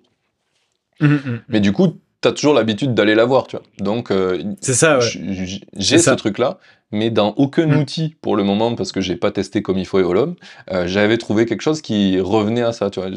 [1.02, 1.40] Mm-hmm.
[1.50, 3.66] Mais du coup, tu as toujours l'habitude d'aller la voir, tu vois.
[3.80, 6.58] Donc, euh, c'est ça, j'ai ce truc-là,
[6.92, 7.80] mais dans aucun mm.
[7.80, 10.36] outil pour le moment, parce que j'ai pas testé comme il faut Evolum,
[10.72, 13.10] euh, j'avais trouvé quelque chose qui revenait à ça, tu vois.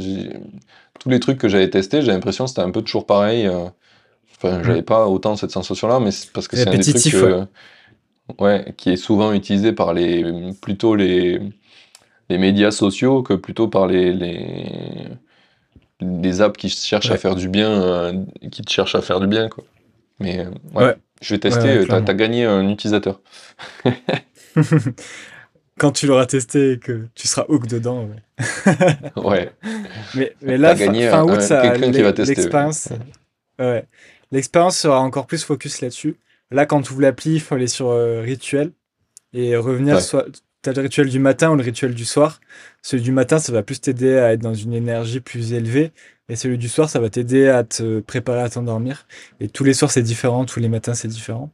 [0.99, 3.47] Tous les trucs que j'avais testés, j'ai l'impression que c'était un peu toujours pareil.
[3.47, 3.65] Euh,
[4.37, 4.65] enfin, mm.
[4.65, 7.45] j'avais pas autant cette sensation-là, mais parce que c'est un des trucs ouais,
[8.77, 11.41] qui est souvent utilisé par les plutôt les,
[12.31, 15.09] les médias sociaux que plutôt par les, les,
[16.01, 18.13] les apps qui cherchent à faire du bien, euh,
[18.51, 19.49] qui te cherchent à faire du bien.
[19.49, 19.65] Quoi.
[20.21, 23.21] Mais euh, ouais, je vais tester, tu as, gagné un utilisateur.
[25.79, 28.07] Quand tu l'auras testé et que tu seras hook dedans.
[29.17, 29.51] Ouais.
[30.15, 32.35] mais, mais là, gagné fin, août, quelqu'un qui va tester.
[32.35, 32.91] L'expérience,
[33.59, 33.87] ouais.
[34.31, 36.17] l'expérience sera encore plus focus là-dessus.
[36.51, 38.73] Là, quand tu ouvres l'appli, il faut aller sur euh, rituel
[39.33, 40.01] et revenir.
[40.01, 40.27] Soit
[40.63, 42.41] tu as le rituel du matin ou le rituel du soir.
[42.83, 45.93] Celui du matin, ça va plus t'aider à être dans une énergie plus élevée.
[46.29, 49.07] Et celui du soir, ça va t'aider à te préparer à t'endormir.
[49.41, 50.45] Et tous les soirs, c'est différent.
[50.45, 51.51] Tous les matins, c'est différent.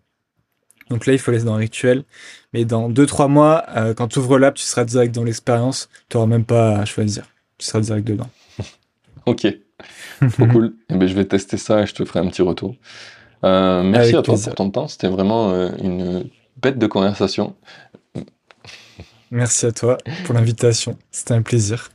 [0.90, 2.04] Donc là, il faut laisser dans le rituel.
[2.52, 5.88] Mais dans 2-3 mois, euh, quand tu ouvres l'app, tu seras direct dans l'expérience.
[6.08, 7.26] Tu n'auras même pas à choisir.
[7.58, 8.30] Tu seras direct dedans.
[9.26, 9.46] ok.
[10.32, 10.74] Trop cool.
[10.88, 12.76] Eh ben, je vais tester ça et je te ferai un petit retour.
[13.44, 14.88] Euh, merci à toi pour ton temps.
[14.88, 16.28] C'était vraiment euh, une
[16.60, 17.54] bête de conversation.
[19.30, 20.96] Merci à toi pour l'invitation.
[21.10, 21.90] C'était un plaisir.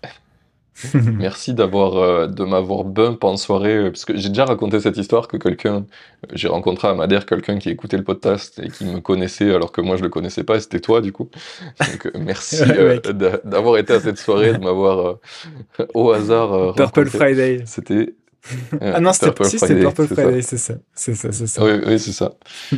[0.93, 5.27] Merci d'avoir euh, de m'avoir bump en soirée parce que j'ai déjà raconté cette histoire
[5.27, 5.85] que quelqu'un
[6.33, 9.81] j'ai rencontré à Madère quelqu'un qui écoutait le podcast et qui me connaissait alors que
[9.81, 11.29] moi je le connaissais pas et c'était toi du coup.
[11.79, 12.63] Donc merci
[13.43, 15.17] d'avoir été à cette soirée de m'avoir
[15.93, 17.61] au hasard Purple Friday.
[17.65, 18.15] C'était
[18.81, 20.75] ah non, c'était Purple, Friday, c'est ça.
[20.93, 21.63] C'est ça, c'est ça.
[21.63, 22.33] Oui, oui c'est ça.